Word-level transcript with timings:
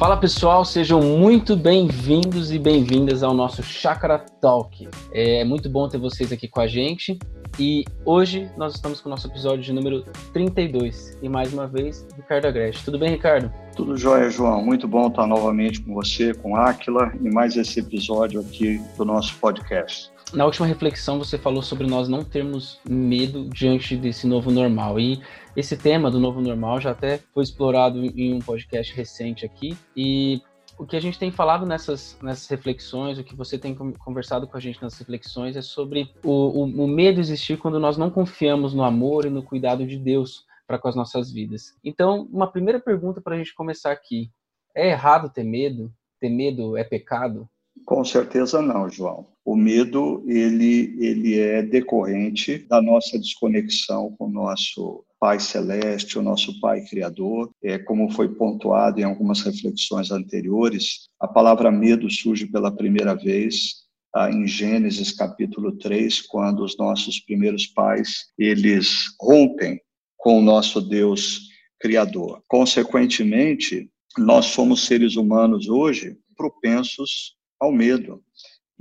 Fala 0.00 0.16
pessoal, 0.16 0.64
sejam 0.64 1.02
muito 1.02 1.54
bem-vindos 1.54 2.50
e 2.50 2.58
bem-vindas 2.58 3.22
ao 3.22 3.34
nosso 3.34 3.62
Chakra 3.62 4.18
Talk. 4.18 4.88
É 5.12 5.44
muito 5.44 5.68
bom 5.68 5.86
ter 5.90 5.98
vocês 5.98 6.32
aqui 6.32 6.48
com 6.48 6.58
a 6.58 6.66
gente 6.66 7.18
e 7.58 7.84
hoje 8.06 8.50
nós 8.56 8.74
estamos 8.74 9.02
com 9.02 9.10
o 9.10 9.10
nosso 9.10 9.26
episódio 9.26 9.62
de 9.62 9.74
número 9.74 10.02
32 10.32 11.18
e 11.20 11.28
mais 11.28 11.52
uma 11.52 11.66
vez, 11.66 12.08
Ricardo 12.16 12.46
Agreste. 12.46 12.82
Tudo 12.82 12.98
bem, 12.98 13.10
Ricardo? 13.10 13.52
Tudo 13.76 13.94
jóia, 13.94 14.30
João. 14.30 14.64
Muito 14.64 14.88
bom 14.88 15.08
estar 15.08 15.26
novamente 15.26 15.82
com 15.82 15.92
você, 15.92 16.32
com 16.32 16.56
Áquila 16.56 17.12
e 17.20 17.30
mais 17.30 17.54
esse 17.58 17.80
episódio 17.80 18.40
aqui 18.40 18.80
do 18.96 19.04
nosso 19.04 19.36
podcast. 19.36 20.10
Na 20.32 20.44
última 20.44 20.66
reflexão 20.66 21.18
você 21.18 21.36
falou 21.36 21.60
sobre 21.60 21.86
nós 21.86 22.08
não 22.08 22.22
termos 22.22 22.80
medo 22.88 23.48
diante 23.48 23.96
desse 23.96 24.28
novo 24.28 24.50
normal 24.50 25.00
e 25.00 25.20
esse 25.56 25.76
tema 25.76 26.10
do 26.10 26.20
novo 26.20 26.40
normal 26.40 26.80
já 26.80 26.92
até 26.92 27.18
foi 27.34 27.42
explorado 27.42 28.04
em 28.04 28.34
um 28.34 28.38
podcast 28.38 28.94
recente 28.94 29.44
aqui 29.44 29.76
e 29.96 30.40
o 30.78 30.86
que 30.86 30.96
a 30.96 31.00
gente 31.00 31.18
tem 31.18 31.30
falado 31.30 31.66
nessas, 31.66 32.16
nessas 32.22 32.48
reflexões, 32.48 33.18
o 33.18 33.24
que 33.24 33.36
você 33.36 33.58
tem 33.58 33.74
conversado 33.74 34.46
com 34.46 34.56
a 34.56 34.60
gente 34.60 34.80
nas 34.80 34.96
reflexões 34.96 35.56
é 35.56 35.62
sobre 35.62 36.10
o, 36.24 36.30
o, 36.30 36.62
o 36.62 36.88
medo 36.88 37.20
existir 37.20 37.58
quando 37.58 37.78
nós 37.78 37.98
não 37.98 38.08
confiamos 38.08 38.72
no 38.72 38.82
amor 38.84 39.26
e 39.26 39.30
no 39.30 39.42
cuidado 39.42 39.86
de 39.86 39.98
Deus 39.98 40.46
para 40.66 40.78
com 40.78 40.88
as 40.88 40.94
nossas 40.94 41.30
vidas. 41.30 41.76
Então, 41.84 42.28
uma 42.32 42.50
primeira 42.50 42.78
pergunta 42.78 43.20
para 43.20 43.34
a 43.34 43.38
gente 43.38 43.54
começar 43.54 43.90
aqui: 43.90 44.30
é 44.74 44.90
errado 44.90 45.28
ter 45.28 45.44
medo? 45.44 45.92
Ter 46.18 46.30
medo 46.30 46.76
é 46.76 46.84
pecado? 46.84 47.46
Com 47.84 48.04
certeza 48.04 48.62
não, 48.62 48.88
João. 48.88 49.26
O 49.50 49.56
medo 49.56 50.22
ele 50.28 50.94
ele 51.00 51.36
é 51.36 51.60
decorrente 51.60 52.58
da 52.68 52.80
nossa 52.80 53.18
desconexão 53.18 54.14
com 54.16 54.26
o 54.26 54.30
nosso 54.30 55.04
Pai 55.18 55.40
Celeste, 55.40 56.20
o 56.20 56.22
nosso 56.22 56.60
Pai 56.60 56.84
Criador. 56.84 57.50
É, 57.60 57.76
como 57.76 58.12
foi 58.12 58.32
pontuado 58.32 59.00
em 59.00 59.02
algumas 59.02 59.40
reflexões 59.40 60.12
anteriores, 60.12 61.08
a 61.18 61.26
palavra 61.26 61.72
medo 61.72 62.08
surge 62.08 62.46
pela 62.46 62.70
primeira 62.70 63.12
vez 63.12 63.86
ah, 64.14 64.30
em 64.30 64.46
Gênesis 64.46 65.10
capítulo 65.10 65.76
3, 65.78 66.20
quando 66.28 66.62
os 66.62 66.78
nossos 66.78 67.18
primeiros 67.18 67.66
pais, 67.66 68.26
eles 68.38 69.16
rompem 69.20 69.80
com 70.16 70.38
o 70.38 70.42
nosso 70.42 70.80
Deus 70.80 71.40
Criador. 71.80 72.40
Consequentemente, 72.46 73.90
nós 74.16 74.44
somos 74.44 74.86
seres 74.86 75.16
humanos 75.16 75.68
hoje 75.68 76.16
propensos 76.36 77.34
ao 77.58 77.72
medo. 77.72 78.22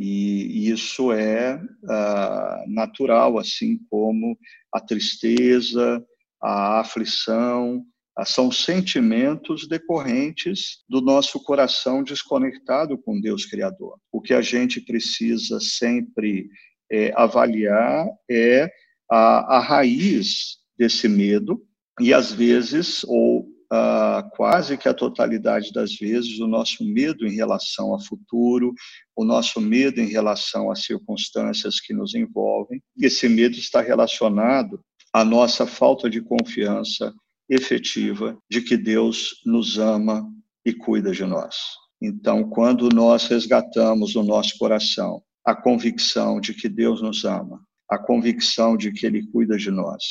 E 0.01 0.69
isso 0.69 1.11
é 1.11 1.55
uh, 1.55 2.71
natural, 2.73 3.37
assim 3.37 3.77
como 3.89 4.37
a 4.73 4.79
tristeza, 4.79 6.01
a 6.41 6.79
aflição, 6.79 7.85
são 8.25 8.51
sentimentos 8.51 9.67
decorrentes 9.67 10.83
do 10.87 11.01
nosso 11.01 11.43
coração 11.43 12.01
desconectado 12.01 12.97
com 12.97 13.19
Deus 13.19 13.45
Criador. 13.45 13.99
O 14.11 14.21
que 14.21 14.33
a 14.33 14.41
gente 14.41 14.81
precisa 14.81 15.59
sempre 15.59 16.49
é, 16.91 17.11
avaliar 17.15 18.07
é 18.29 18.71
a, 19.09 19.57
a 19.57 19.59
raiz 19.59 20.59
desse 20.77 21.07
medo, 21.09 21.61
e 21.99 22.13
às 22.13 22.31
vezes, 22.31 23.03
ou 23.03 23.45
uh, 23.71 24.29
quase 24.31 24.77
que 24.77 24.89
a 24.89 24.93
totalidade 24.93 25.71
das 25.71 25.95
vezes, 25.95 26.39
o 26.39 26.47
nosso 26.47 26.83
medo 26.83 27.25
em 27.25 27.35
relação 27.35 27.91
ao 27.91 28.01
futuro, 28.01 28.73
o 29.15 29.23
nosso 29.23 29.61
medo 29.61 29.99
em 30.01 30.07
relação 30.07 30.71
às 30.71 30.83
circunstâncias 30.83 31.79
que 31.79 31.93
nos 31.93 32.15
envolvem. 32.15 32.81
Esse 32.99 33.29
medo 33.29 33.55
está 33.55 33.81
relacionado 33.81 34.81
a 35.13 35.23
nossa 35.23 35.65
falta 35.65 36.09
de 36.09 36.21
confiança 36.21 37.13
efetiva 37.49 38.37
de 38.49 38.61
que 38.61 38.77
Deus 38.77 39.41
nos 39.45 39.79
ama 39.79 40.23
e 40.63 40.73
cuida 40.73 41.11
de 41.11 41.25
nós. 41.25 41.55
Então, 42.01 42.47
quando 42.47 42.89
nós 42.89 43.27
resgatamos 43.27 44.15
no 44.15 44.23
nosso 44.23 44.57
coração 44.57 45.21
a 45.43 45.55
convicção 45.55 46.39
de 46.39 46.53
que 46.53 46.69
Deus 46.69 47.01
nos 47.01 47.25
ama, 47.25 47.59
a 47.89 47.97
convicção 47.97 48.77
de 48.77 48.91
que 48.91 49.05
Ele 49.05 49.25
cuida 49.31 49.57
de 49.57 49.71
nós, 49.71 50.03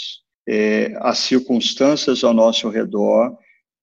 é, 0.49 0.95
as 1.01 1.19
circunstâncias 1.19 2.25
ao 2.25 2.35
nosso 2.35 2.69
redor 2.69 3.37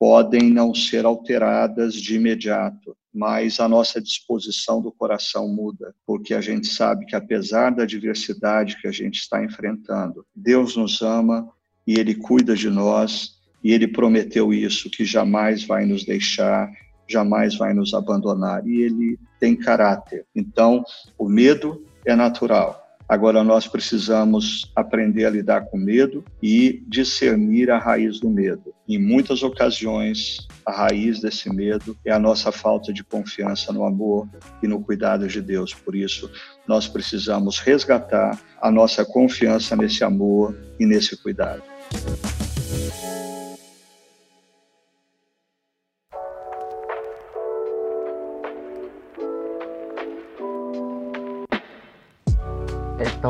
podem 0.06 0.52
não 0.52 0.72
ser 0.72 1.04
alteradas 1.04 1.96
de 1.96 2.16
imediato, 2.16 2.96
mas 3.12 3.60
a 3.60 3.68
nossa 3.68 4.00
disposição 4.00 4.80
do 4.80 4.92
coração 4.92 5.48
muda, 5.48 5.96
porque 6.06 6.36
a 6.36 6.42
gente 6.42 6.68
sabe 6.68 7.08
que 7.08 7.16
apesar 7.16 7.72
da 7.72 7.82
adversidade 7.82 8.80
que 8.80 8.88
a 8.88 8.92
gente 8.92 9.16
está 9.16 9.44
enfrentando, 9.44 10.24
Deus 10.36 10.76
nos 10.76 11.02
ama 11.02 11.50
e 11.88 12.00
Ele 12.00 12.14
cuida 12.14 12.56
de 12.56 12.70
nós 12.70 13.40
e 13.64 13.74
Ele 13.74 13.88
prometeu 13.88 14.54
isso, 14.54 14.92
que 14.92 15.04
jamais 15.04 15.64
vai 15.64 15.88
nos 15.88 16.06
deixar, 16.06 16.72
jamais 17.08 17.56
vai 17.56 17.74
nos 17.74 17.92
abandonar 17.96 18.64
e 18.68 18.82
Ele 18.84 19.18
tem 19.40 19.56
caráter. 19.56 20.28
Então, 20.36 20.84
o 21.18 21.28
medo 21.28 21.84
é 22.06 22.16
natural, 22.16 22.84
Agora 23.08 23.44
nós 23.44 23.68
precisamos 23.68 24.72
aprender 24.76 25.26
a 25.26 25.30
lidar 25.30 25.66
com 25.66 25.78
medo 25.78 26.24
e 26.42 26.84
discernir 26.88 27.70
a 27.70 27.78
raiz 27.78 28.20
do 28.20 28.30
medo. 28.30 28.74
Em 28.88 28.98
muitas 28.98 29.44
ocasiões, 29.44 30.48
a 30.66 30.72
raiz 30.72 31.22
desse 31.22 31.48
medo 31.54 31.96
é 32.04 32.12
a 32.12 32.20
nossa 32.20 32.52
falta 32.52 32.92
de 32.92 33.04
confiança 33.04 33.72
no 33.72 33.86
amor 33.86 34.28
e 34.62 34.68
no 34.68 34.82
cuidado 34.82 35.28
de 35.28 35.40
Deus. 35.40 35.74
Por 35.74 35.96
isso, 35.96 36.32
nós 36.68 36.88
precisamos 36.88 37.60
resgatar 37.60 38.40
a 38.60 38.72
nossa 38.72 39.06
confiança 39.06 39.76
nesse 39.76 40.04
amor 40.04 40.58
e 40.80 40.86
nesse 40.86 41.16
cuidado. 41.16 41.62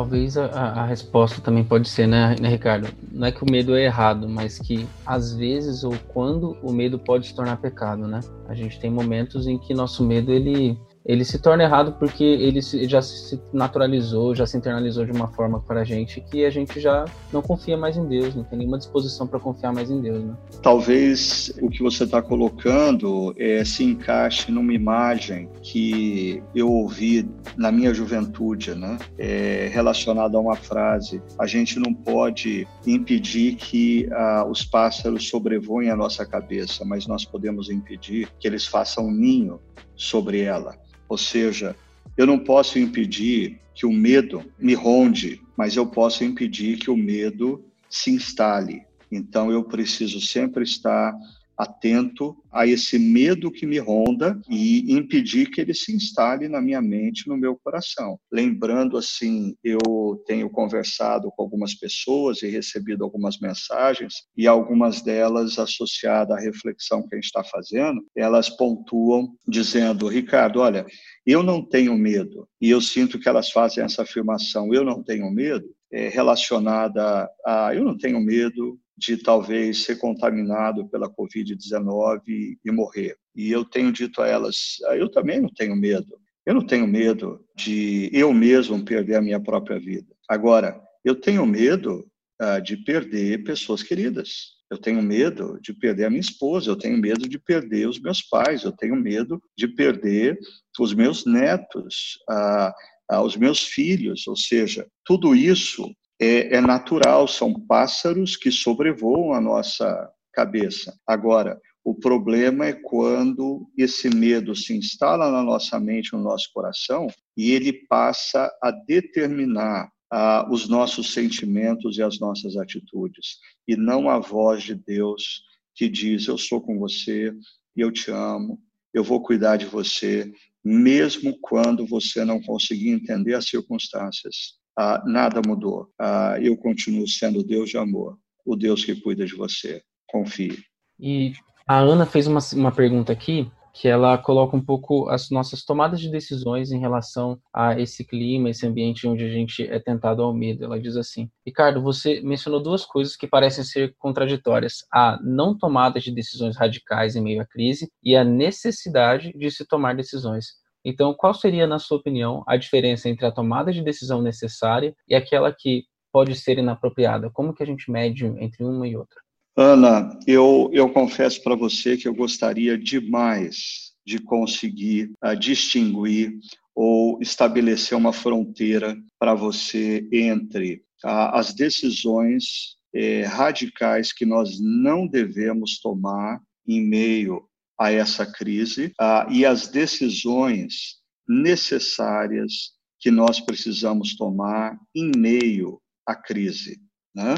Talvez 0.06 0.36
a, 0.36 0.46
a, 0.46 0.86
resposta 0.86 1.40
também 1.40 1.64
pode 1.64 1.88
ser, 1.88 2.06
né, 2.06 2.36
né, 2.40 2.48
Ricardo? 2.48 2.88
Não 3.10 3.26
é 3.26 3.32
que 3.32 3.42
o 3.42 3.50
medo 3.50 3.74
é 3.74 3.84
errado, 3.84 4.28
mas 4.28 4.58
que 4.58 4.86
às 5.04 5.34
vezes 5.34 5.82
ou 5.82 5.94
quando 6.08 6.56
o 6.62 6.72
medo 6.72 6.96
pode 6.96 7.26
se 7.26 7.34
tornar 7.34 7.56
pecado, 7.56 8.06
né? 8.06 8.20
A 8.48 8.54
gente 8.54 8.78
tem 8.78 8.88
momentos 8.88 9.48
em 9.48 9.58
que 9.58 9.74
nosso 9.74 10.04
medo 10.04 10.30
ele 10.30 10.78
ele 11.06 11.24
se 11.24 11.38
torna 11.38 11.62
errado 11.62 11.92
porque 11.98 12.24
ele 12.24 12.60
já 12.60 13.00
se 13.00 13.40
naturalizou, 13.52 14.34
já 14.34 14.44
se 14.44 14.56
internalizou 14.56 15.04
de 15.04 15.12
uma 15.12 15.28
forma 15.28 15.60
para 15.60 15.82
a 15.82 15.84
gente 15.84 16.20
que 16.20 16.44
a 16.44 16.50
gente 16.50 16.80
já 16.80 17.04
não 17.32 17.40
confia 17.40 17.76
mais 17.76 17.96
em 17.96 18.04
Deus, 18.06 18.34
não 18.34 18.42
tem 18.42 18.58
nenhuma 18.58 18.78
disposição 18.78 19.26
para 19.26 19.38
confiar 19.38 19.72
mais 19.72 19.88
em 19.88 20.00
Deus. 20.00 20.24
Né? 20.24 20.34
Talvez 20.62 21.52
o 21.62 21.70
que 21.70 21.82
você 21.82 22.04
está 22.04 22.20
colocando 22.20 23.32
é, 23.38 23.64
se 23.64 23.84
encaixe 23.84 24.50
numa 24.50 24.72
imagem 24.72 25.48
que 25.62 26.42
eu 26.54 26.70
ouvi 26.70 27.28
na 27.56 27.70
minha 27.70 27.94
juventude, 27.94 28.74
né? 28.74 28.98
É, 29.16 29.70
relacionada 29.72 30.36
a 30.36 30.40
uma 30.40 30.56
frase: 30.56 31.22
a 31.38 31.46
gente 31.46 31.78
não 31.78 31.94
pode 31.94 32.66
impedir 32.86 33.54
que 33.54 34.08
ah, 34.12 34.46
os 34.48 34.64
pássaros 34.64 35.28
sobrevoem 35.28 35.90
a 35.90 35.96
nossa 35.96 36.26
cabeça, 36.26 36.84
mas 36.84 37.06
nós 37.06 37.24
podemos 37.24 37.70
impedir 37.70 38.28
que 38.38 38.48
eles 38.48 38.66
façam 38.66 39.06
um 39.06 39.10
ninho 39.10 39.60
sobre 39.94 40.40
ela. 40.40 40.76
Ou 41.08 41.18
seja, 41.18 41.76
eu 42.16 42.26
não 42.26 42.38
posso 42.38 42.78
impedir 42.78 43.60
que 43.74 43.86
o 43.86 43.92
medo 43.92 44.44
me 44.58 44.74
ronde, 44.74 45.40
mas 45.56 45.76
eu 45.76 45.86
posso 45.86 46.24
impedir 46.24 46.78
que 46.78 46.90
o 46.90 46.96
medo 46.96 47.64
se 47.88 48.10
instale. 48.10 48.82
Então 49.10 49.50
eu 49.50 49.62
preciso 49.62 50.20
sempre 50.20 50.64
estar 50.64 51.14
atento 51.56 52.36
a 52.52 52.66
esse 52.66 52.98
medo 52.98 53.50
que 53.50 53.66
me 53.66 53.78
ronda 53.78 54.38
e 54.48 54.92
impedir 54.92 55.50
que 55.50 55.60
ele 55.60 55.74
se 55.74 55.94
instale 55.94 56.48
na 56.48 56.60
minha 56.60 56.82
mente, 56.82 57.28
no 57.28 57.36
meu 57.36 57.56
coração. 57.56 58.18
Lembrando 58.30 58.96
assim, 58.96 59.54
eu 59.62 60.22
tenho 60.26 60.50
conversado 60.50 61.30
com 61.34 61.42
algumas 61.42 61.74
pessoas 61.74 62.42
e 62.42 62.48
recebido 62.48 63.04
algumas 63.04 63.38
mensagens 63.38 64.14
e 64.36 64.46
algumas 64.46 65.02
delas 65.02 65.58
associadas 65.58 66.36
à 66.36 66.40
reflexão 66.40 67.06
que 67.06 67.14
a 67.14 67.16
gente 67.16 67.26
está 67.26 67.44
fazendo, 67.44 68.04
elas 68.14 68.48
pontuam 68.48 69.34
dizendo, 69.46 70.08
Ricardo, 70.08 70.60
olha, 70.60 70.86
eu 71.26 71.42
não 71.42 71.62
tenho 71.62 71.96
medo. 71.96 72.48
E 72.60 72.70
eu 72.70 72.80
sinto 72.80 73.18
que 73.18 73.28
elas 73.28 73.50
fazem 73.50 73.84
essa 73.84 74.02
afirmação, 74.02 74.72
eu 74.72 74.84
não 74.84 75.02
tenho 75.02 75.30
medo, 75.30 75.66
é 75.92 76.08
relacionada 76.08 77.28
a 77.44 77.74
eu 77.74 77.84
não 77.84 77.96
tenho 77.96 78.20
medo 78.20 78.78
de 78.96 79.16
talvez 79.16 79.84
ser 79.84 79.96
contaminado 79.96 80.88
pela 80.88 81.10
Covid-19 81.10 82.20
e 82.64 82.70
morrer. 82.70 83.16
E 83.34 83.50
eu 83.50 83.64
tenho 83.64 83.92
dito 83.92 84.22
a 84.22 84.26
elas, 84.26 84.76
ah, 84.86 84.96
eu 84.96 85.10
também 85.10 85.40
não 85.40 85.50
tenho 85.50 85.76
medo. 85.76 86.18
Eu 86.46 86.54
não 86.54 86.64
tenho 86.64 86.86
medo 86.86 87.44
de 87.56 88.08
eu 88.12 88.32
mesmo 88.32 88.82
perder 88.84 89.16
a 89.16 89.22
minha 89.22 89.40
própria 89.40 89.78
vida. 89.78 90.06
Agora, 90.28 90.80
eu 91.04 91.14
tenho 91.14 91.44
medo 91.44 92.06
uh, 92.40 92.62
de 92.62 92.76
perder 92.76 93.44
pessoas 93.44 93.82
queridas. 93.82 94.54
Eu 94.70 94.78
tenho 94.78 95.02
medo 95.02 95.58
de 95.60 95.72
perder 95.72 96.06
a 96.06 96.10
minha 96.10 96.20
esposa, 96.20 96.70
eu 96.70 96.76
tenho 96.76 96.98
medo 96.98 97.28
de 97.28 97.38
perder 97.38 97.88
os 97.88 98.00
meus 98.00 98.22
pais, 98.22 98.64
eu 98.64 98.72
tenho 98.72 98.96
medo 98.96 99.40
de 99.56 99.68
perder 99.68 100.38
os 100.78 100.94
meus 100.94 101.24
netos, 101.24 102.18
uh, 102.30 103.22
os 103.22 103.36
meus 103.36 103.60
filhos. 103.60 104.26
Ou 104.26 104.36
seja, 104.36 104.86
tudo 105.04 105.34
isso 105.34 105.92
é, 106.20 106.56
é 106.56 106.60
natural, 106.60 107.28
são 107.28 107.52
pássaros 107.52 108.36
que 108.36 108.50
sobrevoam 108.50 109.32
a 109.32 109.40
nossa 109.40 110.10
cabeça. 110.32 110.94
Agora, 111.06 111.60
O 111.86 111.94
problema 111.94 112.66
é 112.66 112.72
quando 112.72 113.70
esse 113.78 114.10
medo 114.10 114.56
se 114.56 114.76
instala 114.76 115.30
na 115.30 115.40
nossa 115.40 115.78
mente, 115.78 116.12
no 116.14 116.20
nosso 116.20 116.50
coração, 116.52 117.06
e 117.36 117.52
ele 117.52 117.72
passa 117.72 118.50
a 118.60 118.72
determinar 118.72 119.88
ah, 120.10 120.48
os 120.50 120.68
nossos 120.68 121.12
sentimentos 121.12 121.96
e 121.96 122.02
as 122.02 122.18
nossas 122.18 122.56
atitudes, 122.56 123.38
e 123.68 123.76
não 123.76 124.10
a 124.10 124.18
voz 124.18 124.64
de 124.64 124.74
Deus 124.74 125.42
que 125.76 125.88
diz: 125.88 126.26
Eu 126.26 126.36
sou 126.36 126.60
com 126.60 126.76
você, 126.76 127.32
eu 127.76 127.92
te 127.92 128.10
amo, 128.10 128.60
eu 128.92 129.04
vou 129.04 129.22
cuidar 129.22 129.56
de 129.56 129.66
você, 129.66 130.28
mesmo 130.64 131.38
quando 131.40 131.86
você 131.86 132.24
não 132.24 132.42
conseguir 132.42 132.88
entender 132.88 133.34
as 133.34 133.46
circunstâncias. 133.46 134.58
Ah, 134.76 135.02
nada 135.06 135.40
mudou. 135.46 135.88
Ah, 135.98 136.36
eu 136.40 136.56
continuo 136.56 137.08
sendo 137.08 137.42
Deus 137.42 137.70
de 137.70 137.78
amor, 137.78 138.18
o 138.44 138.56
Deus 138.56 138.84
que 138.84 138.94
cuida 139.00 139.24
de 139.24 139.34
você. 139.34 139.82
Confie. 140.06 140.58
E 141.00 141.32
a 141.66 141.78
Ana 141.78 142.06
fez 142.06 142.26
uma, 142.26 142.40
uma 142.54 142.72
pergunta 142.72 143.12
aqui 143.12 143.50
que 143.78 143.88
ela 143.88 144.16
coloca 144.16 144.56
um 144.56 144.64
pouco 144.64 145.06
as 145.10 145.28
nossas 145.30 145.62
tomadas 145.62 146.00
de 146.00 146.10
decisões 146.10 146.72
em 146.72 146.78
relação 146.78 147.38
a 147.52 147.78
esse 147.78 148.06
clima, 148.06 148.48
esse 148.48 148.66
ambiente 148.66 149.06
onde 149.06 149.22
a 149.22 149.28
gente 149.28 149.66
é 149.66 149.78
tentado 149.78 150.22
ao 150.22 150.32
medo. 150.32 150.64
Ela 150.64 150.80
diz 150.80 150.96
assim: 150.96 151.28
Ricardo, 151.44 151.82
você 151.82 152.22
mencionou 152.22 152.62
duas 152.62 152.86
coisas 152.86 153.16
que 153.16 153.26
parecem 153.26 153.64
ser 153.64 153.94
contraditórias: 153.98 154.78
a 154.90 155.18
não 155.22 155.56
tomada 155.56 156.00
de 156.00 156.10
decisões 156.10 156.56
radicais 156.56 157.16
em 157.16 157.22
meio 157.22 157.42
à 157.42 157.46
crise 157.46 157.90
e 158.02 158.16
a 158.16 158.24
necessidade 158.24 159.30
de 159.36 159.50
se 159.50 159.66
tomar 159.66 159.94
decisões. 159.94 160.46
Então, 160.88 161.12
qual 161.12 161.34
seria, 161.34 161.66
na 161.66 161.80
sua 161.80 161.98
opinião, 161.98 162.44
a 162.46 162.56
diferença 162.56 163.08
entre 163.08 163.26
a 163.26 163.32
tomada 163.32 163.72
de 163.72 163.82
decisão 163.82 164.22
necessária 164.22 164.94
e 165.08 165.16
aquela 165.16 165.52
que 165.52 165.84
pode 166.12 166.36
ser 166.36 166.58
inapropriada? 166.58 167.28
Como 167.28 167.52
que 167.52 167.60
a 167.60 167.66
gente 167.66 167.90
mede 167.90 168.24
entre 168.24 168.62
uma 168.62 168.86
e 168.86 168.96
outra? 168.96 169.20
Ana, 169.56 170.16
eu, 170.28 170.70
eu 170.72 170.88
confesso 170.88 171.42
para 171.42 171.56
você 171.56 171.96
que 171.96 172.06
eu 172.06 172.14
gostaria 172.14 172.78
demais 172.78 173.94
de 174.06 174.20
conseguir 174.20 175.10
uh, 175.24 175.36
distinguir 175.36 176.38
ou 176.72 177.18
estabelecer 177.20 177.98
uma 177.98 178.12
fronteira 178.12 178.96
para 179.18 179.34
você 179.34 180.08
entre 180.12 180.84
uh, 181.04 181.32
as 181.32 181.52
decisões 181.52 182.76
eh, 182.94 183.24
radicais 183.24 184.12
que 184.12 184.24
nós 184.24 184.60
não 184.60 185.04
devemos 185.04 185.80
tomar 185.80 186.40
em 186.66 186.80
meio 186.80 187.42
a 187.78 187.92
essa 187.92 188.24
crise 188.30 188.92
uh, 189.00 189.30
e 189.30 189.44
as 189.44 189.68
decisões 189.68 190.96
necessárias 191.28 192.72
que 192.98 193.10
nós 193.10 193.40
precisamos 193.40 194.16
tomar 194.16 194.78
em 194.94 195.10
meio 195.16 195.80
à 196.06 196.14
crise. 196.14 196.80
Né? 197.14 197.34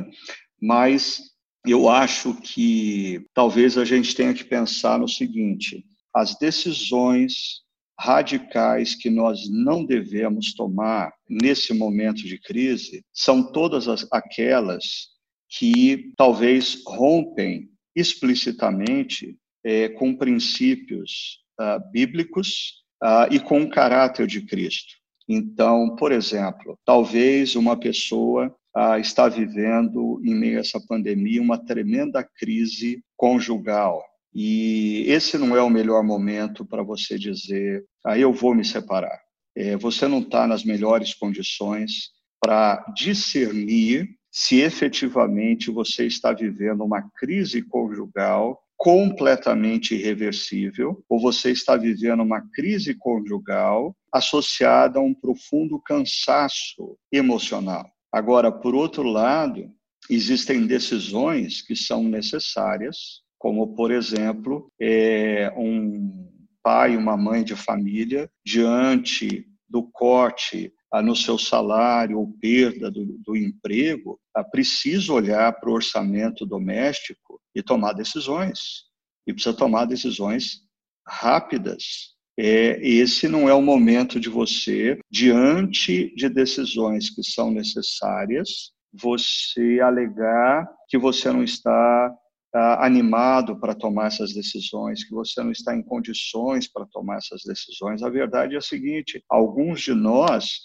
Mas 0.61 1.21
eu 1.67 1.89
acho 1.89 2.35
que 2.35 3.27
talvez 3.35 3.77
a 3.77 3.85
gente 3.85 4.15
tenha 4.15 4.35
que 4.35 4.45
pensar 4.45 4.99
no 4.99 5.09
seguinte: 5.09 5.85
as 6.15 6.37
decisões 6.39 7.63
radicais 7.99 8.95
que 8.95 9.11
nós 9.11 9.49
não 9.51 9.85
devemos 9.85 10.55
tomar 10.55 11.13
nesse 11.29 11.75
momento 11.75 12.23
de 12.23 12.39
crise 12.39 13.05
são 13.13 13.51
todas 13.51 13.89
as, 13.89 14.07
aquelas 14.13 15.09
que 15.49 16.13
talvez 16.17 16.83
rompem 16.87 17.69
explicitamente 17.97 19.37
é, 19.69 19.87
com 19.91 20.17
princípios 20.17 21.41
uh, 21.61 21.79
bíblicos 21.93 22.85
uh, 23.05 23.31
e 23.31 23.39
com 23.39 23.61
o 23.61 23.69
caráter 23.69 24.27
de 24.27 24.41
Cristo. 24.41 24.95
Então, 25.29 25.95
por 25.95 26.11
exemplo, 26.11 26.79
talvez 26.87 27.55
uma 27.55 27.79
pessoa 27.79 28.55
ah, 28.75 28.99
está 28.99 29.29
vivendo, 29.29 30.23
em 30.25 30.35
meio 30.35 30.57
a 30.57 30.61
essa 30.61 30.81
pandemia, 30.81 31.43
uma 31.43 31.63
tremenda 31.63 32.25
crise 32.25 33.05
conjugal. 33.15 34.03
E 34.35 35.05
esse 35.07 35.37
não 35.37 35.55
é 35.55 35.61
o 35.61 35.69
melhor 35.69 36.03
momento 36.03 36.65
para 36.65 36.83
você 36.83 37.19
dizer, 37.19 37.85
ah, 38.07 38.19
eu 38.19 38.33
vou 38.33 38.55
me 38.55 38.65
separar. 38.65 39.21
É, 39.55 39.77
você 39.77 40.09
não 40.09 40.21
está 40.21 40.47
nas 40.47 40.65
melhores 40.65 41.13
condições 41.13 42.11
para 42.41 42.87
discernir 42.95 44.09
se 44.31 44.61
efetivamente 44.61 45.71
você 45.71 46.07
está 46.07 46.33
vivendo 46.33 46.85
uma 46.85 47.03
crise 47.19 47.61
conjugal 47.61 48.59
completamente 48.79 49.97
irreversível 49.97 51.05
ou 51.09 51.21
você 51.21 51.51
está 51.51 51.77
vivendo 51.77 52.23
uma 52.23 52.41
crise 52.55 52.95
conjugal 52.95 53.95
associada 54.13 55.01
a 55.01 55.03
um 55.03 55.13
profundo 55.13 55.81
cansaço 55.81 56.97
emocional. 57.13 57.85
Agora, 58.13 58.53
por 58.53 58.77
outro 58.77 59.03
lado, 59.03 59.69
existem 60.09 60.65
decisões 60.65 61.61
que 61.61 61.75
são 61.75 62.05
necessárias, 62.05 63.23
como, 63.37 63.75
por 63.75 63.91
exemplo, 63.91 64.71
é, 64.81 65.53
um 65.57 66.31
pai, 66.63 66.97
uma 66.97 67.17
mãe 67.17 67.43
de 67.43 67.57
família, 67.57 68.31
diante 68.47 69.45
do 69.69 69.83
corte 69.83 70.73
no 71.03 71.15
seu 71.15 71.39
salário 71.39 72.19
ou 72.19 72.33
perda 72.41 72.91
do, 72.91 73.05
do 73.19 73.37
emprego, 73.37 74.19
ah, 74.35 74.43
precisa 74.43 75.13
olhar 75.13 75.53
para 75.61 75.71
o 75.71 75.75
orçamento 75.75 76.47
doméstico 76.47 77.41
e 77.55 77.63
tomar 77.63 77.93
decisões. 77.93 78.87
E 79.27 79.33
precisa 79.33 79.55
tomar 79.55 79.85
decisões 79.85 80.63
rápidas, 81.07 82.17
é, 82.41 82.79
esse 82.81 83.27
não 83.27 83.49
é 83.49 83.53
o 83.53 83.61
momento 83.61 84.21
de 84.21 84.29
você, 84.29 84.97
diante 85.11 86.15
de 86.15 86.29
decisões 86.29 87.11
que 87.11 87.21
são 87.25 87.51
necessárias, 87.51 88.71
você 88.93 89.81
alegar 89.81 90.65
que 90.89 90.97
você 90.97 91.33
não 91.33 91.43
está 91.43 92.15
ah, 92.55 92.87
animado 92.87 93.59
para 93.59 93.75
tomar 93.75 94.07
essas 94.07 94.33
decisões, 94.33 95.03
que 95.03 95.11
você 95.11 95.43
não 95.43 95.51
está 95.51 95.75
em 95.75 95.83
condições 95.83 96.71
para 96.71 96.87
tomar 96.87 97.17
essas 97.17 97.43
decisões. 97.45 98.05
A 98.05 98.09
verdade 98.09 98.55
é 98.55 98.59
a 98.59 98.63
seguinte: 98.63 99.21
alguns 99.29 99.81
de 99.81 99.93
nós 99.93 100.61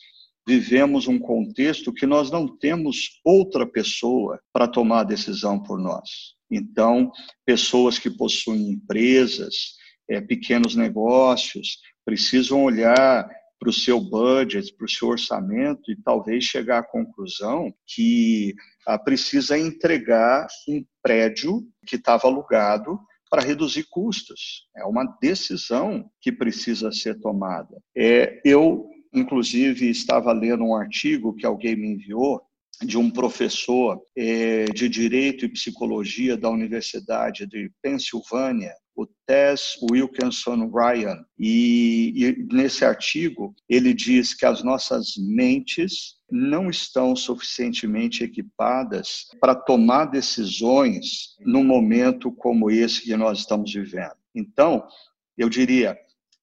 vivemos 0.47 1.07
um 1.07 1.19
contexto 1.19 1.93
que 1.93 2.05
nós 2.05 2.29
não 2.29 2.47
temos 2.47 3.19
outra 3.23 3.65
pessoa 3.65 4.39
para 4.51 4.67
tomar 4.67 5.01
a 5.01 5.05
decisão 5.05 5.61
por 5.61 5.79
nós. 5.79 6.35
Então, 6.51 7.11
pessoas 7.45 7.97
que 7.97 8.09
possuem 8.09 8.71
empresas, 8.71 9.75
é, 10.09 10.21
pequenos 10.21 10.75
negócios 10.75 11.79
precisam 12.05 12.63
olhar 12.63 13.27
para 13.59 13.69
o 13.69 13.73
seu 13.73 13.97
budget, 13.97 14.75
para 14.75 14.85
o 14.85 14.89
seu 14.89 15.07
orçamento 15.07 15.89
e 15.89 15.95
talvez 15.95 16.43
chegar 16.43 16.79
à 16.79 16.83
conclusão 16.83 17.73
que 17.87 18.53
ah, 18.85 18.99
precisa 18.99 19.57
entregar 19.57 20.45
um 20.67 20.83
prédio 21.01 21.65
que 21.87 21.95
estava 21.95 22.27
alugado 22.27 22.99
para 23.29 23.41
reduzir 23.41 23.85
custos. 23.89 24.67
É 24.75 24.83
uma 24.83 25.05
decisão 25.21 26.09
que 26.19 26.29
precisa 26.29 26.91
ser 26.91 27.19
tomada. 27.21 27.81
É, 27.95 28.41
eu, 28.43 28.85
inclusive, 29.13 29.89
estava 29.89 30.31
lendo 30.31 30.63
um 30.63 30.75
artigo 30.75 31.33
que 31.33 31.45
alguém 31.45 31.75
me 31.75 31.93
enviou 31.93 32.41
de 32.81 32.97
um 32.97 33.09
professor 33.09 34.01
é, 34.15 34.65
de 34.65 34.89
Direito 34.89 35.45
e 35.45 35.49
Psicologia 35.49 36.35
da 36.35 36.49
Universidade 36.49 37.45
de 37.45 37.71
Pensilvânia, 37.81 38.73
o 38.95 39.07
Tess 39.25 39.77
Wilkinson 39.91 40.69
Ryan. 40.69 41.23
E, 41.39 42.13
e, 42.15 42.53
nesse 42.53 42.85
artigo, 42.85 43.55
ele 43.69 43.93
diz 43.93 44.33
que 44.33 44.45
as 44.45 44.63
nossas 44.63 45.13
mentes 45.17 46.15
não 46.29 46.69
estão 46.69 47.15
suficientemente 47.15 48.23
equipadas 48.23 49.27
para 49.39 49.55
tomar 49.55 50.05
decisões 50.05 51.35
num 51.39 51.63
momento 51.63 52.31
como 52.31 52.71
esse 52.71 53.03
que 53.03 53.15
nós 53.15 53.39
estamos 53.39 53.71
vivendo. 53.71 54.15
Então, 54.35 54.85
eu 55.37 55.49
diria, 55.49 55.97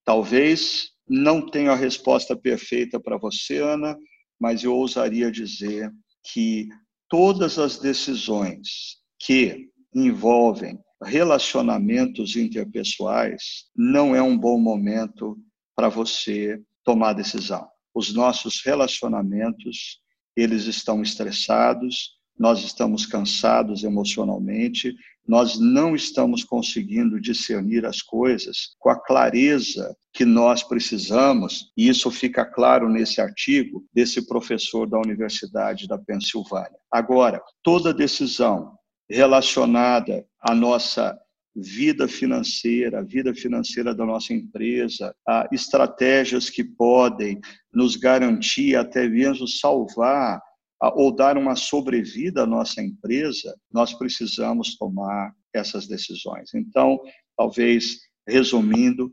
talvez 0.04 0.90
não 1.10 1.44
tenha 1.44 1.72
a 1.72 1.76
resposta 1.76 2.36
perfeita 2.36 3.00
para 3.00 3.18
você, 3.18 3.58
Ana, 3.58 3.98
mas 4.38 4.62
eu 4.62 4.72
ousaria 4.72 5.28
dizer 5.28 5.90
que 6.32 6.68
todas 7.08 7.58
as 7.58 7.78
decisões 7.78 8.98
que 9.18 9.68
envolvem 9.92 10.78
relacionamentos 11.02 12.36
interpessoais 12.36 13.64
não 13.74 14.14
é 14.14 14.22
um 14.22 14.38
bom 14.38 14.56
momento 14.56 15.36
para 15.74 15.88
você 15.88 16.62
tomar 16.84 17.14
decisão. 17.14 17.68
Os 17.92 18.14
nossos 18.14 18.62
relacionamentos, 18.64 20.00
eles 20.36 20.66
estão 20.66 21.02
estressados, 21.02 22.19
nós 22.40 22.64
estamos 22.64 23.04
cansados 23.04 23.84
emocionalmente, 23.84 24.96
nós 25.28 25.60
não 25.60 25.94
estamos 25.94 26.42
conseguindo 26.42 27.20
discernir 27.20 27.84
as 27.84 28.00
coisas 28.00 28.74
com 28.78 28.88
a 28.88 28.98
clareza 28.98 29.94
que 30.10 30.24
nós 30.24 30.62
precisamos, 30.62 31.70
e 31.76 31.86
isso 31.90 32.10
fica 32.10 32.42
claro 32.46 32.88
nesse 32.88 33.20
artigo 33.20 33.84
desse 33.92 34.26
professor 34.26 34.88
da 34.88 34.98
Universidade 34.98 35.86
da 35.86 35.98
Pensilvânia. 35.98 36.78
Agora, 36.90 37.42
toda 37.62 37.92
decisão 37.92 38.72
relacionada 39.06 40.24
à 40.40 40.54
nossa 40.54 41.14
vida 41.54 42.08
financeira, 42.08 43.00
a 43.00 43.02
vida 43.02 43.34
financeira 43.34 43.94
da 43.94 44.06
nossa 44.06 44.32
empresa, 44.32 45.14
estratégias 45.52 46.48
que 46.48 46.64
podem 46.64 47.38
nos 47.70 47.96
garantir 47.96 48.76
até 48.76 49.06
mesmo 49.06 49.46
salvar 49.46 50.40
ou 50.82 51.14
dar 51.14 51.36
uma 51.36 51.56
sobrevida 51.56 52.42
à 52.42 52.46
nossa 52.46 52.82
empresa, 52.82 53.54
nós 53.72 53.92
precisamos 53.94 54.76
tomar 54.76 55.34
essas 55.52 55.86
decisões. 55.86 56.54
Então, 56.54 56.98
talvez 57.36 57.98
resumindo, 58.26 59.12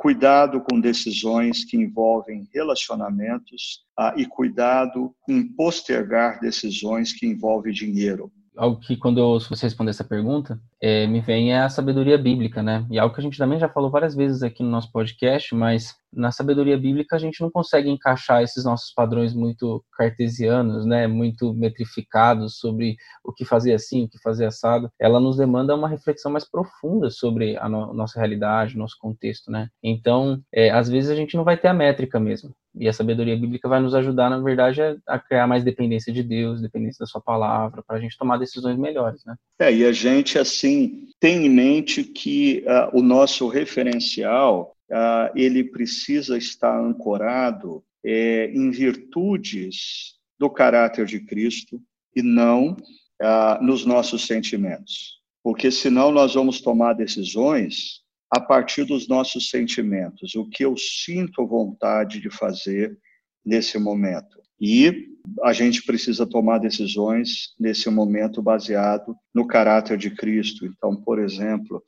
cuidado 0.00 0.60
com 0.60 0.80
decisões 0.80 1.64
que 1.64 1.76
envolvem 1.76 2.48
relacionamentos 2.52 3.84
e 4.16 4.26
cuidado 4.26 5.14
em 5.28 5.46
postergar 5.54 6.40
decisões 6.40 7.12
que 7.12 7.26
envolvem 7.26 7.72
dinheiro 7.72 8.32
algo 8.56 8.80
que 8.80 8.96
quando 8.96 9.18
eu 9.18 9.24
ouço 9.24 9.48
você 9.48 9.66
responder 9.66 9.90
essa 9.90 10.04
pergunta, 10.04 10.60
é, 10.82 11.06
me 11.06 11.20
vem 11.20 11.52
é 11.52 11.60
a 11.60 11.68
sabedoria 11.68 12.18
bíblica, 12.18 12.60
né? 12.60 12.84
E 12.90 12.98
algo 12.98 13.14
que 13.14 13.20
a 13.20 13.22
gente 13.22 13.38
também 13.38 13.56
já 13.56 13.68
falou 13.68 13.88
várias 13.88 14.16
vezes 14.16 14.42
aqui 14.42 14.64
no 14.64 14.68
nosso 14.68 14.90
podcast, 14.90 15.54
mas 15.54 15.94
na 16.12 16.32
sabedoria 16.32 16.76
bíblica 16.76 17.14
a 17.14 17.18
gente 17.20 17.40
não 17.40 17.48
consegue 17.48 17.88
encaixar 17.88 18.42
esses 18.42 18.64
nossos 18.64 18.92
padrões 18.92 19.32
muito 19.32 19.82
cartesianos, 19.96 20.84
né? 20.84 21.06
Muito 21.06 21.54
metrificados 21.54 22.58
sobre 22.58 22.96
o 23.22 23.32
que 23.32 23.44
fazer 23.44 23.74
assim, 23.74 24.04
o 24.04 24.08
que 24.08 24.18
fazer 24.20 24.46
assado. 24.46 24.90
Ela 25.00 25.20
nos 25.20 25.36
demanda 25.36 25.72
uma 25.76 25.88
reflexão 25.88 26.32
mais 26.32 26.44
profunda 26.44 27.10
sobre 27.10 27.56
a 27.56 27.68
no 27.68 27.94
nossa 27.94 28.18
realidade, 28.18 28.76
nosso 28.76 28.96
contexto, 28.98 29.52
né? 29.52 29.68
Então, 29.80 30.42
é, 30.52 30.70
às 30.70 30.88
vezes 30.88 31.10
a 31.10 31.14
gente 31.14 31.36
não 31.36 31.44
vai 31.44 31.56
ter 31.56 31.68
a 31.68 31.74
métrica 31.74 32.18
mesmo. 32.18 32.52
E 32.74 32.88
a 32.88 32.92
sabedoria 32.92 33.36
bíblica 33.36 33.68
vai 33.68 33.80
nos 33.80 33.94
ajudar, 33.94 34.30
na 34.30 34.38
verdade, 34.38 34.80
a, 35.06 35.18
criar 35.18 35.46
mais 35.46 35.62
dependência 35.62 36.10
de 36.10 36.22
Deus, 36.22 36.62
dependência 36.62 37.00
da 37.00 37.06
sua 37.06 37.20
palavra, 37.20 37.82
para 37.86 37.96
a 37.96 38.00
gente 38.00 38.16
tomar 38.16 38.38
decisões 38.38 38.78
melhores, 38.78 39.22
né? 39.26 39.36
É, 39.58 39.72
e 39.72 39.84
a 39.84 39.92
gente, 39.92 40.38
assim, 40.38 40.71
tem 41.20 41.46
em 41.46 41.48
mente 41.48 42.02
que 42.02 42.64
uh, 42.66 42.98
o 42.98 43.02
nosso 43.02 43.46
referencial, 43.46 44.76
uh, 44.90 45.30
ele 45.36 45.62
precisa 45.62 46.36
estar 46.36 46.76
ancorado 46.78 47.84
é, 48.04 48.50
em 48.52 48.70
virtudes 48.70 50.16
do 50.38 50.50
caráter 50.50 51.06
de 51.06 51.20
Cristo 51.20 51.80
e 52.16 52.22
não 52.22 52.72
uh, 52.72 53.62
nos 53.62 53.84
nossos 53.84 54.26
sentimentos. 54.26 55.20
Porque 55.42 55.70
senão 55.70 56.10
nós 56.10 56.34
vamos 56.34 56.60
tomar 56.60 56.94
decisões 56.94 58.02
a 58.28 58.40
partir 58.40 58.84
dos 58.84 59.06
nossos 59.06 59.50
sentimentos, 59.50 60.34
o 60.34 60.48
que 60.48 60.64
eu 60.64 60.76
sinto 60.76 61.46
vontade 61.46 62.20
de 62.20 62.30
fazer 62.30 62.98
nesse 63.44 63.78
momento. 63.78 64.41
E 64.62 65.08
a 65.42 65.52
gente 65.52 65.82
precisa 65.82 66.24
tomar 66.24 66.58
decisões 66.58 67.52
nesse 67.58 67.90
momento 67.90 68.40
baseado 68.40 69.16
no 69.34 69.44
caráter 69.44 69.98
de 69.98 70.08
Cristo. 70.10 70.64
Então, 70.64 70.94
por 70.94 71.18
exemplo, 71.18 71.82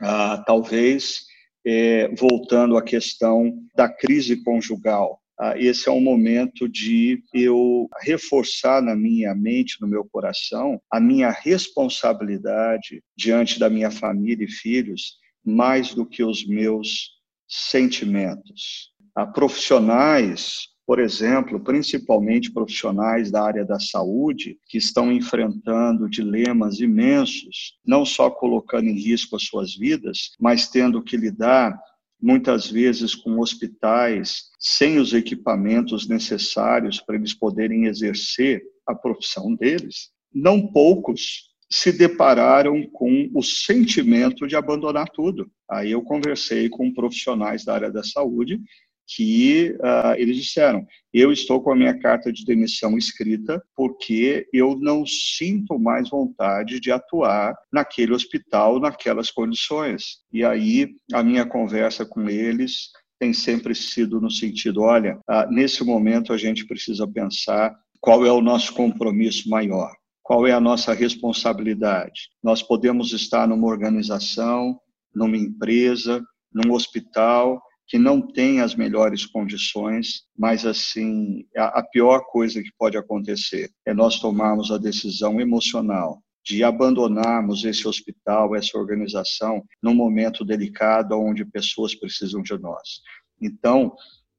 ah, 0.00 0.42
talvez 0.44 1.20
é, 1.64 2.08
voltando 2.16 2.76
à 2.76 2.82
questão 2.82 3.56
da 3.76 3.88
crise 3.88 4.42
conjugal, 4.42 5.20
ah, 5.38 5.56
esse 5.56 5.88
é 5.88 5.92
um 5.92 6.00
momento 6.00 6.68
de 6.68 7.22
eu 7.32 7.88
reforçar 8.00 8.82
na 8.82 8.96
minha 8.96 9.32
mente, 9.32 9.80
no 9.80 9.86
meu 9.86 10.04
coração, 10.04 10.80
a 10.90 10.98
minha 10.98 11.30
responsabilidade 11.30 13.00
diante 13.16 13.60
da 13.60 13.70
minha 13.70 13.92
família 13.92 14.44
e 14.44 14.50
filhos 14.50 15.18
mais 15.44 15.94
do 15.94 16.04
que 16.04 16.24
os 16.24 16.44
meus 16.44 17.12
sentimentos. 17.46 18.92
Há 19.14 19.24
profissionais, 19.24 20.68
por 20.88 21.00
exemplo, 21.00 21.60
principalmente 21.60 22.50
profissionais 22.50 23.30
da 23.30 23.44
área 23.44 23.62
da 23.62 23.78
saúde, 23.78 24.56
que 24.66 24.78
estão 24.78 25.12
enfrentando 25.12 26.08
dilemas 26.08 26.80
imensos, 26.80 27.74
não 27.86 28.06
só 28.06 28.30
colocando 28.30 28.88
em 28.88 28.98
risco 28.98 29.36
as 29.36 29.42
suas 29.42 29.76
vidas, 29.76 30.30
mas 30.40 30.66
tendo 30.70 31.02
que 31.02 31.14
lidar 31.14 31.78
muitas 32.18 32.70
vezes 32.70 33.14
com 33.14 33.38
hospitais 33.38 34.44
sem 34.58 34.98
os 34.98 35.12
equipamentos 35.12 36.08
necessários 36.08 36.98
para 37.02 37.16
eles 37.16 37.34
poderem 37.34 37.84
exercer 37.84 38.62
a 38.86 38.94
profissão 38.94 39.54
deles. 39.54 40.08
Não 40.32 40.72
poucos 40.72 41.48
se 41.70 41.92
depararam 41.92 42.82
com 42.94 43.28
o 43.34 43.42
sentimento 43.42 44.46
de 44.46 44.56
abandonar 44.56 45.10
tudo. 45.10 45.50
Aí 45.70 45.90
eu 45.90 46.00
conversei 46.00 46.70
com 46.70 46.94
profissionais 46.94 47.62
da 47.62 47.74
área 47.74 47.92
da 47.92 48.02
saúde 48.02 48.58
que 49.08 49.74
uh, 49.80 50.14
eles 50.18 50.36
disseram: 50.36 50.86
eu 51.12 51.32
estou 51.32 51.62
com 51.62 51.72
a 51.72 51.76
minha 51.76 51.98
carta 51.98 52.30
de 52.30 52.44
demissão 52.44 52.98
escrita 52.98 53.62
porque 53.74 54.46
eu 54.52 54.76
não 54.78 55.06
sinto 55.06 55.78
mais 55.78 56.10
vontade 56.10 56.78
de 56.78 56.92
atuar 56.92 57.56
naquele 57.72 58.12
hospital, 58.12 58.78
naquelas 58.78 59.30
condições. 59.30 60.18
E 60.30 60.44
aí 60.44 60.90
a 61.12 61.22
minha 61.22 61.46
conversa 61.46 62.04
com 62.04 62.28
eles 62.28 62.90
tem 63.18 63.32
sempre 63.32 63.74
sido 63.74 64.20
no 64.20 64.30
sentido: 64.30 64.82
olha, 64.82 65.18
uh, 65.28 65.50
nesse 65.50 65.82
momento 65.82 66.32
a 66.32 66.36
gente 66.36 66.66
precisa 66.66 67.08
pensar 67.08 67.74
qual 68.00 68.26
é 68.26 68.30
o 68.30 68.42
nosso 68.42 68.74
compromisso 68.74 69.48
maior 69.48 69.90
qual 70.22 70.46
é 70.46 70.52
a 70.52 70.60
nossa 70.60 70.92
responsabilidade. 70.92 72.28
Nós 72.44 72.62
podemos 72.62 73.14
estar 73.14 73.48
numa 73.48 73.66
organização, 73.66 74.78
numa 75.14 75.38
empresa, 75.38 76.22
num 76.52 76.74
hospital 76.74 77.58
que 77.88 77.98
não 77.98 78.20
tem 78.20 78.60
as 78.60 78.74
melhores 78.74 79.24
condições, 79.24 80.24
mas 80.36 80.66
assim, 80.66 81.46
a, 81.56 81.82
pior 81.82 82.20
coisa 82.30 82.62
que 82.62 82.70
pode 82.78 82.98
acontecer 82.98 83.70
é 83.86 83.94
nós 83.94 84.20
tomarmos 84.20 84.70
a 84.70 84.76
decisão 84.76 85.40
emocional 85.40 86.22
de 86.44 86.62
abandonarmos 86.62 87.64
esse 87.64 87.88
hospital, 87.88 88.54
essa 88.54 88.76
organização, 88.78 89.64
num 89.82 89.94
momento 89.94 90.44
delicado 90.44 91.18
onde 91.18 91.44
pessoas 91.44 91.94
precisam 91.94 92.42
de 92.42 92.56
nós. 92.58 93.00
Então, 93.40 93.94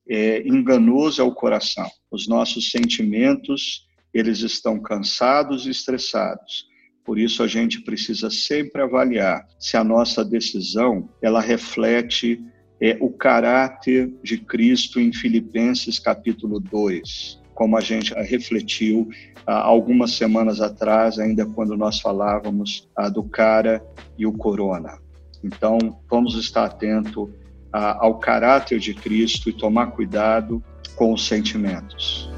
é, 0.07 0.47
enganoso 0.47 1.21
é 1.21 1.23
o 1.23 1.33
coração. 1.33 1.89
Os 2.11 2.27
nossos 2.27 2.71
sentimentos 2.71 3.87
eles 4.13 4.39
estão 4.39 4.79
cansados 4.79 5.65
e 5.65 5.69
estressados. 5.69 6.67
Por 7.05 7.17
isso 7.17 7.41
a 7.43 7.47
gente 7.47 7.81
precisa 7.81 8.29
sempre 8.29 8.81
avaliar 8.81 9.47
se 9.59 9.77
a 9.77 9.83
nossa 9.83 10.23
decisão 10.23 11.09
ela 11.21 11.41
reflete 11.41 12.43
é, 12.81 12.98
o 13.00 13.09
caráter 13.09 14.12
de 14.24 14.38
Cristo 14.38 15.00
em 15.00 15.12
Filipenses 15.12 16.00
capítulo 16.00 16.59
2, 16.59 17.41
como 17.53 17.77
a 17.77 17.81
gente 17.81 18.13
refletiu 18.13 19.09
há 19.45 19.62
algumas 19.62 20.12
semanas 20.12 20.62
atrás, 20.62 21.19
ainda 21.19 21.45
quando 21.45 21.75
nós 21.75 22.00
falávamos 22.00 22.88
ah, 22.95 23.09
do 23.09 23.24
cara 23.24 23.83
e 24.17 24.25
o 24.25 24.31
corona. 24.31 24.98
Então, 25.43 25.77
vamos 26.09 26.36
estar 26.36 26.65
atento 26.65 27.29
ah, 27.74 27.98
ao 28.00 28.17
caráter 28.19 28.79
de 28.79 28.93
Cristo 28.93 29.50
e 29.50 29.53
tomar 29.53 29.88
cuidado 29.88 30.63
com 30.95 31.13
os 31.13 31.27
sentimentos. 31.27 32.29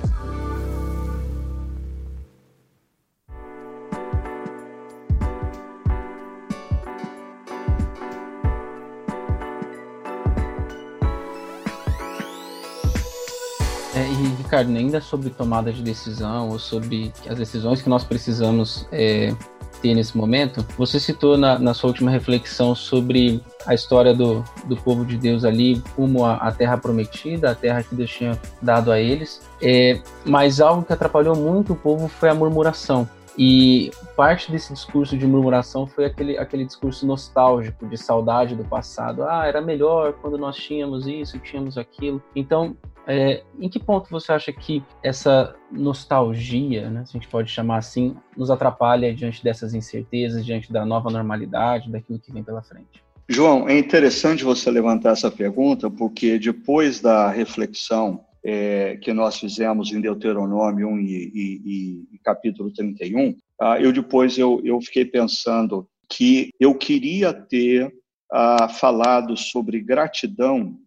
Ricardo, 14.52 14.76
ainda 14.76 15.00
sobre 15.00 15.30
tomada 15.30 15.72
de 15.72 15.82
decisão 15.82 16.50
ou 16.50 16.60
sobre 16.60 17.14
as 17.26 17.38
decisões 17.38 17.82
que 17.82 17.88
nós 17.88 18.04
precisamos 18.04 18.86
é, 18.92 19.34
ter 19.82 19.96
nesse 19.96 20.18
momento, 20.18 20.66
você 20.78 21.00
citou 21.00 21.38
na, 21.38 21.58
na, 21.58 21.74
sua 21.74 21.88
última 21.88 22.12
reflexão 22.12 22.76
sobre 22.76 23.42
a 23.66 23.74
história 23.74 24.14
do, 24.14 24.44
do 24.66 24.76
povo 24.76 25.06
de 25.06 25.18
Deus 25.18 25.46
ali, 25.46 25.82
a, 26.22 26.50
a 26.50 26.52
terra 26.52 26.78
prometida, 26.78 27.52
a 27.52 27.56
terra 27.56 27.82
que 27.82 27.96
Deus 27.96 28.12
tinha 28.12 28.38
dado 28.62 28.92
a 28.92 29.00
eles. 29.00 29.42
É, 29.62 30.02
mas 30.26 30.60
algo 30.60 30.84
que 30.84 30.92
atrapalhou 30.92 31.34
muito 31.34 31.72
o 31.72 31.76
povo 31.78 32.10
foi 32.10 32.28
a 32.28 32.36
murmuração. 32.36 33.08
E 33.38 33.92
parte 34.18 34.52
desse 34.52 34.74
discurso 34.74 35.18
de 35.18 35.26
murmuração 35.26 35.88
foi 35.88 36.06
aquele, 36.06 36.38
aquele 36.38 36.66
discurso 36.66 37.08
nostálgico, 37.08 37.88
de 37.88 37.98
saudade 37.98 38.54
do 38.54 38.66
passado. 38.66 39.24
Ah, 39.24 39.48
era 39.48 39.62
melhor 39.62 40.12
quando 40.22 40.38
nós 40.38 40.58
tínhamos 40.58 41.08
isso, 41.08 41.40
tínhamos 41.40 41.78
aquilo. 41.78 42.22
Então, 42.36 42.76
é, 43.08 43.44
em 43.60 43.70
que 43.70 43.80
ponto 43.80 44.10
você 44.10 44.32
acha 44.32 44.54
que 44.54 44.84
essa 45.04 45.56
nostalgia, 45.72 46.90
né, 46.90 47.06
se 47.06 47.18
a 47.18 47.20
gente 47.20 47.30
pode 47.30 47.50
chamar 47.50 47.78
assim, 47.78 48.16
nos 48.38 48.52
atrapalha 48.52 49.14
diante 49.14 49.44
dessas 49.44 49.74
incertezas, 49.74 50.46
diante 50.46 50.72
da 50.72 50.86
nova 50.86 51.10
normalidade, 51.10 51.92
daquilo 51.92 52.20
que 52.20 52.32
vem 52.32 52.44
pela 52.44 52.62
frente? 52.62 53.04
João, 53.28 53.68
é 53.68 53.78
interessante 53.78 54.44
você 54.44 54.70
levantar 54.70 55.12
essa 55.12 55.32
pergunta, 55.32 55.90
porque 55.90 56.38
depois 56.38 57.00
da 57.00 57.30
reflexão 57.30 58.26
é, 58.44 58.98
que 58.98 59.14
nós 59.14 59.40
fizemos 59.40 59.92
em 59.92 60.02
Deuteronômio 60.02 60.88
1 60.88 61.00
e, 61.00 61.32
e, 61.34 62.08
e 62.14 62.20
capítulo 62.24 62.72
31, 62.74 63.36
ah, 63.60 63.80
eu 63.80 63.94
depois 63.94 64.38
eu, 64.38 64.60
eu 64.64 64.82
fiquei 64.82 65.06
pensando 65.06 65.88
que 66.10 66.50
eu 66.60 66.76
queria 66.76 67.34
ter 67.34 67.94
ah, 68.32 68.68
falado 68.68 69.38
sobre 69.38 69.80
gratidão 69.80 70.78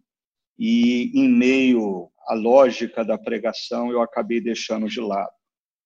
e 0.57 1.11
em 1.13 1.29
meio 1.29 2.09
à 2.27 2.33
lógica 2.33 3.03
da 3.03 3.17
pregação 3.17 3.91
eu 3.91 4.01
acabei 4.01 4.41
deixando 4.41 4.87
de 4.87 4.99
lado. 4.99 5.31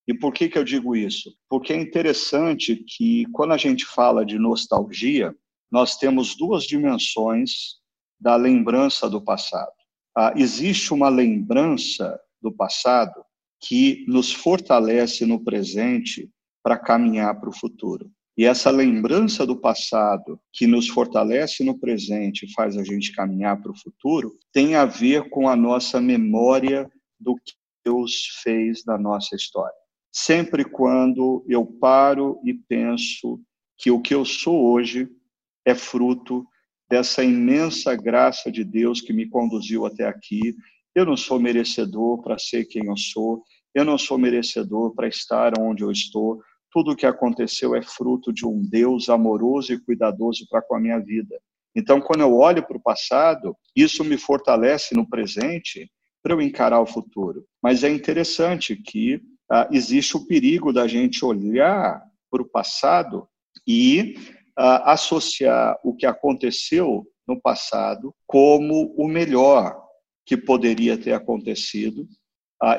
E 0.07 0.13
por 0.13 0.33
que, 0.33 0.49
que 0.49 0.57
eu 0.57 0.63
digo 0.63 0.95
isso? 0.95 1.35
Porque 1.47 1.71
é 1.71 1.75
interessante 1.75 2.75
que 2.75 3.25
quando 3.31 3.53
a 3.53 3.57
gente 3.57 3.85
fala 3.85 4.25
de 4.25 4.39
nostalgia, 4.39 5.35
nós 5.71 5.97
temos 5.97 6.35
duas 6.35 6.63
dimensões 6.63 7.75
da 8.19 8.35
lembrança 8.35 9.09
do 9.09 9.21
passado. 9.21 9.71
Ah, 10.17 10.33
existe 10.35 10.93
uma 10.93 11.09
lembrança 11.09 12.19
do 12.41 12.51
passado 12.51 13.23
que 13.61 14.03
nos 14.07 14.33
fortalece 14.33 15.25
no 15.25 15.43
presente 15.43 16.29
para 16.63 16.77
caminhar 16.77 17.39
para 17.39 17.49
o 17.49 17.55
futuro. 17.55 18.11
E 18.39 18.45
essa 18.45 18.71
lembrança 18.71 19.45
do 19.45 19.53
passado, 19.53 20.39
que 20.53 20.65
nos 20.65 20.87
fortalece 20.87 21.61
no 21.61 21.77
presente 21.77 22.45
e 22.45 22.53
faz 22.53 22.77
a 22.77 22.83
gente 22.85 23.11
caminhar 23.11 23.61
para 23.61 23.69
o 23.69 23.77
futuro, 23.77 24.33
tem 24.53 24.75
a 24.75 24.85
ver 24.85 25.29
com 25.29 25.49
a 25.49 25.57
nossa 25.57 25.99
memória 25.99 26.89
do 27.19 27.35
que 27.35 27.51
Deus 27.83 28.39
fez 28.41 28.85
na 28.85 28.97
nossa 28.97 29.35
história. 29.35 29.75
Sempre 30.09 30.63
quando 30.63 31.45
eu 31.49 31.65
paro 31.65 32.39
e 32.45 32.53
penso 32.53 33.41
que 33.77 33.91
o 33.91 33.99
que 33.99 34.15
eu 34.15 34.23
sou 34.23 34.71
hoje 34.71 35.09
é 35.65 35.75
fruto 35.75 36.47
dessa 36.89 37.21
imensa 37.21 37.93
graça 37.93 38.49
de 38.49 38.63
Deus 38.63 39.01
que 39.01 39.11
me 39.11 39.27
conduziu 39.27 39.85
até 39.85 40.07
aqui. 40.07 40.55
Eu 40.95 41.05
não 41.05 41.17
sou 41.17 41.41
merecedor 41.41 42.23
para 42.23 42.39
ser 42.39 42.63
quem 42.63 42.85
eu 42.85 42.95
sou, 42.95 43.43
eu 43.75 43.83
não 43.83 43.97
sou 43.97 44.17
merecedor 44.17 44.95
para 44.95 45.09
estar 45.09 45.59
onde 45.59 45.83
eu 45.83 45.91
estou. 45.91 46.39
Tudo 46.71 46.91
o 46.91 46.95
que 46.95 47.05
aconteceu 47.05 47.75
é 47.75 47.81
fruto 47.81 48.31
de 48.31 48.45
um 48.45 48.61
Deus 48.61 49.09
amoroso 49.09 49.73
e 49.73 49.79
cuidadoso 49.79 50.45
para 50.49 50.61
com 50.61 50.75
a 50.75 50.79
minha 50.79 50.99
vida. 50.99 51.39
Então, 51.75 52.01
quando 52.01 52.21
eu 52.21 52.35
olho 52.35 52.65
para 52.65 52.77
o 52.77 52.81
passado, 52.81 53.55
isso 53.75 54.03
me 54.03 54.17
fortalece 54.17 54.95
no 54.95 55.07
presente 55.07 55.89
para 56.21 56.33
eu 56.33 56.41
encarar 56.41 56.81
o 56.81 56.85
futuro. 56.85 57.45
Mas 57.61 57.83
é 57.83 57.89
interessante 57.89 58.75
que 58.75 59.21
ah, 59.49 59.67
existe 59.71 60.17
o 60.17 60.25
perigo 60.25 60.71
da 60.71 60.87
gente 60.87 61.23
olhar 61.23 62.03
para 62.29 62.41
o 62.41 62.49
passado 62.49 63.27
e 63.67 64.15
ah, 64.57 64.93
associar 64.93 65.79
o 65.83 65.95
que 65.95 66.05
aconteceu 66.05 67.05
no 67.27 67.39
passado 67.39 68.13
como 68.27 68.93
o 68.97 69.07
melhor 69.07 69.79
que 70.25 70.35
poderia 70.37 70.97
ter 70.97 71.13
acontecido 71.13 72.07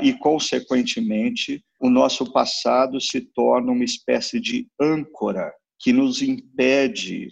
e, 0.03 0.13
consequentemente, 0.15 1.65
o 1.81 1.89
nosso 1.89 2.33
passado 2.33 3.01
se 3.01 3.21
torna 3.21 3.73
uma 3.73 3.85
espécie 3.85 4.39
de 4.39 4.69
âncora 4.81 5.53
que 5.79 5.93
nos 5.93 6.21
impede 6.21 7.29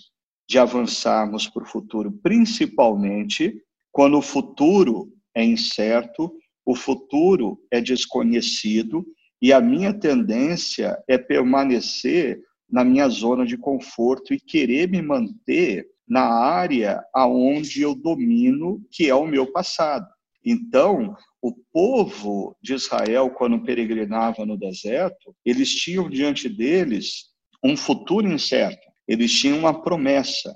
de 0.48 0.58
avançarmos 0.58 1.46
para 1.46 1.62
o 1.62 1.66
futuro, 1.66 2.10
principalmente 2.22 3.54
quando 3.92 4.16
o 4.16 4.22
futuro 4.22 5.12
é 5.34 5.44
incerto, 5.44 6.32
o 6.64 6.74
futuro 6.74 7.60
é 7.70 7.80
desconhecido 7.80 9.04
e 9.40 9.52
a 9.52 9.60
minha 9.60 9.92
tendência 9.92 10.98
é 11.06 11.18
permanecer 11.18 12.40
na 12.70 12.84
minha 12.84 13.08
zona 13.08 13.46
de 13.46 13.56
conforto 13.56 14.32
e 14.32 14.40
querer 14.40 14.88
me 14.88 15.02
manter 15.02 15.86
na 16.08 16.22
área 16.22 17.02
aonde 17.14 17.82
eu 17.82 17.94
domino, 17.94 18.82
que 18.90 19.08
é 19.08 19.14
o 19.14 19.26
meu 19.26 19.50
passado. 19.52 20.06
Então, 20.44 21.14
o 21.40 21.52
povo 21.72 22.56
de 22.62 22.74
Israel, 22.74 23.30
quando 23.30 23.62
peregrinava 23.62 24.44
no 24.44 24.56
deserto, 24.56 25.34
eles 25.44 25.70
tinham 25.74 26.08
diante 26.08 26.48
deles 26.48 27.26
um 27.62 27.76
futuro 27.76 28.26
incerto. 28.26 28.86
Eles 29.06 29.32
tinham 29.32 29.58
uma 29.58 29.82
promessa 29.82 30.54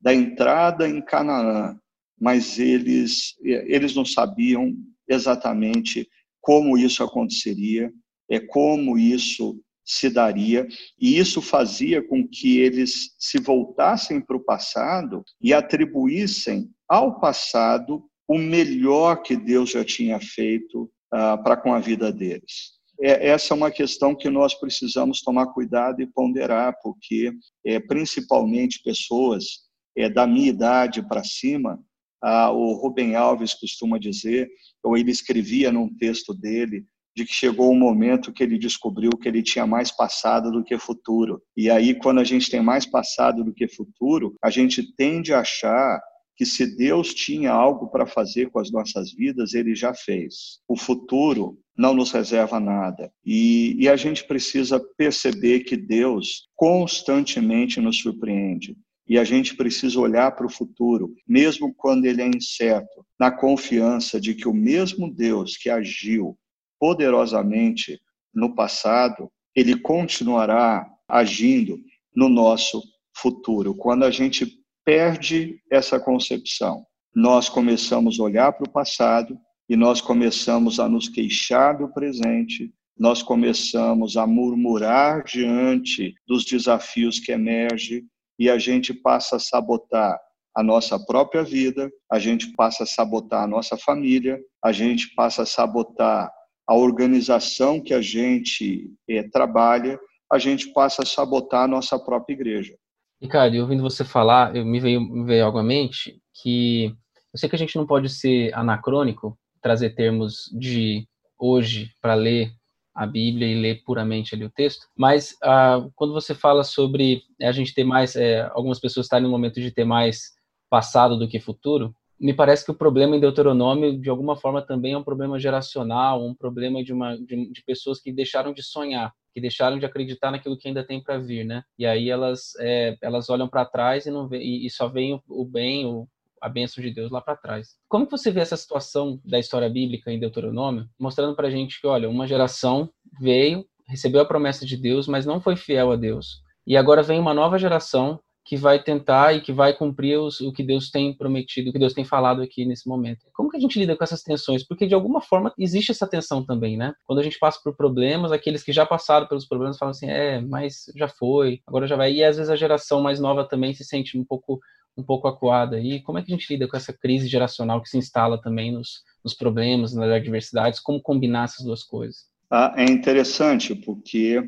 da 0.00 0.14
entrada 0.14 0.88
em 0.88 1.02
Canaã, 1.02 1.78
mas 2.18 2.58
eles, 2.58 3.34
eles 3.42 3.94
não 3.94 4.04
sabiam 4.04 4.74
exatamente 5.08 6.08
como 6.40 6.76
isso 6.76 7.02
aconteceria, 7.02 7.92
é 8.28 8.40
como 8.40 8.98
isso 8.98 9.60
se 9.84 10.08
daria, 10.08 10.66
e 10.98 11.18
isso 11.18 11.42
fazia 11.42 12.02
com 12.02 12.26
que 12.26 12.58
eles 12.58 13.14
se 13.18 13.38
voltassem 13.38 14.20
para 14.20 14.36
o 14.36 14.44
passado 14.44 15.22
e 15.40 15.52
atribuíssem 15.52 16.70
ao 16.88 17.20
passado 17.20 18.02
o 18.26 18.38
melhor 18.38 19.22
que 19.22 19.36
Deus 19.36 19.70
já 19.70 19.84
tinha 19.84 20.18
feito 20.20 20.90
uh, 21.12 21.42
para 21.42 21.56
com 21.56 21.74
a 21.74 21.80
vida 21.80 22.12
deles. 22.12 22.74
É, 23.00 23.28
essa 23.28 23.52
é 23.52 23.56
uma 23.56 23.70
questão 23.70 24.14
que 24.14 24.30
nós 24.30 24.54
precisamos 24.54 25.20
tomar 25.20 25.48
cuidado 25.48 26.00
e 26.00 26.06
ponderar, 26.06 26.76
porque 26.82 27.32
é, 27.64 27.80
principalmente 27.80 28.82
pessoas 28.82 29.64
é, 29.96 30.08
da 30.08 30.26
minha 30.26 30.48
idade 30.48 31.06
para 31.06 31.24
cima, 31.24 31.78
uh, 32.24 32.50
o 32.52 32.74
Rubem 32.74 33.16
Alves 33.16 33.54
costuma 33.54 33.98
dizer, 33.98 34.48
ou 34.82 34.96
ele 34.96 35.10
escrevia 35.10 35.72
num 35.72 35.92
texto 35.94 36.32
dele, 36.32 36.84
de 37.16 37.24
que 37.24 37.32
chegou 37.32 37.70
um 37.70 37.78
momento 37.78 38.32
que 38.32 38.42
ele 38.42 38.58
descobriu 38.58 39.10
que 39.10 39.28
ele 39.28 39.42
tinha 39.42 39.66
mais 39.66 39.92
passado 39.92 40.50
do 40.50 40.64
que 40.64 40.76
futuro. 40.78 41.40
E 41.56 41.70
aí, 41.70 41.94
quando 41.94 42.18
a 42.18 42.24
gente 42.24 42.50
tem 42.50 42.60
mais 42.60 42.84
passado 42.84 43.44
do 43.44 43.54
que 43.54 43.68
futuro, 43.68 44.34
a 44.42 44.50
gente 44.50 44.82
tende 44.96 45.32
a 45.32 45.40
achar 45.40 46.02
que 46.36 46.44
se 46.44 46.76
Deus 46.76 47.14
tinha 47.14 47.52
algo 47.52 47.88
para 47.88 48.06
fazer 48.06 48.50
com 48.50 48.58
as 48.58 48.70
nossas 48.70 49.12
vidas, 49.12 49.54
ele 49.54 49.74
já 49.74 49.94
fez. 49.94 50.60
O 50.68 50.76
futuro 50.76 51.58
não 51.76 51.94
nos 51.94 52.10
reserva 52.10 52.58
nada. 52.58 53.12
E, 53.24 53.76
e, 53.78 53.88
a 53.88 53.96
gente 53.96 54.26
precisa 54.26 54.80
perceber 54.96 55.60
que 55.60 55.76
Deus 55.76 56.48
constantemente 56.54 57.80
nos 57.80 57.98
surpreende. 57.98 58.76
E 59.06 59.18
a 59.18 59.24
gente 59.24 59.54
precisa 59.56 60.00
olhar 60.00 60.32
para 60.32 60.46
o 60.46 60.50
futuro, 60.50 61.14
mesmo 61.28 61.74
quando 61.74 62.06
ele 62.06 62.22
é 62.22 62.26
incerto, 62.26 63.04
na 63.20 63.30
confiança 63.30 64.20
de 64.20 64.34
que 64.34 64.48
o 64.48 64.54
mesmo 64.54 65.12
Deus 65.12 65.56
que 65.56 65.68
agiu 65.68 66.38
poderosamente 66.80 68.00
no 68.34 68.54
passado, 68.54 69.30
ele 69.54 69.78
continuará 69.78 70.86
agindo 71.08 71.78
no 72.14 72.28
nosso 72.28 72.82
futuro. 73.16 73.74
Quando 73.74 74.04
a 74.04 74.10
gente 74.10 74.63
perde 74.84 75.60
essa 75.70 75.98
concepção, 75.98 76.84
nós 77.14 77.48
começamos 77.48 78.18
a 78.18 78.22
olhar 78.22 78.52
para 78.52 78.68
o 78.68 78.72
passado 78.72 79.38
e 79.68 79.76
nós 79.76 80.00
começamos 80.00 80.78
a 80.78 80.88
nos 80.88 81.08
queixar 81.08 81.78
do 81.78 81.88
presente, 81.88 82.72
nós 82.98 83.22
começamos 83.22 84.16
a 84.16 84.26
murmurar 84.26 85.24
diante 85.24 86.14
dos 86.26 86.44
desafios 86.44 87.18
que 87.18 87.32
emergem 87.32 88.04
e 88.38 88.50
a 88.50 88.58
gente 88.58 88.92
passa 88.92 89.36
a 89.36 89.40
sabotar 89.40 90.18
a 90.54 90.62
nossa 90.62 90.98
própria 91.04 91.42
vida, 91.42 91.90
a 92.10 92.18
gente 92.18 92.52
passa 92.52 92.84
a 92.84 92.86
sabotar 92.86 93.42
a 93.42 93.46
nossa 93.46 93.76
família, 93.76 94.40
a 94.62 94.70
gente 94.70 95.12
passa 95.14 95.42
a 95.42 95.46
sabotar 95.46 96.30
a 96.66 96.74
organização 96.74 97.80
que 97.80 97.92
a 97.92 98.00
gente 98.00 98.92
é, 99.08 99.22
trabalha, 99.24 99.98
a 100.30 100.38
gente 100.38 100.72
passa 100.72 101.02
a 101.02 101.06
sabotar 101.06 101.64
a 101.64 101.68
nossa 101.68 101.98
própria 101.98 102.34
igreja. 102.34 102.76
Ricardo, 103.24 103.56
ouvindo 103.56 103.82
você 103.82 104.04
falar, 104.04 104.54
eu, 104.54 104.66
me, 104.66 104.78
veio, 104.78 105.00
me 105.00 105.24
veio 105.24 105.46
algo 105.46 105.56
à 105.56 105.62
mente 105.62 106.20
que 106.42 106.94
eu 107.32 107.38
sei 107.38 107.48
que 107.48 107.56
a 107.56 107.58
gente 107.58 107.74
não 107.74 107.86
pode 107.86 108.10
ser 108.10 108.52
anacrônico, 108.54 109.38
trazer 109.62 109.94
termos 109.94 110.50
de 110.52 111.08
hoje 111.38 111.90
para 112.02 112.12
ler 112.12 112.52
a 112.94 113.06
Bíblia 113.06 113.48
e 113.48 113.58
ler 113.58 113.82
puramente 113.82 114.34
ali 114.34 114.44
o 114.44 114.50
texto, 114.50 114.86
mas 114.94 115.34
ah, 115.42 115.88
quando 115.96 116.12
você 116.12 116.34
fala 116.34 116.62
sobre 116.62 117.22
a 117.40 117.50
gente 117.50 117.72
ter 117.72 117.82
mais, 117.82 118.14
é, 118.14 118.42
algumas 118.52 118.78
pessoas 118.78 119.06
estarem 119.06 119.24
no 119.24 119.30
momento 119.30 119.58
de 119.58 119.70
ter 119.70 119.86
mais 119.86 120.34
passado 120.68 121.18
do 121.18 121.26
que 121.26 121.40
futuro, 121.40 121.94
me 122.20 122.32
parece 122.32 122.64
que 122.64 122.70
o 122.70 122.74
problema 122.74 123.16
em 123.16 123.20
Deuteronômio, 123.20 123.98
de 124.00 124.08
alguma 124.08 124.36
forma, 124.36 124.62
também 124.62 124.92
é 124.92 124.98
um 124.98 125.02
problema 125.02 125.38
geracional, 125.38 126.24
um 126.24 126.34
problema 126.34 126.82
de, 126.82 126.92
uma, 126.92 127.16
de, 127.16 127.50
de 127.50 127.62
pessoas 127.64 128.00
que 128.00 128.12
deixaram 128.12 128.52
de 128.52 128.62
sonhar, 128.62 129.12
que 129.32 129.40
deixaram 129.40 129.78
de 129.78 129.86
acreditar 129.86 130.30
naquilo 130.30 130.56
que 130.56 130.68
ainda 130.68 130.84
tem 130.84 131.02
para 131.02 131.18
vir, 131.18 131.44
né? 131.44 131.64
E 131.78 131.84
aí 131.84 132.08
elas, 132.08 132.52
é, 132.60 132.96
elas 133.02 133.28
olham 133.28 133.48
para 133.48 133.64
trás 133.64 134.06
e, 134.06 134.10
não 134.10 134.28
vê, 134.28 134.38
e, 134.38 134.66
e 134.66 134.70
só 134.70 134.88
veem 134.88 135.14
o, 135.14 135.22
o 135.28 135.44
bem, 135.44 135.86
o, 135.86 136.06
a 136.40 136.48
bênção 136.48 136.82
de 136.82 136.90
Deus 136.90 137.10
lá 137.10 137.20
para 137.20 137.36
trás. 137.36 137.76
Como 137.88 138.06
que 138.06 138.12
você 138.12 138.30
vê 138.30 138.40
essa 138.40 138.56
situação 138.56 139.20
da 139.24 139.38
história 139.38 139.68
bíblica 139.68 140.12
em 140.12 140.20
Deuteronômio, 140.20 140.88
mostrando 140.98 141.34
para 141.34 141.50
gente 141.50 141.80
que, 141.80 141.86
olha, 141.86 142.08
uma 142.08 142.26
geração 142.26 142.88
veio, 143.20 143.66
recebeu 143.88 144.20
a 144.20 144.26
promessa 144.26 144.64
de 144.64 144.76
Deus, 144.76 145.08
mas 145.08 145.26
não 145.26 145.40
foi 145.40 145.56
fiel 145.56 145.90
a 145.90 145.96
Deus. 145.96 146.42
E 146.66 146.76
agora 146.76 147.02
vem 147.02 147.18
uma 147.18 147.34
nova 147.34 147.58
geração 147.58 148.20
que 148.44 148.56
vai 148.56 148.82
tentar 148.82 149.34
e 149.34 149.40
que 149.40 149.52
vai 149.52 149.72
cumprir 149.72 150.18
os, 150.18 150.40
o 150.40 150.52
que 150.52 150.62
Deus 150.62 150.90
tem 150.90 151.16
prometido, 151.16 151.70
o 151.70 151.72
que 151.72 151.78
Deus 151.78 151.94
tem 151.94 152.04
falado 152.04 152.42
aqui 152.42 152.66
nesse 152.66 152.86
momento. 152.86 153.24
Como 153.32 153.50
que 153.50 153.56
a 153.56 153.60
gente 153.60 153.78
lida 153.78 153.96
com 153.96 154.04
essas 154.04 154.22
tensões? 154.22 154.62
Porque 154.62 154.86
de 154.86 154.94
alguma 154.94 155.22
forma 155.22 155.52
existe 155.58 155.92
essa 155.92 156.06
tensão 156.06 156.44
também, 156.44 156.76
né? 156.76 156.94
Quando 157.06 157.20
a 157.20 157.22
gente 157.22 157.38
passa 157.38 157.58
por 157.64 157.74
problemas, 157.74 158.32
aqueles 158.32 158.62
que 158.62 158.72
já 158.72 158.84
passaram 158.84 159.26
pelos 159.26 159.46
problemas 159.46 159.78
falam 159.78 159.90
assim, 159.90 160.10
é, 160.10 160.40
mas 160.42 160.92
já 160.94 161.08
foi, 161.08 161.60
agora 161.66 161.86
já 161.86 161.96
vai. 161.96 162.12
E 162.12 162.22
às 162.22 162.36
vezes 162.36 162.50
a 162.50 162.56
geração 162.56 163.00
mais 163.00 163.18
nova 163.18 163.48
também 163.48 163.72
se 163.72 163.84
sente 163.84 164.18
um 164.18 164.24
pouco 164.24 164.60
um 164.96 165.02
pouco 165.02 165.26
acuada. 165.26 165.80
E 165.80 166.00
como 166.00 166.18
é 166.18 166.22
que 166.22 166.32
a 166.32 166.36
gente 166.36 166.52
lida 166.52 166.68
com 166.68 166.76
essa 166.76 166.92
crise 166.92 167.26
geracional 167.26 167.82
que 167.82 167.88
se 167.88 167.98
instala 167.98 168.40
também 168.40 168.70
nos, 168.70 169.02
nos 169.24 169.34
problemas, 169.34 169.92
nas 169.92 170.08
adversidades? 170.08 170.78
Como 170.78 171.02
combinar 171.02 171.44
essas 171.44 171.64
duas 171.64 171.82
coisas? 171.82 172.26
Ah, 172.48 172.72
é 172.76 172.84
interessante 172.84 173.74
porque 173.74 174.40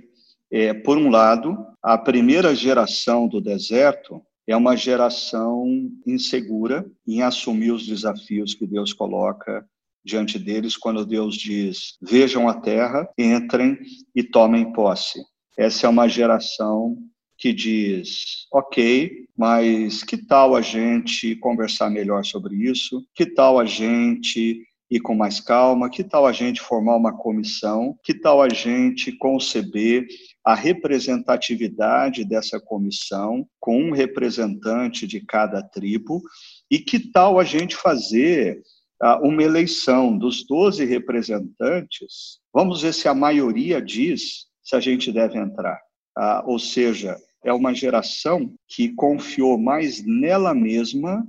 é, 0.51 0.73
por 0.73 0.97
um 0.97 1.11
lado, 1.11 1.57
a 1.83 1.99
primeira 1.99 2.55
geração 2.55 3.27
do 3.27 3.41
deserto 3.41 4.23
é 4.47 4.57
uma 4.57 4.77
geração 4.77 5.67
insegura 6.07 6.89
em 7.07 7.23
assumir 7.23 7.73
os 7.73 7.87
desafios 7.87 8.55
que 8.55 8.67
Deus 8.67 8.93
coloca 8.93 9.67
diante 10.05 10.39
deles 10.39 10.77
quando 10.77 11.05
Deus 11.05 11.37
diz: 11.37 11.97
vejam 12.01 12.49
a 12.49 12.55
terra, 12.55 13.09
entrem 13.19 13.77
e 14.15 14.23
tomem 14.23 14.73
posse. 14.73 15.21
Essa 15.59 15.87
é 15.87 15.91
uma 15.91 16.09
geração 16.09 16.97
que 17.37 17.53
diz: 17.53 18.47
ok, 18.53 19.27
mas 19.37 20.05
que 20.05 20.17
tal 20.17 20.55
a 20.55 20.61
gente 20.61 21.35
conversar 21.37 21.91
melhor 21.91 22.25
sobre 22.25 22.55
isso? 22.55 23.05
Que 23.15 23.27
tal 23.27 23.59
a 23.59 23.65
gente 23.65 24.65
ir 24.91 25.01
com 25.01 25.15
mais 25.15 25.41
calma? 25.41 25.91
Que 25.91 26.05
tal 26.05 26.27
a 26.27 26.33
gente 26.33 26.61
formar 26.61 26.97
uma 26.97 27.17
comissão? 27.17 27.99
Que 28.03 28.15
tal 28.15 28.41
a 28.41 28.49
gente 28.49 29.13
conceber 29.13 30.07
a 30.45 30.55
representatividade 30.55 32.25
dessa 32.25 32.61
comissão 32.61 33.47
com 33.59 33.81
um 33.81 33.93
representante 33.93 35.07
de 35.07 35.21
cada 35.21 35.63
tribo? 35.63 36.23
E 36.71 36.79
que 36.79 36.99
tal 36.99 37.39
a 37.39 37.45
gente 37.45 37.77
fazer 37.77 38.63
uh, 39.03 39.27
uma 39.27 39.43
eleição 39.43 40.17
dos 40.17 40.47
12 40.47 40.85
representantes? 40.85 42.41
Vamos 42.53 42.83
ver 42.83 42.95
se 42.95 43.09
a 43.09 43.15
maioria 43.15 43.83
diz 43.83 44.47
se 44.63 44.75
a 44.75 44.81
gente 44.81 45.13
deve 45.13 45.39
entrar. 45.39 45.81
Uh, 46.19 46.51
ou 46.51 46.59
seja, 46.59 47.17
é 47.45 47.53
uma 47.53 47.73
geração 47.75 48.53
que 48.67 48.93
confiou 48.95 49.59
mais 49.59 50.05
nela 50.05 50.53
mesma 50.55 51.27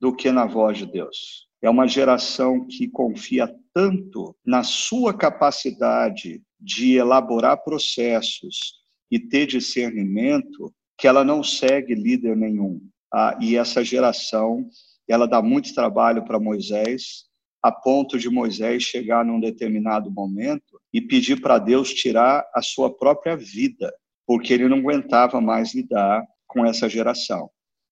do 0.00 0.14
que 0.14 0.32
na 0.32 0.46
voz 0.46 0.78
de 0.78 0.86
Deus. 0.86 1.46
É 1.62 1.70
uma 1.70 1.86
geração 1.86 2.66
que 2.66 2.88
confia 2.88 3.48
tanto 3.72 4.34
na 4.44 4.64
sua 4.64 5.16
capacidade 5.16 6.42
de 6.60 6.96
elaborar 6.96 7.62
processos 7.62 8.82
e 9.10 9.18
ter 9.18 9.46
discernimento 9.46 10.74
que 10.98 11.06
ela 11.06 11.24
não 11.24 11.42
segue 11.42 11.94
líder 11.94 12.36
nenhum. 12.36 12.80
Ah, 13.12 13.38
e 13.40 13.56
essa 13.56 13.84
geração, 13.84 14.68
ela 15.08 15.26
dá 15.26 15.40
muito 15.40 15.74
trabalho 15.74 16.24
para 16.24 16.40
Moisés, 16.40 17.26
a 17.62 17.70
ponto 17.70 18.18
de 18.18 18.28
Moisés 18.28 18.82
chegar 18.82 19.24
num 19.24 19.38
determinado 19.38 20.10
momento 20.10 20.80
e 20.92 21.00
pedir 21.00 21.40
para 21.40 21.58
Deus 21.58 21.92
tirar 21.94 22.44
a 22.54 22.60
sua 22.60 22.92
própria 22.92 23.36
vida, 23.36 23.92
porque 24.26 24.52
ele 24.52 24.68
não 24.68 24.78
aguentava 24.78 25.40
mais 25.40 25.74
lidar 25.74 26.24
com 26.46 26.66
essa 26.66 26.88
geração. 26.88 27.50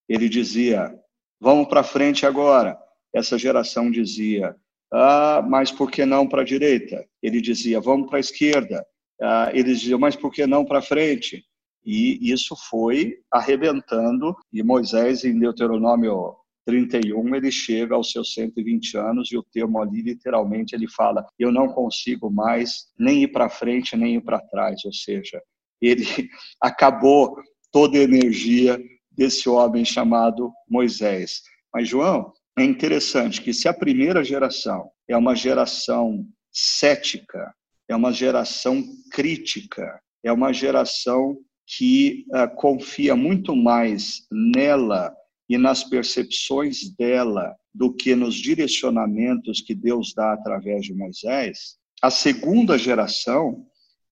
Ele 0.08 0.28
dizia: 0.28 0.92
Vamos 1.40 1.68
para 1.68 1.84
frente 1.84 2.26
agora. 2.26 2.76
Essa 3.14 3.38
geração 3.38 3.90
dizia: 3.90 4.54
Ah, 4.92 5.44
mas 5.48 5.70
por 5.70 5.90
que 5.90 6.04
não 6.04 6.28
para 6.28 6.42
a 6.42 6.44
direita? 6.44 7.04
Ele 7.22 7.40
dizia: 7.40 7.80
Vamos 7.80 8.08
para 8.08 8.18
a 8.18 8.20
esquerda. 8.20 8.84
Ah, 9.20 9.50
eles 9.52 9.80
diziam: 9.80 9.98
Mas 9.98 10.16
por 10.16 10.32
que 10.32 10.46
não 10.46 10.64
para 10.64 10.82
frente? 10.82 11.44
E 11.84 12.30
isso 12.30 12.54
foi 12.68 13.16
arrebentando. 13.32 14.36
E 14.52 14.62
Moisés, 14.62 15.24
em 15.24 15.38
Deuteronômio 15.38 16.36
31, 16.66 17.34
ele 17.34 17.50
chega 17.50 17.94
aos 17.94 18.12
seus 18.12 18.32
120 18.34 18.96
anos 18.96 19.32
e 19.32 19.36
o 19.36 19.42
termo 19.42 19.80
ali, 19.80 20.02
literalmente, 20.02 20.74
ele 20.74 20.88
fala: 20.88 21.26
Eu 21.38 21.50
não 21.50 21.68
consigo 21.68 22.30
mais 22.30 22.86
nem 22.98 23.24
ir 23.24 23.28
para 23.28 23.48
frente, 23.48 23.96
nem 23.96 24.16
ir 24.16 24.20
para 24.20 24.40
trás. 24.40 24.84
Ou 24.84 24.92
seja, 24.92 25.42
ele 25.80 26.04
acabou 26.60 27.36
toda 27.72 27.98
a 27.98 28.02
energia 28.02 28.80
desse 29.10 29.48
homem 29.48 29.84
chamado 29.84 30.52
Moisés. 30.68 31.42
Mas, 31.72 31.88
João, 31.88 32.32
é 32.58 32.64
interessante 32.64 33.40
que 33.40 33.52
se 33.52 33.68
a 33.68 33.74
primeira 33.74 34.22
geração 34.24 34.90
é 35.08 35.16
uma 35.16 35.34
geração 35.34 36.26
cética, 36.52 37.54
é 37.88 37.94
uma 37.94 38.12
geração 38.12 38.84
crítica, 39.12 40.00
é 40.22 40.32
uma 40.32 40.52
geração 40.52 41.36
que 41.66 42.24
uh, 42.34 42.54
confia 42.56 43.14
muito 43.14 43.54
mais 43.54 44.26
nela 44.30 45.14
e 45.48 45.56
nas 45.56 45.84
percepções 45.84 46.94
dela 46.96 47.54
do 47.72 47.92
que 47.94 48.14
nos 48.14 48.34
direcionamentos 48.34 49.60
que 49.60 49.74
Deus 49.74 50.12
dá 50.14 50.32
através 50.32 50.84
de 50.84 50.94
Moisés, 50.94 51.76
a 52.02 52.10
segunda 52.10 52.76
geração 52.76 53.64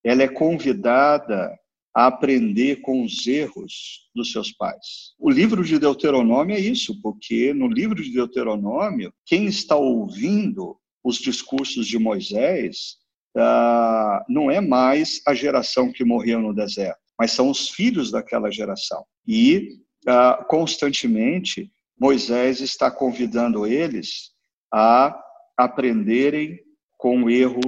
ela 0.05 0.23
é 0.23 0.29
convidada 0.29 1.51
a 1.99 2.07
aprender 2.07 2.77
com 2.77 3.03
os 3.03 3.27
erros 3.27 4.09
dos 4.15 4.31
seus 4.31 4.53
pais. 4.53 5.15
O 5.19 5.29
livro 5.29 5.65
de 5.65 5.81
Deuteronômio 5.81 6.55
é 6.55 6.61
isso, 6.61 7.03
porque 7.03 7.53
no 7.53 7.67
livro 7.67 8.01
de 8.01 8.13
Deuteronômio, 8.13 9.13
quem 9.27 9.47
está 9.47 9.75
ouvindo 9.75 10.79
os 11.03 11.17
discursos 11.17 11.89
de 11.89 11.99
Moisés 11.99 12.99
uh, 13.37 14.25
não 14.29 14.49
é 14.49 14.61
mais 14.61 15.21
a 15.27 15.35
geração 15.35 15.91
que 15.91 16.05
morreu 16.05 16.41
no 16.41 16.55
deserto, 16.55 17.01
mas 17.19 17.33
são 17.33 17.51
os 17.51 17.71
filhos 17.71 18.13
daquela 18.13 18.49
geração. 18.49 19.05
E 19.27 19.81
uh, 20.07 20.47
constantemente 20.47 21.69
Moisés 21.99 22.61
está 22.61 22.93
convidando 22.93 23.67
eles 23.67 24.31
a 24.73 25.21
aprenderem 25.57 26.61
com 26.97 27.25
o 27.25 27.29
erro 27.29 27.61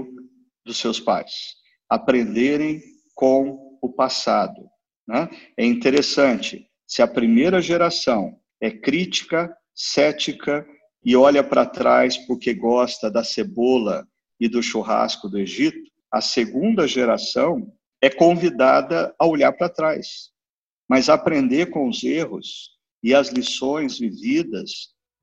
dos 0.64 0.76
seus 0.76 1.00
pais, 1.00 1.32
aprenderem 1.88 2.80
com 3.16 3.69
o 3.80 3.92
passado. 3.92 4.68
Né? 5.06 5.28
É 5.56 5.64
interessante, 5.64 6.68
se 6.86 7.02
a 7.02 7.06
primeira 7.06 7.60
geração 7.60 8.38
é 8.60 8.70
crítica, 8.70 9.54
cética 9.74 10.66
e 11.04 11.16
olha 11.16 11.42
para 11.42 11.64
trás 11.64 12.16
porque 12.26 12.52
gosta 12.52 13.10
da 13.10 13.24
cebola 13.24 14.06
e 14.38 14.48
do 14.48 14.62
churrasco 14.62 15.28
do 15.28 15.38
Egito, 15.38 15.90
a 16.12 16.20
segunda 16.20 16.86
geração 16.86 17.72
é 18.02 18.10
convidada 18.10 19.14
a 19.18 19.26
olhar 19.26 19.52
para 19.52 19.68
trás, 19.68 20.30
mas 20.88 21.08
aprender 21.08 21.66
com 21.66 21.88
os 21.88 22.02
erros 22.02 22.70
e 23.02 23.14
as 23.14 23.28
lições 23.28 23.98
vividas 23.98 24.70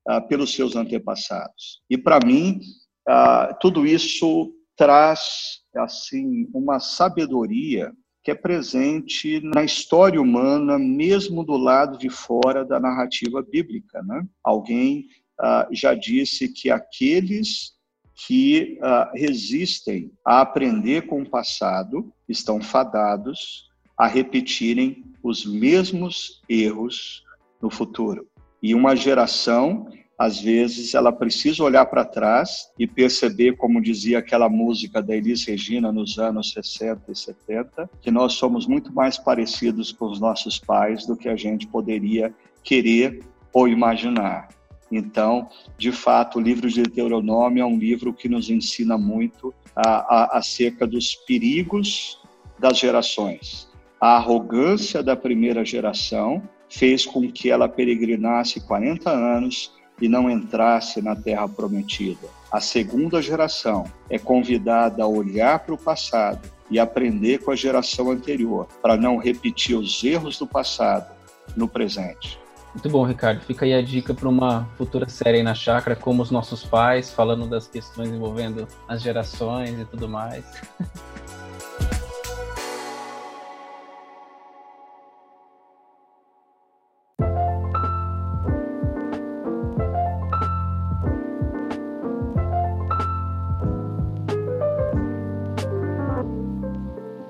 ah, 0.06 0.20
pelos 0.20 0.54
seus 0.54 0.74
antepassados. 0.74 1.82
E 1.90 1.98
para 1.98 2.18
mim, 2.24 2.60
ah, 3.06 3.56
tudo 3.60 3.86
isso 3.86 4.52
traz 4.76 5.60
assim 5.76 6.48
uma 6.54 6.80
sabedoria 6.80 7.92
que 8.28 8.32
é 8.32 8.34
presente 8.34 9.40
na 9.40 9.64
história 9.64 10.20
humana, 10.20 10.78
mesmo 10.78 11.42
do 11.42 11.56
lado 11.56 11.96
de 11.96 12.10
fora 12.10 12.62
da 12.62 12.78
narrativa 12.78 13.40
bíblica. 13.40 14.02
Né? 14.02 14.22
Alguém 14.44 15.06
ah, 15.40 15.66
já 15.72 15.94
disse 15.94 16.46
que 16.52 16.70
aqueles 16.70 17.72
que 18.14 18.78
ah, 18.82 19.10
resistem 19.14 20.12
a 20.22 20.42
aprender 20.42 21.06
com 21.06 21.22
o 21.22 21.30
passado 21.30 22.12
estão 22.28 22.60
fadados 22.60 23.70
a 23.96 24.06
repetirem 24.06 25.02
os 25.22 25.46
mesmos 25.46 26.42
erros 26.46 27.24
no 27.62 27.70
futuro. 27.70 28.28
E 28.62 28.74
uma 28.74 28.94
geração 28.94 29.88
às 30.18 30.40
vezes 30.40 30.94
ela 30.94 31.12
precisa 31.12 31.62
olhar 31.62 31.86
para 31.86 32.04
trás 32.04 32.72
e 32.76 32.88
perceber, 32.88 33.56
como 33.56 33.80
dizia 33.80 34.18
aquela 34.18 34.48
música 34.48 35.00
da 35.00 35.14
Elis 35.16 35.44
Regina 35.44 35.92
nos 35.92 36.18
anos 36.18 36.50
60 36.50 37.12
e 37.12 37.14
70, 37.14 37.88
que 38.02 38.10
nós 38.10 38.32
somos 38.32 38.66
muito 38.66 38.92
mais 38.92 39.16
parecidos 39.16 39.92
com 39.92 40.06
os 40.06 40.18
nossos 40.18 40.58
pais 40.58 41.06
do 41.06 41.16
que 41.16 41.28
a 41.28 41.36
gente 41.36 41.68
poderia 41.68 42.34
querer 42.64 43.20
ou 43.52 43.68
imaginar. 43.68 44.48
Então, 44.90 45.48
de 45.76 45.92
fato, 45.92 46.38
o 46.38 46.42
livro 46.42 46.68
de 46.68 46.82
Deuteronômio 46.82 47.62
é 47.62 47.66
um 47.66 47.78
livro 47.78 48.12
que 48.12 48.28
nos 48.28 48.50
ensina 48.50 48.98
muito 48.98 49.54
a, 49.76 49.88
a, 49.88 50.38
acerca 50.38 50.84
dos 50.84 51.14
perigos 51.14 52.20
das 52.58 52.76
gerações. 52.76 53.68
A 54.00 54.16
arrogância 54.16 55.00
da 55.00 55.14
primeira 55.14 55.64
geração 55.64 56.42
fez 56.68 57.06
com 57.06 57.30
que 57.30 57.50
ela 57.50 57.68
peregrinasse 57.68 58.60
40 58.60 59.10
anos 59.10 59.77
e 60.00 60.08
não 60.08 60.30
entrasse 60.30 61.02
na 61.02 61.14
terra 61.16 61.48
prometida. 61.48 62.28
A 62.50 62.60
segunda 62.60 63.20
geração 63.20 63.84
é 64.08 64.18
convidada 64.18 65.02
a 65.02 65.06
olhar 65.06 65.58
para 65.60 65.74
o 65.74 65.78
passado 65.78 66.48
e 66.70 66.78
aprender 66.78 67.38
com 67.38 67.50
a 67.50 67.56
geração 67.56 68.10
anterior, 68.10 68.66
para 68.82 68.96
não 68.96 69.16
repetir 69.16 69.76
os 69.76 70.02
erros 70.04 70.38
do 70.38 70.46
passado 70.46 71.14
no 71.56 71.68
presente. 71.68 72.38
Muito 72.74 72.90
bom, 72.90 73.02
Ricardo. 73.04 73.40
Fica 73.40 73.64
aí 73.64 73.72
a 73.72 73.82
dica 73.82 74.12
para 74.14 74.28
uma 74.28 74.68
futura 74.76 75.08
série 75.08 75.42
na 75.42 75.54
chácara, 75.54 75.96
como 75.96 76.22
os 76.22 76.30
nossos 76.30 76.64
pais, 76.64 77.10
falando 77.10 77.46
das 77.46 77.66
questões 77.66 78.10
envolvendo 78.10 78.68
as 78.86 79.02
gerações 79.02 79.78
e 79.78 79.84
tudo 79.84 80.08
mais. 80.08 80.44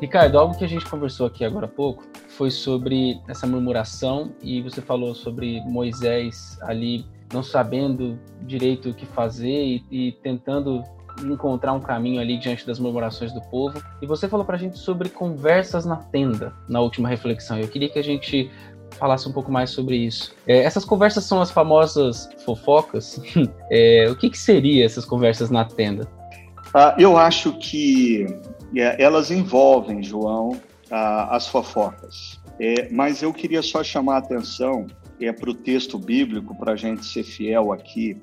Ricardo, 0.09 0.39
algo 0.39 0.57
que 0.57 0.65
a 0.65 0.69
gente 0.69 0.87
conversou 0.87 1.27
aqui 1.27 1.45
agora 1.45 1.67
há 1.67 1.69
pouco 1.69 2.03
foi 2.29 2.51
sobre 2.51 3.21
essa 3.29 3.47
murmuração 3.47 4.33
e 4.43 4.63
você 4.63 4.81
falou 4.81 5.15
sobre 5.15 5.61
Moisés 5.67 6.59
ali 6.63 7.05
não 7.31 7.43
sabendo 7.43 8.19
direito 8.41 8.89
o 8.89 8.95
que 8.95 9.05
fazer 9.05 9.51
e, 9.51 9.85
e 9.91 10.13
tentando 10.13 10.83
encontrar 11.23 11.75
um 11.75 11.81
caminho 11.81 12.23
ali 12.23 12.39
diante 12.39 12.67
das 12.67 12.79
murmurações 12.79 13.35
do 13.35 13.43
povo. 13.51 13.83
E 14.01 14.07
você 14.07 14.27
falou 14.27 14.47
para 14.47 14.57
a 14.57 14.59
gente 14.59 14.79
sobre 14.79 15.11
conversas 15.11 15.85
na 15.85 15.97
tenda 15.97 16.55
na 16.67 16.81
última 16.81 17.07
reflexão. 17.07 17.59
Eu 17.59 17.69
queria 17.69 17.91
que 17.91 17.99
a 17.99 18.05
gente 18.05 18.51
falasse 18.93 19.29
um 19.29 19.33
pouco 19.33 19.53
mais 19.53 19.69
sobre 19.69 19.95
isso. 19.95 20.35
É, 20.47 20.61
essas 20.61 20.87
conversas 20.87 21.25
são 21.25 21.43
as 21.43 21.51
famosas 21.51 22.31
fofocas. 22.47 23.21
É, 23.71 24.09
o 24.11 24.17
que, 24.17 24.31
que 24.31 24.39
seria 24.39 24.87
essas 24.87 25.05
conversas 25.05 25.51
na 25.51 25.67
tenda? 25.67 26.09
Ah, 26.73 26.95
eu 26.99 27.19
acho 27.19 27.53
que 27.59 28.27
elas 28.75 29.31
envolvem, 29.31 30.03
João, 30.03 30.61
as 30.91 31.47
fofocas. 31.49 32.41
É, 32.61 32.89
mas 32.91 33.23
eu 33.23 33.33
queria 33.33 33.63
só 33.63 33.85
chamar 33.85 34.17
a 34.17 34.19
atenção 34.19 34.87
é, 35.21 35.31
para 35.33 35.51
o 35.51 35.55
texto 35.55 35.99
bíblico, 35.99 36.57
para 36.57 36.73
a 36.73 36.77
gente 36.77 37.05
ser 37.05 37.23
fiel 37.23 37.73
aqui, 37.73 38.17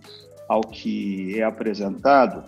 ao 0.47 0.62
que 0.62 1.39
é 1.39 1.43
apresentado, 1.43 2.43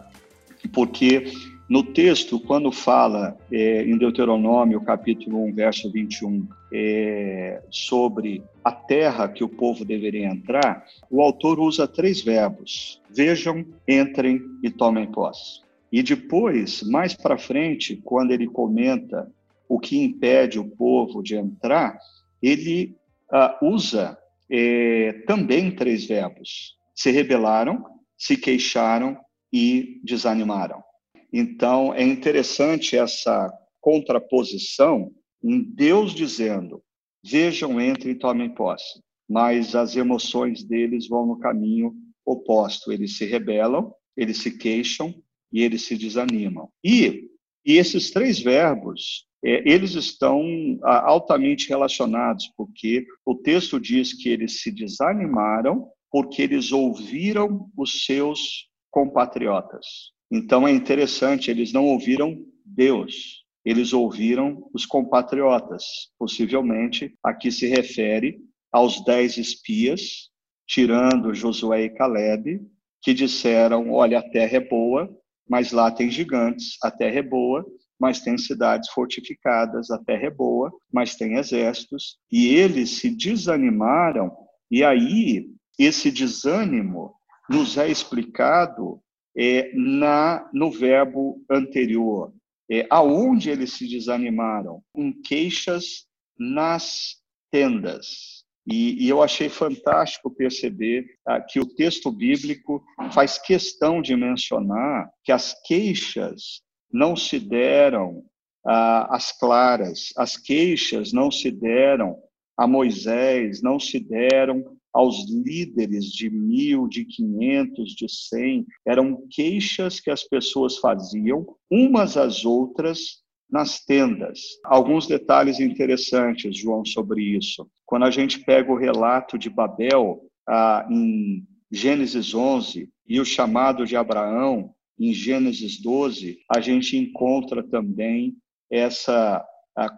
porque 0.73 1.31
no 1.69 1.83
texto, 1.83 2.39
quando 2.39 2.71
fala 2.71 3.37
é, 3.51 3.83
em 3.83 3.97
Deuteronômio, 3.97 4.79
capítulo 4.81 5.43
1, 5.45 5.53
verso 5.53 5.91
21, 5.91 6.47
é, 6.71 7.61
sobre 7.69 8.43
a 8.63 8.71
terra 8.71 9.27
que 9.27 9.43
o 9.43 9.49
povo 9.49 9.83
deveria 9.83 10.27
entrar, 10.27 10.85
o 11.09 11.21
autor 11.21 11.59
usa 11.59 11.87
três 11.87 12.21
verbos: 12.21 13.01
vejam, 13.09 13.65
entrem 13.87 14.41
e 14.63 14.69
tomem 14.69 15.07
posse. 15.07 15.66
E 15.91 16.03
depois, 16.03 16.83
mais 16.83 17.13
para 17.13 17.37
frente, 17.37 17.95
quando 18.03 18.31
ele 18.31 18.47
comenta 18.47 19.31
o 19.69 19.79
que 19.79 19.97
impede 19.97 20.59
o 20.59 20.69
povo 20.69 21.21
de 21.21 21.35
entrar, 21.35 21.97
ele 22.41 22.95
uh, 23.31 23.65
usa 23.65 24.17
é, 24.49 25.13
também 25.25 25.71
três 25.71 26.05
verbos: 26.05 26.77
se 26.93 27.11
rebelaram, 27.11 27.83
se 28.17 28.35
queixaram 28.37 29.17
e 29.51 30.01
desanimaram. 30.03 30.83
Então, 31.31 31.93
é 31.93 32.03
interessante 32.03 32.97
essa 32.97 33.51
contraposição 33.79 35.11
em 35.43 35.61
Deus 35.61 36.13
dizendo: 36.13 36.81
vejam, 37.23 37.79
entrem 37.79 38.13
e 38.13 38.19
tomem 38.19 38.53
posse. 38.53 39.01
Mas 39.29 39.75
as 39.75 39.95
emoções 39.95 40.63
deles 40.63 41.07
vão 41.07 41.25
no 41.25 41.37
caminho 41.37 41.93
oposto. 42.25 42.93
Eles 42.93 43.17
se 43.17 43.25
rebelam, 43.25 43.93
eles 44.15 44.37
se 44.37 44.57
queixam 44.57 45.13
e 45.51 45.61
eles 45.61 45.83
se 45.83 45.97
desanimam. 45.97 46.69
E, 46.83 47.29
e 47.65 47.77
esses 47.77 48.11
três 48.11 48.39
verbos, 48.39 49.25
é, 49.43 49.69
eles 49.69 49.93
estão 49.93 50.43
altamente 50.83 51.69
relacionados, 51.69 52.51
porque 52.55 53.05
o 53.25 53.35
texto 53.35 53.79
diz 53.79 54.13
que 54.13 54.29
eles 54.29 54.61
se 54.61 54.71
desanimaram 54.71 55.89
porque 56.09 56.41
eles 56.41 56.71
ouviram 56.71 57.69
os 57.77 58.05
seus 58.05 58.67
compatriotas. 58.89 59.85
Então 60.31 60.67
é 60.67 60.71
interessante, 60.71 61.51
eles 61.51 61.71
não 61.71 61.85
ouviram 61.85 62.37
Deus, 62.65 63.43
eles 63.63 63.93
ouviram 63.93 64.69
os 64.73 64.85
compatriotas. 64.85 65.83
Possivelmente, 66.17 67.13
aqui 67.23 67.51
se 67.51 67.67
refere 67.67 68.39
aos 68.71 69.03
dez 69.03 69.37
espias, 69.37 70.29
tirando 70.67 71.33
Josué 71.33 71.83
e 71.83 71.89
Caleb, 71.89 72.61
que 73.01 73.13
disseram: 73.13 73.91
Olha, 73.91 74.19
a 74.19 74.29
terra 74.29 74.57
é 74.57 74.59
boa, 74.59 75.09
mas 75.49 75.71
lá 75.71 75.91
tem 75.91 76.09
gigantes, 76.09 76.77
a 76.83 76.91
terra 76.91 77.19
é 77.19 77.23
boa, 77.23 77.65
mas 77.99 78.21
tem 78.21 78.37
cidades 78.37 78.89
fortificadas, 78.89 79.89
a 79.89 79.97
terra 79.97 80.27
é 80.27 80.29
boa, 80.29 80.71
mas 80.91 81.15
tem 81.15 81.35
exércitos. 81.35 82.17
E 82.31 82.47
eles 82.47 82.99
se 82.99 83.09
desanimaram, 83.09 84.31
e 84.69 84.83
aí 84.83 85.49
esse 85.79 86.11
desânimo 86.11 87.13
nos 87.49 87.77
é 87.77 87.89
explicado 87.89 89.01
é, 89.37 89.71
na, 89.73 90.49
no 90.53 90.71
verbo 90.71 91.41
anterior. 91.49 92.33
É, 92.69 92.85
aonde 92.89 93.49
eles 93.49 93.73
se 93.73 93.87
desanimaram? 93.87 94.83
Em 94.95 95.13
queixas 95.13 96.05
nas 96.37 97.15
tendas. 97.51 98.36
E, 98.67 99.05
e 99.05 99.07
eu 99.09 99.23
achei 99.23 99.47
fantástico 99.47 100.29
perceber 100.29 101.05
ah, 101.25 101.39
que 101.39 101.59
o 101.59 101.65
texto 101.65 102.11
bíblico 102.11 102.83
faz 103.13 103.37
questão 103.37 104.01
de 104.01 104.15
mencionar 104.15 105.09
que 105.23 105.31
as 105.31 105.55
queixas 105.65 106.61
não 106.91 107.15
se 107.15 107.39
deram 107.39 108.23
ah, 108.65 109.15
às 109.15 109.31
claras, 109.31 110.09
as 110.17 110.35
queixas 110.35 111.13
não 111.13 111.31
se 111.31 111.49
deram 111.49 112.17
a 112.57 112.67
Moisés, 112.67 113.61
não 113.61 113.79
se 113.79 113.99
deram 113.99 114.77
aos 114.91 115.29
líderes 115.29 116.05
de 116.05 116.29
mil, 116.29 116.87
de 116.87 117.05
quinhentos, 117.05 117.91
de 117.91 118.09
cem, 118.09 118.65
eram 118.85 119.27
queixas 119.29 119.99
que 119.99 120.09
as 120.09 120.23
pessoas 120.23 120.77
faziam 120.79 121.45
umas 121.69 122.17
às 122.17 122.43
outras 122.43 123.21
nas 123.49 123.83
tendas. 123.83 124.39
Alguns 124.65 125.07
detalhes 125.07 125.59
interessantes, 125.59 126.57
João, 126.57 126.83
sobre 126.85 127.21
isso. 127.23 127.69
Quando 127.85 128.03
a 128.03 128.11
gente 128.11 128.39
pega 128.39 128.71
o 128.71 128.77
relato 128.77 129.37
de 129.37 129.49
Babel 129.49 130.21
ah, 130.47 130.87
em 130.89 131.45
Gênesis 131.71 132.33
11 132.33 132.89
e 133.07 133.19
o 133.19 133.25
chamado 133.25 133.85
de 133.85 133.95
Abraão 133.95 134.73
em 134.99 135.13
Gênesis 135.13 135.79
12, 135.81 136.39
a 136.49 136.59
gente 136.59 136.97
encontra 136.97 137.63
também 137.63 138.35
essa 138.69 139.45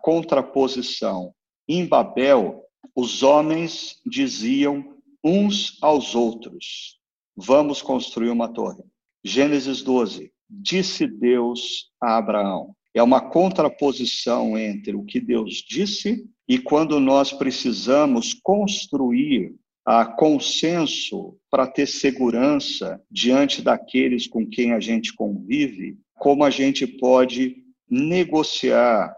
contraposição. 0.01 1.33
Em 1.67 1.85
Babel, 1.85 2.63
os 2.95 3.23
homens 3.23 4.01
diziam 4.05 4.97
uns 5.23 5.77
aos 5.81 6.15
outros: 6.15 6.99
Vamos 7.35 7.81
construir 7.81 8.29
uma 8.29 8.51
torre. 8.51 8.83
Gênesis 9.23 9.81
12. 9.81 10.31
Disse 10.49 11.07
Deus 11.07 11.91
a 12.01 12.17
Abraão. 12.17 12.75
É 12.93 13.04
uma 13.04 13.21
contraposição 13.21 14.58
entre 14.58 14.95
o 14.95 15.04
que 15.04 15.19
Deus 15.19 15.63
disse 15.67 16.25
e 16.47 16.58
quando 16.58 16.99
nós 16.99 17.32
precisamos 17.32 18.34
construir 18.34 19.54
a 19.86 20.06
consenso 20.06 21.38
para 21.49 21.67
ter 21.67 21.88
segurança 21.88 23.02
diante 23.10 23.62
daqueles 23.62 24.28
com 24.28 24.45
quem 24.47 24.73
a 24.73 24.80
gente 24.80 25.13
convive, 25.13 25.97
como 26.15 26.43
a 26.43 26.49
gente 26.49 26.86
pode 26.86 27.63
negociar 27.89 29.15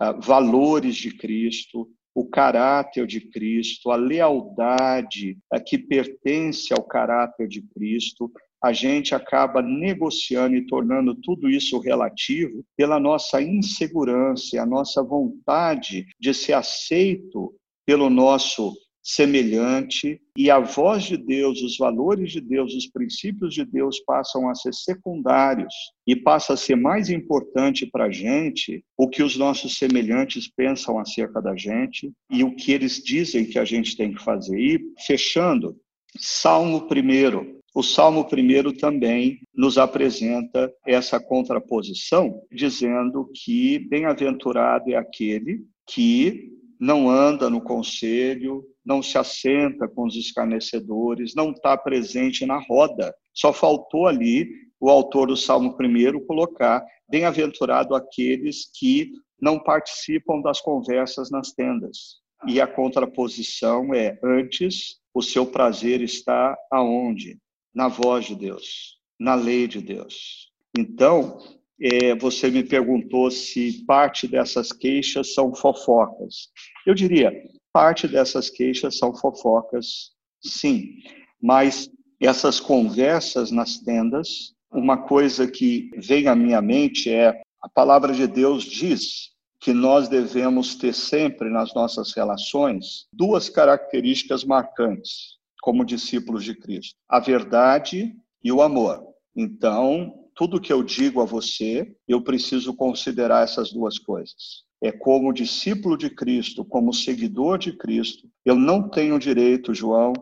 uh, 0.00 0.20
valores 0.20 0.96
de 0.96 1.10
Cristo, 1.10 1.88
o 2.14 2.24
caráter 2.28 3.06
de 3.06 3.20
Cristo, 3.20 3.90
a 3.90 3.96
lealdade 3.96 5.38
a 5.50 5.58
que 5.58 5.78
pertence 5.78 6.72
ao 6.72 6.84
caráter 6.84 7.48
de 7.48 7.62
Cristo, 7.62 8.30
a 8.62 8.72
gente 8.72 9.14
acaba 9.14 9.60
negociando 9.60 10.54
e 10.54 10.66
tornando 10.66 11.14
tudo 11.14 11.50
isso 11.50 11.78
relativo 11.78 12.64
pela 12.76 13.00
nossa 13.00 13.42
insegurança, 13.42 14.60
a 14.60 14.66
nossa 14.66 15.02
vontade 15.02 16.06
de 16.20 16.32
ser 16.32 16.52
aceito 16.52 17.54
pelo 17.84 18.08
nosso 18.08 18.72
semelhante 19.02 20.20
e 20.36 20.50
a 20.50 20.60
voz 20.60 21.02
de 21.02 21.16
Deus, 21.16 21.60
os 21.60 21.76
valores 21.76 22.30
de 22.30 22.40
Deus, 22.40 22.72
os 22.72 22.86
princípios 22.86 23.52
de 23.52 23.64
Deus 23.64 23.98
passam 24.00 24.48
a 24.48 24.54
ser 24.54 24.72
secundários 24.72 25.74
e 26.06 26.14
passa 26.14 26.52
a 26.52 26.56
ser 26.56 26.76
mais 26.76 27.10
importante 27.10 27.84
para 27.84 28.04
a 28.04 28.10
gente 28.10 28.84
o 28.96 29.08
que 29.08 29.22
os 29.22 29.36
nossos 29.36 29.76
semelhantes 29.76 30.48
pensam 30.48 30.98
acerca 30.98 31.42
da 31.42 31.56
gente 31.56 32.12
e 32.30 32.44
o 32.44 32.54
que 32.54 32.70
eles 32.70 33.02
dizem 33.02 33.44
que 33.44 33.58
a 33.58 33.64
gente 33.64 33.96
tem 33.96 34.14
que 34.14 34.22
fazer. 34.22 34.56
E 34.56 34.80
fechando, 35.04 35.76
Salmo 36.16 36.86
primeiro. 36.86 37.60
O 37.74 37.82
Salmo 37.82 38.26
primeiro 38.26 38.70
também 38.72 39.40
nos 39.54 39.78
apresenta 39.78 40.70
essa 40.86 41.18
contraposição, 41.18 42.42
dizendo 42.52 43.30
que 43.34 43.78
bem-aventurado 43.88 44.90
é 44.90 44.96
aquele 44.96 45.64
que 45.86 46.52
não 46.78 47.08
anda 47.08 47.48
no 47.48 47.62
conselho, 47.62 48.62
não 48.84 49.02
se 49.02 49.16
assenta 49.16 49.88
com 49.88 50.04
os 50.04 50.16
escarnecedores, 50.16 51.34
não 51.34 51.52
está 51.52 51.74
presente 51.74 52.44
na 52.44 52.58
roda. 52.58 53.14
Só 53.32 53.54
faltou 53.54 54.06
ali 54.06 54.50
o 54.78 54.90
autor 54.90 55.28
do 55.28 55.36
Salmo 55.36 55.74
1 55.80 56.26
colocar: 56.26 56.84
bem-aventurado 57.08 57.94
aqueles 57.94 58.70
que 58.78 59.12
não 59.40 59.58
participam 59.58 60.42
das 60.42 60.60
conversas 60.60 61.30
nas 61.30 61.52
tendas. 61.52 62.20
E 62.46 62.60
a 62.60 62.66
contraposição 62.66 63.94
é: 63.94 64.18
antes, 64.22 64.96
o 65.14 65.22
seu 65.22 65.46
prazer 65.46 66.02
está 66.02 66.54
aonde? 66.70 67.38
Na 67.74 67.88
voz 67.88 68.26
de 68.26 68.34
Deus, 68.34 68.98
na 69.18 69.34
lei 69.34 69.66
de 69.66 69.80
Deus. 69.80 70.50
Então, 70.76 71.38
é, 71.80 72.14
você 72.14 72.50
me 72.50 72.62
perguntou 72.62 73.30
se 73.30 73.84
parte 73.86 74.28
dessas 74.28 74.72
queixas 74.72 75.34
são 75.34 75.54
fofocas. 75.54 76.48
Eu 76.86 76.94
diria, 76.94 77.32
parte 77.72 78.06
dessas 78.06 78.48
queixas 78.50 78.98
são 78.98 79.14
fofocas, 79.14 80.12
sim, 80.40 80.98
mas 81.40 81.90
essas 82.20 82.60
conversas 82.60 83.50
nas 83.50 83.78
tendas, 83.78 84.54
uma 84.70 84.96
coisa 84.96 85.50
que 85.50 85.90
vem 85.96 86.28
à 86.28 86.36
minha 86.36 86.62
mente 86.62 87.10
é 87.10 87.42
a 87.60 87.68
palavra 87.68 88.12
de 88.12 88.26
Deus 88.26 88.64
diz 88.64 89.32
que 89.60 89.72
nós 89.72 90.08
devemos 90.08 90.74
ter 90.74 90.92
sempre 90.92 91.48
nas 91.48 91.72
nossas 91.74 92.12
relações 92.12 93.06
duas 93.12 93.48
características 93.48 94.44
marcantes 94.44 95.38
como 95.62 95.84
discípulos 95.84 96.44
de 96.44 96.54
Cristo: 96.54 96.96
a 97.08 97.20
verdade 97.20 98.14
e 98.44 98.52
o 98.52 98.60
amor. 98.60 99.00
Então, 99.34 100.12
tudo 100.34 100.60
que 100.60 100.72
eu 100.72 100.82
digo 100.82 101.22
a 101.22 101.24
você, 101.24 101.94
eu 102.06 102.20
preciso 102.20 102.74
considerar 102.74 103.44
essas 103.44 103.72
duas 103.72 103.98
coisas. 103.98 104.64
É 104.82 104.90
como 104.90 105.32
discípulo 105.32 105.96
de 105.96 106.10
Cristo, 106.10 106.64
como 106.64 106.92
seguidor 106.92 107.56
de 107.56 107.76
Cristo, 107.76 108.28
eu 108.44 108.56
não 108.56 108.88
tenho 108.88 109.18
direito, 109.18 109.72
João, 109.72 110.12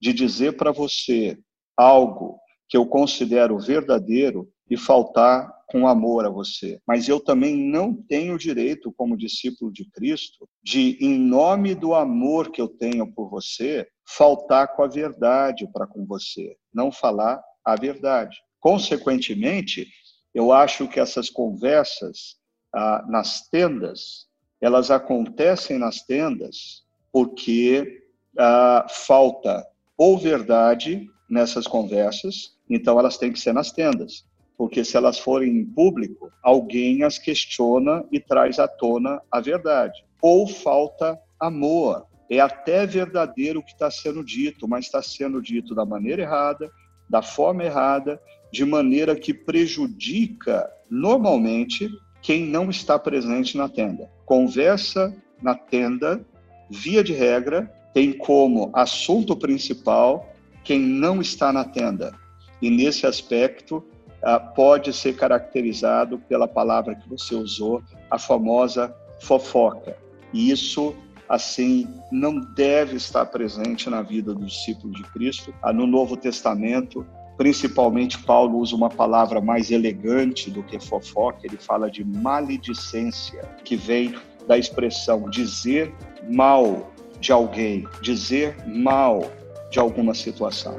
de 0.00 0.12
dizer 0.12 0.56
para 0.56 0.72
você 0.72 1.38
algo 1.76 2.38
que 2.68 2.76
eu 2.76 2.84
considero 2.84 3.58
verdadeiro 3.58 4.48
e 4.68 4.76
faltar 4.76 5.48
com 5.68 5.86
amor 5.86 6.24
a 6.24 6.30
você. 6.30 6.80
Mas 6.86 7.08
eu 7.08 7.20
também 7.20 7.56
não 7.56 7.94
tenho 7.94 8.36
direito, 8.36 8.92
como 8.96 9.16
discípulo 9.16 9.70
de 9.70 9.88
Cristo, 9.90 10.48
de, 10.62 10.98
em 11.00 11.16
nome 11.16 11.74
do 11.74 11.94
amor 11.94 12.50
que 12.50 12.60
eu 12.60 12.68
tenho 12.68 13.06
por 13.12 13.30
você, 13.30 13.86
faltar 14.08 14.74
com 14.74 14.82
a 14.82 14.86
verdade 14.86 15.68
para 15.70 15.86
com 15.86 16.06
você, 16.06 16.56
não 16.72 16.90
falar 16.90 17.42
a 17.62 17.76
verdade. 17.76 18.38
Consequentemente, 18.58 19.86
eu 20.34 20.50
acho 20.50 20.88
que 20.88 20.98
essas 20.98 21.28
conversas 21.28 22.36
ah, 22.74 23.04
nas 23.06 23.48
tendas, 23.48 24.26
elas 24.60 24.90
acontecem 24.90 25.78
nas 25.78 26.00
tendas 26.00 26.84
porque 27.12 28.02
ah, 28.38 28.86
falta 28.88 29.66
ou 29.96 30.16
verdade 30.16 31.06
nessas 31.28 31.66
conversas, 31.66 32.56
então 32.70 32.98
elas 32.98 33.18
têm 33.18 33.30
que 33.30 33.40
ser 33.40 33.52
nas 33.52 33.70
tendas, 33.70 34.24
porque 34.56 34.84
se 34.84 34.96
elas 34.96 35.18
forem 35.18 35.50
em 35.50 35.66
público, 35.66 36.32
alguém 36.42 37.02
as 37.02 37.18
questiona 37.18 38.04
e 38.10 38.18
traz 38.18 38.58
à 38.58 38.66
tona 38.66 39.20
a 39.30 39.40
verdade. 39.40 40.02
Ou 40.22 40.48
falta 40.48 41.20
amor, 41.38 42.06
é 42.30 42.40
até 42.40 42.86
verdadeiro 42.86 43.60
o 43.60 43.62
que 43.62 43.72
está 43.72 43.90
sendo 43.90 44.24
dito, 44.24 44.68
mas 44.68 44.86
está 44.86 45.02
sendo 45.02 45.40
dito 45.40 45.74
da 45.74 45.84
maneira 45.84 46.22
errada, 46.22 46.70
da 47.08 47.22
forma 47.22 47.64
errada, 47.64 48.20
de 48.52 48.64
maneira 48.64 49.16
que 49.16 49.32
prejudica 49.32 50.68
normalmente 50.90 51.88
quem 52.20 52.44
não 52.44 52.68
está 52.68 52.98
presente 52.98 53.56
na 53.56 53.68
tenda. 53.68 54.10
Conversa 54.26 55.14
na 55.40 55.54
tenda, 55.54 56.24
via 56.70 57.02
de 57.02 57.12
regra, 57.12 57.72
tem 57.94 58.12
como 58.12 58.70
assunto 58.74 59.34
principal 59.36 60.34
quem 60.64 60.78
não 60.78 61.20
está 61.20 61.52
na 61.52 61.64
tenda. 61.64 62.14
E 62.60 62.68
nesse 62.68 63.06
aspecto, 63.06 63.84
ah, 64.22 64.38
pode 64.38 64.92
ser 64.92 65.16
caracterizado 65.16 66.18
pela 66.18 66.48
palavra 66.48 66.94
que 66.94 67.08
você 67.08 67.34
usou, 67.34 67.82
a 68.10 68.18
famosa 68.18 68.94
fofoca. 69.20 69.96
E 70.32 70.50
isso, 70.50 70.94
assim, 71.28 71.86
não 72.10 72.40
deve 72.40 72.96
estar 72.96 73.26
presente 73.26 73.90
na 73.90 74.02
vida 74.02 74.34
do 74.34 74.46
discípulo 74.46 74.92
de 74.94 75.02
Cristo. 75.04 75.54
Ah, 75.62 75.72
no 75.72 75.86
Novo 75.86 76.16
Testamento, 76.16 77.06
principalmente 77.36 78.18
Paulo 78.18 78.58
usa 78.58 78.74
uma 78.74 78.88
palavra 78.88 79.40
mais 79.40 79.70
elegante 79.70 80.50
do 80.50 80.62
que 80.62 80.80
fofoca, 80.80 81.40
ele 81.44 81.56
fala 81.56 81.90
de 81.90 82.04
maledicência, 82.04 83.42
que 83.64 83.76
vem 83.76 84.14
da 84.46 84.56
expressão 84.56 85.28
dizer 85.28 85.94
mal 86.28 86.90
de 87.20 87.32
alguém, 87.32 87.86
dizer 88.00 88.56
mal 88.66 89.22
de 89.70 89.78
alguma 89.78 90.14
situação. 90.14 90.76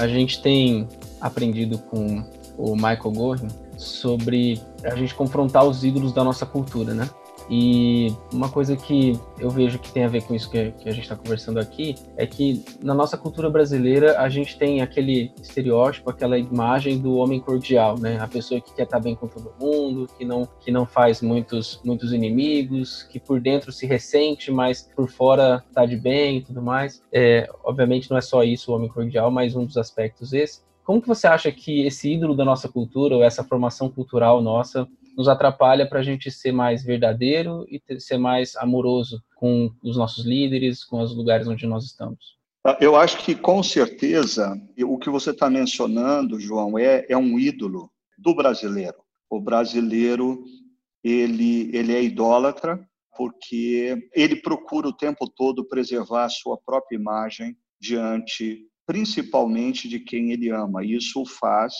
A 0.00 0.08
gente 0.08 0.40
tem 0.40 0.88
aprendido 1.20 1.78
com 1.78 2.24
o 2.56 2.74
Michael 2.74 3.12
Gorin 3.12 3.48
sobre 3.76 4.58
a 4.82 4.94
gente 4.96 5.14
confrontar 5.14 5.64
os 5.64 5.84
ídolos 5.84 6.14
da 6.14 6.24
nossa 6.24 6.46
cultura, 6.46 6.94
né? 6.94 7.08
E 7.48 8.14
uma 8.32 8.48
coisa 8.48 8.76
que 8.76 9.18
eu 9.38 9.50
vejo 9.50 9.78
que 9.78 9.92
tem 9.92 10.04
a 10.04 10.08
ver 10.08 10.22
com 10.24 10.34
isso 10.34 10.50
que, 10.50 10.72
que 10.72 10.88
a 10.88 10.92
gente 10.92 11.02
está 11.02 11.16
conversando 11.16 11.58
aqui 11.58 11.94
é 12.16 12.26
que 12.26 12.64
na 12.82 12.94
nossa 12.94 13.16
cultura 13.16 13.48
brasileira 13.48 14.20
a 14.20 14.28
gente 14.28 14.58
tem 14.58 14.82
aquele 14.82 15.32
estereótipo, 15.40 16.10
aquela 16.10 16.38
imagem 16.38 16.98
do 16.98 17.16
homem 17.16 17.40
cordial, 17.40 17.98
né? 17.98 18.18
A 18.20 18.28
pessoa 18.28 18.60
que 18.60 18.74
quer 18.74 18.84
estar 18.84 18.98
tá 18.98 19.02
bem 19.02 19.14
com 19.14 19.26
todo 19.26 19.52
mundo, 19.60 20.08
que 20.18 20.24
não, 20.24 20.48
que 20.60 20.70
não 20.70 20.86
faz 20.86 21.22
muitos, 21.22 21.80
muitos 21.84 22.12
inimigos, 22.12 23.02
que 23.04 23.18
por 23.18 23.40
dentro 23.40 23.72
se 23.72 23.86
ressente, 23.86 24.50
mas 24.50 24.90
por 24.94 25.08
fora 25.08 25.64
está 25.68 25.86
de 25.86 25.96
bem 25.96 26.38
e 26.38 26.42
tudo 26.42 26.62
mais. 26.62 27.02
É, 27.12 27.48
obviamente 27.64 28.10
não 28.10 28.18
é 28.18 28.20
só 28.20 28.42
isso 28.42 28.70
o 28.70 28.74
homem 28.74 28.88
cordial, 28.88 29.30
mas 29.30 29.56
um 29.56 29.64
dos 29.64 29.76
aspectos 29.76 30.32
esse. 30.32 30.62
Como 30.84 31.00
que 31.00 31.06
você 31.06 31.26
acha 31.26 31.52
que 31.52 31.86
esse 31.86 32.12
ídolo 32.12 32.34
da 32.34 32.44
nossa 32.44 32.68
cultura, 32.68 33.14
ou 33.14 33.22
essa 33.22 33.44
formação 33.44 33.88
cultural 33.88 34.42
nossa, 34.42 34.88
nos 35.20 35.28
atrapalha 35.28 35.86
para 35.86 36.00
a 36.00 36.02
gente 36.02 36.30
ser 36.30 36.50
mais 36.50 36.82
verdadeiro 36.82 37.66
e 37.68 37.78
ter, 37.78 38.00
ser 38.00 38.16
mais 38.16 38.56
amoroso 38.56 39.22
com 39.36 39.70
os 39.84 39.94
nossos 39.94 40.24
líderes, 40.24 40.82
com 40.82 41.02
os 41.02 41.14
lugares 41.14 41.46
onde 41.46 41.66
nós 41.66 41.84
estamos? 41.84 42.38
Ah, 42.64 42.78
eu 42.80 42.96
acho 42.96 43.18
que, 43.18 43.34
com 43.34 43.62
certeza, 43.62 44.58
o 44.82 44.98
que 44.98 45.10
você 45.10 45.30
está 45.30 45.50
mencionando, 45.50 46.40
João, 46.40 46.78
é, 46.78 47.04
é 47.06 47.18
um 47.18 47.38
ídolo 47.38 47.90
do 48.16 48.34
brasileiro. 48.34 48.96
O 49.28 49.38
brasileiro, 49.38 50.42
ele, 51.04 51.70
ele 51.76 51.94
é 51.94 52.02
idólatra 52.02 52.82
porque 53.14 54.08
ele 54.14 54.36
procura 54.36 54.88
o 54.88 54.96
tempo 54.96 55.28
todo 55.28 55.68
preservar 55.68 56.24
a 56.24 56.30
sua 56.30 56.56
própria 56.56 56.96
imagem 56.96 57.54
diante, 57.78 58.66
principalmente, 58.86 59.86
de 59.86 60.00
quem 60.00 60.32
ele 60.32 60.48
ama. 60.48 60.82
Isso 60.82 61.20
o 61.20 61.26
faz 61.26 61.74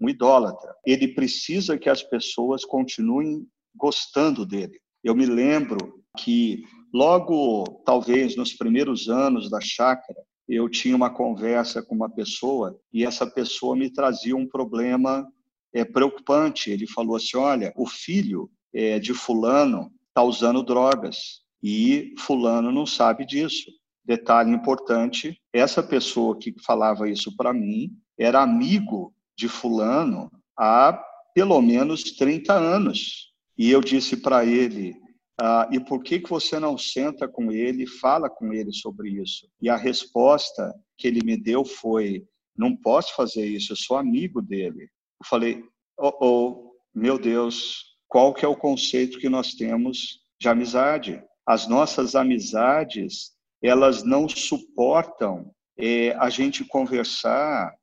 um 0.00 0.08
idólatra. 0.08 0.74
Ele 0.84 1.08
precisa 1.08 1.78
que 1.78 1.88
as 1.88 2.02
pessoas 2.02 2.64
continuem 2.64 3.46
gostando 3.74 4.44
dele. 4.44 4.80
Eu 5.02 5.14
me 5.14 5.26
lembro 5.26 6.02
que 6.18 6.64
logo, 6.92 7.82
talvez 7.84 8.36
nos 8.36 8.52
primeiros 8.52 9.08
anos 9.08 9.50
da 9.50 9.60
chácara, 9.60 10.18
eu 10.48 10.68
tinha 10.68 10.94
uma 10.94 11.10
conversa 11.10 11.82
com 11.82 11.94
uma 11.94 12.08
pessoa 12.08 12.78
e 12.92 13.04
essa 13.04 13.26
pessoa 13.26 13.74
me 13.74 13.90
trazia 13.90 14.36
um 14.36 14.46
problema 14.46 15.26
é, 15.72 15.84
preocupante. 15.84 16.70
Ele 16.70 16.86
falou 16.86 17.16
assim: 17.16 17.36
olha, 17.36 17.72
o 17.76 17.86
filho 17.86 18.50
é, 18.72 18.98
de 18.98 19.14
fulano 19.14 19.90
está 20.08 20.22
usando 20.22 20.62
drogas 20.62 21.42
e 21.62 22.14
fulano 22.18 22.70
não 22.70 22.86
sabe 22.86 23.24
disso. 23.24 23.70
Detalhe 24.04 24.50
importante: 24.52 25.40
essa 25.52 25.82
pessoa 25.82 26.38
que 26.38 26.54
falava 26.64 27.08
isso 27.08 27.34
para 27.36 27.52
mim 27.52 27.90
era 28.18 28.42
amigo 28.42 29.13
de 29.36 29.48
fulano 29.48 30.30
há 30.56 30.98
pelo 31.34 31.60
menos 31.60 32.02
30 32.02 32.52
anos. 32.52 33.32
E 33.58 33.70
eu 33.70 33.80
disse 33.80 34.16
para 34.16 34.44
ele, 34.44 34.96
ah, 35.40 35.68
e 35.70 35.80
por 35.80 36.02
que, 36.02 36.20
que 36.20 36.30
você 36.30 36.58
não 36.58 36.78
senta 36.78 37.26
com 37.26 37.50
ele 37.50 37.84
e 37.84 37.88
fala 37.88 38.30
com 38.30 38.52
ele 38.52 38.72
sobre 38.72 39.10
isso? 39.10 39.48
E 39.60 39.68
a 39.68 39.76
resposta 39.76 40.72
que 40.96 41.08
ele 41.08 41.24
me 41.24 41.36
deu 41.36 41.64
foi, 41.64 42.24
não 42.56 42.76
posso 42.76 43.14
fazer 43.16 43.44
isso, 43.44 43.72
eu 43.72 43.76
sou 43.76 43.96
amigo 43.96 44.40
dele. 44.40 44.82
Eu 44.82 45.26
falei, 45.26 45.64
oh, 45.98 46.12
oh 46.20 46.70
meu 46.94 47.18
Deus, 47.18 47.96
qual 48.06 48.32
que 48.32 48.44
é 48.44 48.48
o 48.48 48.56
conceito 48.56 49.18
que 49.18 49.28
nós 49.28 49.54
temos 49.54 50.20
de 50.40 50.48
amizade? 50.48 51.20
As 51.44 51.66
nossas 51.66 52.14
amizades, 52.14 53.32
elas 53.60 54.04
não 54.04 54.28
suportam 54.28 55.52
é, 55.76 56.12
a 56.12 56.30
gente 56.30 56.64
conversar 56.64 57.74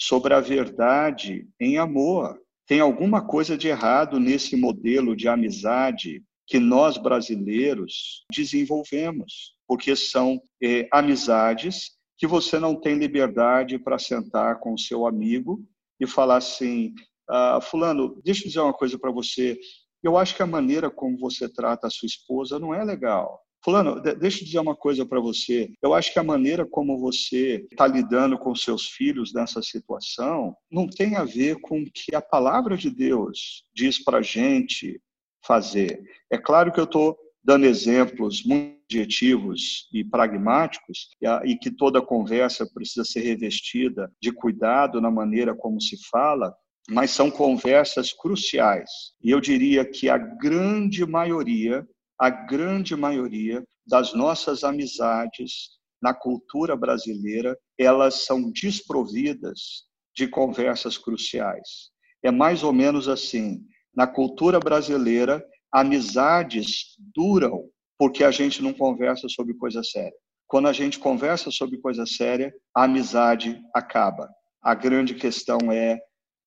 sobre 0.00 0.32
a 0.32 0.40
verdade 0.40 1.46
em 1.60 1.76
amor. 1.76 2.40
Tem 2.66 2.80
alguma 2.80 3.26
coisa 3.26 3.58
de 3.58 3.68
errado 3.68 4.18
nesse 4.18 4.56
modelo 4.56 5.14
de 5.14 5.28
amizade 5.28 6.22
que 6.46 6.58
nós 6.58 6.96
brasileiros 6.96 8.24
desenvolvemos, 8.32 9.54
porque 9.68 9.94
são 9.94 10.40
é, 10.62 10.88
amizades 10.90 11.92
que 12.16 12.26
você 12.26 12.58
não 12.58 12.74
tem 12.74 12.96
liberdade 12.96 13.78
para 13.78 13.98
sentar 13.98 14.58
com 14.58 14.74
o 14.74 14.78
seu 14.78 15.06
amigo 15.06 15.62
e 16.00 16.06
falar 16.06 16.38
assim: 16.38 16.94
ah, 17.28 17.60
Fulano, 17.60 18.20
deixa 18.24 18.42
eu 18.42 18.48
dizer 18.48 18.60
uma 18.60 18.74
coisa 18.74 18.98
para 18.98 19.12
você. 19.12 19.58
Eu 20.02 20.16
acho 20.16 20.34
que 20.34 20.42
a 20.42 20.46
maneira 20.46 20.90
como 20.90 21.18
você 21.18 21.48
trata 21.48 21.86
a 21.86 21.90
sua 21.90 22.06
esposa 22.06 22.58
não 22.58 22.74
é 22.74 22.82
legal. 22.84 23.40
Fulano, 23.62 24.00
deixa 24.00 24.40
eu 24.40 24.44
dizer 24.46 24.58
uma 24.58 24.74
coisa 24.74 25.04
para 25.04 25.20
você. 25.20 25.70
Eu 25.82 25.92
acho 25.92 26.12
que 26.12 26.18
a 26.18 26.24
maneira 26.24 26.66
como 26.66 26.98
você 26.98 27.66
está 27.70 27.86
lidando 27.86 28.38
com 28.38 28.54
seus 28.54 28.88
filhos 28.88 29.32
nessa 29.34 29.62
situação 29.62 30.56
não 30.70 30.86
tem 30.86 31.16
a 31.16 31.24
ver 31.24 31.60
com 31.60 31.82
o 31.82 31.90
que 31.92 32.14
a 32.14 32.22
palavra 32.22 32.76
de 32.76 32.90
Deus 32.90 33.64
diz 33.74 34.02
para 34.02 34.18
a 34.18 34.22
gente 34.22 35.00
fazer. 35.44 36.02
É 36.30 36.38
claro 36.38 36.72
que 36.72 36.80
eu 36.80 36.84
estou 36.84 37.18
dando 37.44 37.66
exemplos 37.66 38.44
muito 38.44 38.80
objetivos 38.90 39.88
e 39.92 40.02
pragmáticos 40.04 41.10
e 41.44 41.56
que 41.56 41.70
toda 41.70 42.02
conversa 42.02 42.68
precisa 42.74 43.04
ser 43.04 43.20
revestida 43.20 44.10
de 44.20 44.32
cuidado 44.32 45.00
na 45.00 45.10
maneira 45.10 45.54
como 45.54 45.80
se 45.80 45.96
fala, 46.10 46.52
mas 46.88 47.12
são 47.12 47.30
conversas 47.30 48.12
cruciais. 48.12 48.90
E 49.22 49.30
eu 49.30 49.40
diria 49.40 49.84
que 49.84 50.08
a 50.08 50.18
grande 50.18 51.06
maioria 51.06 51.86
a 52.20 52.28
grande 52.28 52.94
maioria 52.94 53.64
das 53.86 54.12
nossas 54.12 54.62
amizades 54.62 55.70
na 56.02 56.12
cultura 56.12 56.76
brasileira, 56.76 57.58
elas 57.78 58.26
são 58.26 58.50
desprovidas 58.52 59.84
de 60.14 60.28
conversas 60.28 60.98
cruciais. 60.98 61.90
É 62.22 62.30
mais 62.30 62.62
ou 62.62 62.74
menos 62.74 63.08
assim, 63.08 63.64
na 63.94 64.06
cultura 64.06 64.60
brasileira, 64.60 65.42
amizades 65.72 66.94
duram 67.14 67.70
porque 67.98 68.22
a 68.22 68.30
gente 68.30 68.62
não 68.62 68.72
conversa 68.72 69.26
sobre 69.28 69.54
coisa 69.54 69.82
séria. 69.82 70.16
Quando 70.46 70.68
a 70.68 70.72
gente 70.72 70.98
conversa 70.98 71.50
sobre 71.50 71.78
coisa 71.78 72.04
séria, 72.04 72.52
a 72.74 72.84
amizade 72.84 73.62
acaba. 73.74 74.28
A 74.62 74.74
grande 74.74 75.14
questão 75.14 75.72
é 75.72 75.98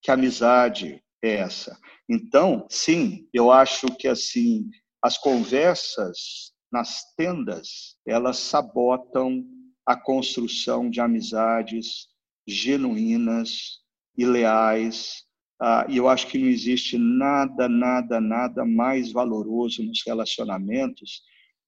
que 0.02 0.12
amizade 0.12 1.02
é 1.24 1.36
essa. 1.36 1.78
Então, 2.08 2.68
sim, 2.70 3.28
eu 3.34 3.52
acho 3.52 3.88
que 3.98 4.08
assim 4.08 4.70
as 5.04 5.18
conversas 5.18 6.54
nas 6.72 7.14
tendas, 7.18 7.98
elas 8.08 8.38
sabotam 8.38 9.44
a 9.86 9.98
construção 9.98 10.90
de 10.90 11.02
amizades 11.02 12.08
genuínas 12.48 13.82
e 14.18 14.26
leais. 14.26 15.24
Ah, 15.62 15.86
e 15.90 15.98
eu 15.98 16.08
acho 16.08 16.28
que 16.28 16.38
não 16.38 16.48
existe 16.48 16.98
nada, 16.98 17.68
nada, 17.68 18.22
nada 18.22 18.66
mais 18.66 19.12
valoroso 19.12 19.84
nos 19.84 20.02
relacionamentos 20.06 21.22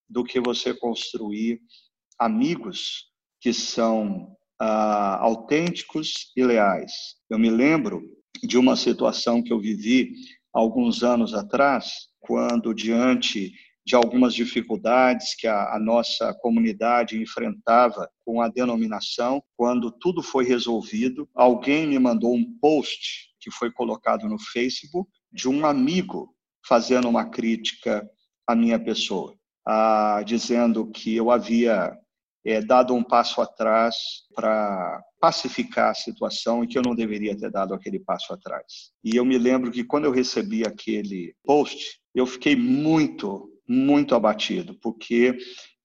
do 0.10 0.24
que 0.24 0.40
você 0.40 0.74
construir 0.74 1.60
amigos 2.18 3.12
que 3.42 3.52
são 3.52 4.34
ah, 4.60 5.18
autênticos 5.22 6.32
e 6.38 6.44
leais. 6.44 6.92
Eu 7.30 7.38
me 7.38 7.50
lembro 7.50 8.02
de 8.42 8.58
uma 8.58 8.78
situação 8.78 9.44
que 9.44 9.52
eu 9.52 9.60
vivi 9.60 10.14
alguns 10.54 11.04
anos 11.04 11.34
atrás, 11.34 12.08
quando, 12.26 12.74
diante 12.74 13.54
de 13.86 13.96
algumas 13.96 14.34
dificuldades 14.34 15.36
que 15.36 15.46
a, 15.46 15.76
a, 15.76 15.80
nossa 15.80 16.34
comunidade 16.42 17.22
enfrentava 17.22 18.10
com 18.26 18.42
a 18.42 18.48
denominação. 18.48 19.44
Quando 19.56 19.92
tudo 19.92 20.24
foi 20.24 20.44
resolvido, 20.44 21.30
alguém 21.36 21.88
me 21.88 22.00
mandou 22.00 22.34
um 22.34 22.58
post 22.60 23.30
que 23.40 23.52
foi 23.52 23.72
colocado 23.72 24.28
no 24.28 24.40
Facebook 24.40 25.10
de 25.32 25.48
um 25.48 25.66
amigo 25.66 26.34
fazendo 26.68 27.08
uma 27.08 27.30
crítica 27.30 28.10
à 28.48 28.56
minha 28.56 28.80
pessoa, 28.80 29.36
dizendo 30.26 30.90
que 30.90 31.16
eu 31.16 31.30
havia 31.30 31.96
é, 32.44 32.62
dado 32.62 32.96
um 32.96 33.04
passo 33.04 33.40
atrás 33.40 33.96
para 34.34 35.00
pacificar 35.20 35.92
a 35.92 35.96
situação 35.96 36.64
e 36.64 36.68
que 36.68 36.78
eu 36.78 36.82
não 36.82 36.96
deveria 36.96 37.38
ter 37.38 37.52
dado 37.52 37.74
aquele 37.74 38.00
passo 38.00 38.34
atrás. 38.34 38.92
E 39.04 39.16
eu 39.16 39.26
me 39.26 39.38
lembro 39.38 39.72
que 39.72 39.84
quando 39.84 40.06
eu 40.06 40.12
recebi 40.12 40.64
aquele 40.64 41.36
post, 41.44 42.00
eu 42.16 42.26
fiquei 42.26 42.56
muito, 42.56 43.52
muito 43.68 44.16
abatido, 44.16 44.78
porque 44.82 45.38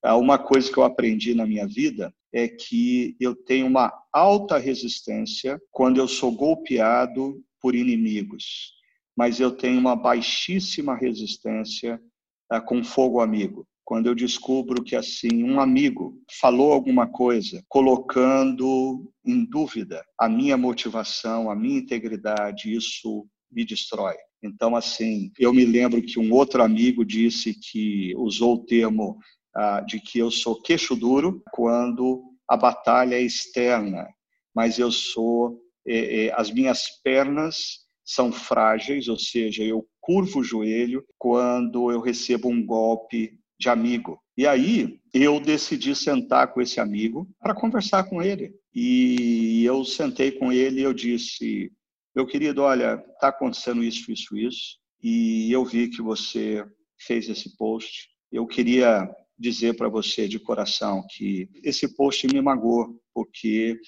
uma 0.02 0.38
coisa 0.38 0.70
que 0.72 0.78
eu 0.78 0.84
aprendi 0.84 1.34
na 1.34 1.44
minha 1.44 1.66
vida 1.66 2.14
é 2.32 2.48
que 2.48 3.16
eu 3.20 3.34
tenho 3.34 3.66
uma 3.66 3.92
alta 4.12 4.56
resistência 4.56 5.60
quando 5.70 5.98
eu 5.98 6.06
sou 6.06 6.32
golpeado 6.32 7.42
por 7.60 7.74
inimigos, 7.74 8.72
mas 9.16 9.40
eu 9.40 9.50
tenho 9.50 9.78
uma 9.78 9.96
baixíssima 9.96 10.94
resistência 10.94 12.00
ah, 12.48 12.60
com 12.60 12.82
fogo 12.82 13.20
amigo 13.20 13.66
quando 13.90 14.06
eu 14.06 14.14
descubro 14.14 14.84
que 14.84 14.94
assim 14.94 15.42
um 15.42 15.58
amigo 15.58 16.16
falou 16.40 16.72
alguma 16.72 17.08
coisa 17.08 17.60
colocando 17.68 19.12
em 19.26 19.44
dúvida 19.44 20.00
a 20.16 20.28
minha 20.28 20.56
motivação, 20.56 21.50
a 21.50 21.56
minha 21.56 21.80
integridade, 21.80 22.72
isso 22.72 23.26
me 23.50 23.64
destrói. 23.64 24.14
Então, 24.42 24.74
assim, 24.74 25.30
eu 25.38 25.52
me 25.52 25.64
lembro 25.64 26.02
que 26.02 26.18
um 26.18 26.32
outro 26.32 26.62
amigo 26.62 27.04
disse 27.04 27.54
que 27.54 28.14
usou 28.16 28.54
o 28.54 28.64
termo 28.64 29.18
ah, 29.54 29.80
de 29.80 30.00
que 30.00 30.18
eu 30.18 30.30
sou 30.30 30.60
queixo 30.60 30.96
duro 30.96 31.42
quando 31.52 32.22
a 32.48 32.56
batalha 32.56 33.14
é 33.14 33.22
externa, 33.22 34.08
mas 34.54 34.78
eu 34.78 34.90
sou, 34.90 35.60
eh, 35.86 36.26
eh, 36.26 36.32
as 36.34 36.50
minhas 36.50 36.84
pernas 37.02 37.80
são 38.04 38.32
frágeis, 38.32 39.06
ou 39.06 39.18
seja, 39.18 39.62
eu 39.62 39.86
curvo 40.00 40.40
o 40.40 40.44
joelho 40.44 41.04
quando 41.16 41.92
eu 41.92 42.00
recebo 42.00 42.48
um 42.48 42.64
golpe 42.64 43.38
de 43.58 43.68
amigo. 43.68 44.18
E 44.36 44.46
aí 44.46 44.98
eu 45.12 45.38
decidi 45.38 45.94
sentar 45.94 46.52
com 46.52 46.60
esse 46.60 46.80
amigo 46.80 47.28
para 47.38 47.54
conversar 47.54 48.04
com 48.04 48.22
ele. 48.22 48.54
E 48.74 49.62
eu 49.64 49.84
sentei 49.84 50.32
com 50.32 50.50
ele 50.50 50.80
e 50.80 50.84
eu 50.84 50.94
disse: 50.94 51.70
meu 52.14 52.26
querido, 52.26 52.62
olha, 52.62 53.02
está 53.14 53.28
acontecendo 53.28 53.82
isso, 53.82 54.10
isso, 54.10 54.36
isso, 54.36 54.78
e 55.02 55.50
eu 55.52 55.64
vi 55.64 55.88
que 55.88 56.02
você 56.02 56.64
fez 56.98 57.28
esse 57.28 57.56
post. 57.56 58.08
Eu 58.30 58.46
queria 58.46 59.08
dizer 59.38 59.74
para 59.76 59.88
você 59.88 60.28
de 60.28 60.38
coração 60.38 61.04
que 61.08 61.48
esse 61.64 61.96
post 61.96 62.26
me 62.26 62.42
magoou, 62.42 63.00
porque 63.14 63.78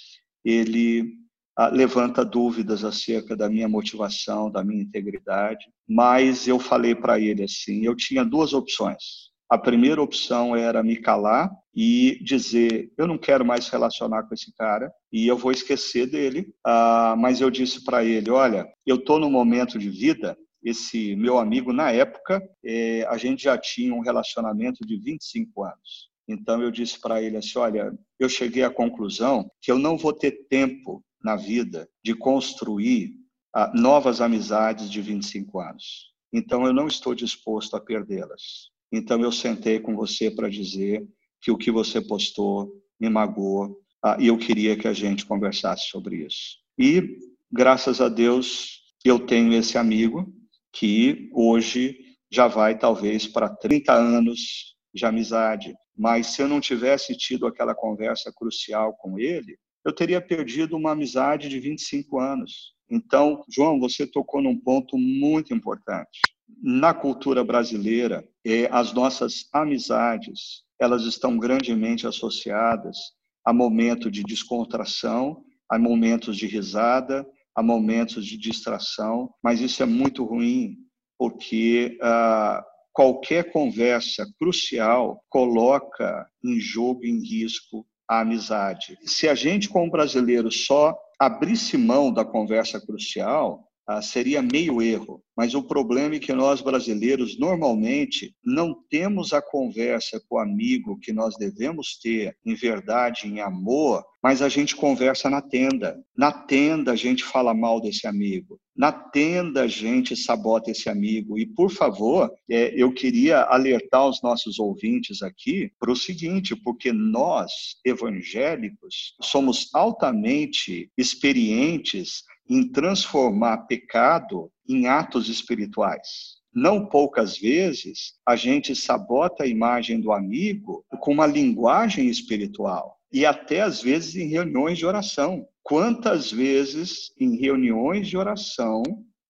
ele 0.45 1.13
ah, 1.57 1.69
levanta 1.69 2.25
dúvidas 2.25 2.85
acerca 2.85 3.37
da 3.37 3.49
minha 3.49 3.69
motivação, 3.69 4.51
da 4.51 4.65
minha 4.65 4.83
integridade, 4.83 5.67
mas 5.87 6.49
eu 6.49 6.59
falei 6.59 6.95
para 6.95 7.21
ele 7.21 7.43
assim, 7.45 7.85
eu 7.85 7.95
tinha 7.95 8.25
duas 8.25 8.55
opções. 8.55 9.31
A 9.51 9.59
primeira 9.59 10.01
opção 10.01 10.57
era 10.57 10.83
me 10.83 10.97
calar 10.97 11.51
e 11.75 12.19
dizer: 12.23 12.93
eu 12.99 13.07
não 13.07 13.19
quero 13.19 13.45
mais 13.45 13.69
relacionar 13.69 14.25
com 14.25 14.35
esse 14.35 14.53
cara 14.55 14.93
e 15.13 15.27
eu 15.27 15.37
vou 15.37 15.53
esquecer 15.53 16.07
dele. 16.07 16.53
Ah, 16.65 17.15
mas 17.19 17.41
eu 17.41 17.51
disse 17.51 17.85
para 17.85 18.05
ele: 18.05 18.31
olha, 18.31 18.67
eu 18.87 18.97
estou 18.97 19.19
num 19.19 19.31
momento 19.31 19.79
de 19.79 19.91
vida. 19.91 20.37
Esse 20.63 21.17
meu 21.17 21.39
amigo, 21.39 21.73
na 21.73 21.91
época, 21.91 22.41
eh, 22.65 23.05
a 23.09 23.17
gente 23.17 23.43
já 23.43 23.59
tinha 23.59 23.93
um 23.93 23.99
relacionamento 23.99 24.87
de 24.87 24.97
25 24.97 25.65
anos. 25.65 26.09
Então 26.29 26.63
eu 26.63 26.71
disse 26.71 27.01
para 27.01 27.21
ele 27.21 27.37
assim: 27.37 27.59
olha, 27.59 27.93
eu 28.19 28.29
cheguei 28.29 28.63
à 28.63 28.71
conclusão 28.71 29.51
que 29.61 29.73
eu 29.73 29.79
não 29.79 29.97
vou 29.97 30.13
ter 30.13 30.47
tempo 30.49 31.05
na 31.23 31.37
vida 31.37 31.89
de 32.05 32.15
construir 32.15 33.15
ah, 33.55 33.73
novas 33.75 34.21
amizades 34.21 34.91
de 34.91 35.01
25 35.01 35.61
anos. 35.61 36.13
Então 36.33 36.65
eu 36.65 36.73
não 36.73 36.87
estou 36.87 37.15
disposto 37.15 37.77
a 37.77 37.81
perdê-las. 37.81 38.71
Então 38.93 39.21
eu 39.21 39.33
sentei 39.33 39.81
com 39.81 39.97
você 39.97 40.31
para 40.31 40.49
dizer 40.49 41.07
que 41.43 41.51
o 41.51 41.59
que 41.59 41.71
você 41.71 42.01
postou 42.01 42.73
me 42.99 43.11
magoou 43.11 43.77
ah, 44.03 44.17
e 44.19 44.29
eu 44.29 44.39
queria 44.39 44.77
que 44.77 44.89
a 44.89 44.93
gente 44.93 45.27
conversasse 45.27 45.89
sobre 45.89 46.25
isso. 46.25 46.59
E 46.79 47.19
graças 47.51 48.01
a 48.01 48.09
Deus 48.09 48.81
eu 49.05 49.19
tenho 49.19 49.53
esse 49.53 49.77
amigo 49.77 50.33
que 50.73 51.29
hoje 51.35 51.99
já 52.31 52.47
vai 52.47 52.79
talvez 52.79 53.27
para 53.27 53.49
30 53.49 53.93
anos 53.93 54.77
de 54.95 55.05
amizade, 55.05 55.75
mas 55.97 56.29
se 56.29 56.43
eu 56.43 56.49
não 56.49 56.61
tivesse 56.61 57.17
tido 57.17 57.47
aquela 57.47 57.75
conversa 57.75 58.33
crucial 58.33 58.95
com 58.95 59.19
ele, 59.19 59.59
eu 59.85 59.93
teria 59.93 60.21
perdido 60.21 60.77
uma 60.77 60.93
amizade 60.93 61.49
de 61.49 61.59
25 61.59 62.19
anos. 62.19 62.75
Então, 62.89 63.45
João, 63.49 63.81
você 63.81 64.07
tocou 64.07 64.41
num 64.41 64.59
ponto 64.59 64.97
muito 64.97 65.53
importante 65.53 66.21
na 66.63 66.95
cultura 66.95 67.43
brasileira, 67.43 68.25
é, 68.45 68.69
as 68.71 68.93
nossas 68.93 69.49
amizades, 69.53 70.63
elas 70.83 71.05
estão 71.05 71.39
grandemente 71.39 72.07
associadas 72.07 72.97
a 73.45 73.53
momentos 73.53 74.11
de 74.11 74.23
descontração, 74.23 75.45
a 75.71 75.79
momentos 75.79 76.37
de 76.37 76.47
risada, 76.47 77.27
a 77.55 77.63
momentos 77.63 78.27
de 78.27 78.37
distração, 78.37 79.33
mas 79.43 79.61
isso 79.61 79.83
é 79.83 79.87
muito 79.87 80.25
ruim, 80.25 80.77
porque 81.19 81.99
ah, 82.03 82.65
qualquer 82.93 83.53
conversa 83.53 84.27
crucial 84.39 85.23
coloca 85.29 86.27
em 86.45 86.59
jogo, 86.59 87.05
em 87.05 87.21
risco, 87.21 87.87
a 88.09 88.21
amizade. 88.21 88.99
Se 89.05 89.29
a 89.29 89.35
gente, 89.35 89.69
como 89.69 89.91
brasileiro, 89.91 90.51
só 90.51 90.97
abrisse 91.19 91.79
mão 91.79 92.13
da 92.13 92.25
conversa 92.25 92.81
crucial, 92.85 93.69
ah, 93.87 94.01
seria 94.01 94.41
meio 94.41 94.81
erro. 94.81 95.23
Mas 95.37 95.55
o 95.55 95.63
problema 95.63 96.15
é 96.15 96.19
que 96.19 96.33
nós 96.33 96.61
brasileiros 96.61 97.39
normalmente 97.39 98.35
não 98.45 98.75
temos 98.91 99.33
a 99.33 99.43
conversa 99.43 100.23
com 100.29 100.37
o 100.37 100.39
amigo 100.39 100.99
que 101.01 101.13
nós 101.13 101.37
devemos 101.37 101.99
ter 101.99 102.37
em 102.45 102.55
verdade, 102.55 103.27
em 103.27 103.41
amor, 103.41 104.05
mas 104.23 104.41
a 104.41 104.49
gente 104.49 104.77
conversa 104.77 105.29
na 105.29 105.41
tenda. 105.41 105.99
Na 106.17 106.31
tenda 106.31 106.93
a 106.93 106.97
gente 106.97 107.25
fala 107.25 107.53
mal 107.53 107.81
desse 107.81 108.07
amigo. 108.07 108.61
Na 108.77 108.93
tenda 108.93 109.63
a 109.63 109.67
gente 109.67 110.17
sabota 110.17 110.71
esse 110.71 110.89
amigo. 110.89 111.39
E, 111.39 111.47
por 111.47 111.71
favor, 111.71 112.31
é, 112.49 112.73
eu 112.75 112.93
queria 112.93 113.43
alertar 113.43 114.07
os 114.09 114.23
nossos 114.23 114.59
ouvintes 114.59 115.23
aqui 115.23 115.71
para 115.79 115.91
o 115.91 115.97
seguinte, 115.97 116.55
porque 116.57 116.93
nós, 116.93 117.53
evangélicos, 117.85 119.15
somos 119.21 119.69
altamente 119.75 120.91
experientes 120.97 122.23
em 122.49 122.69
transformar 122.69 123.67
pecado 123.67 124.51
em 124.69 124.87
atos 124.87 125.29
espirituais. 125.29 126.41
Não 126.55 126.87
poucas 126.87 127.39
vezes 127.39 128.15
a 128.27 128.37
gente 128.37 128.77
sabota 128.77 129.45
a 129.45 129.47
imagem 129.47 130.01
do 130.01 130.13
amigo 130.13 130.85
com 131.01 131.13
uma 131.13 131.27
linguagem 131.27 132.09
espiritual 132.09 132.99
e 133.11 133.25
até 133.25 133.63
às 133.63 133.83
vezes 133.83 134.17
em 134.17 134.29
reuniões 134.29 134.79
de 134.79 134.87
oração. 134.87 135.47
Quantas 135.63 136.31
vezes 136.31 137.13
em 137.19 137.37
reuniões 137.37 138.09
de 138.09 138.17
oração 138.17 138.83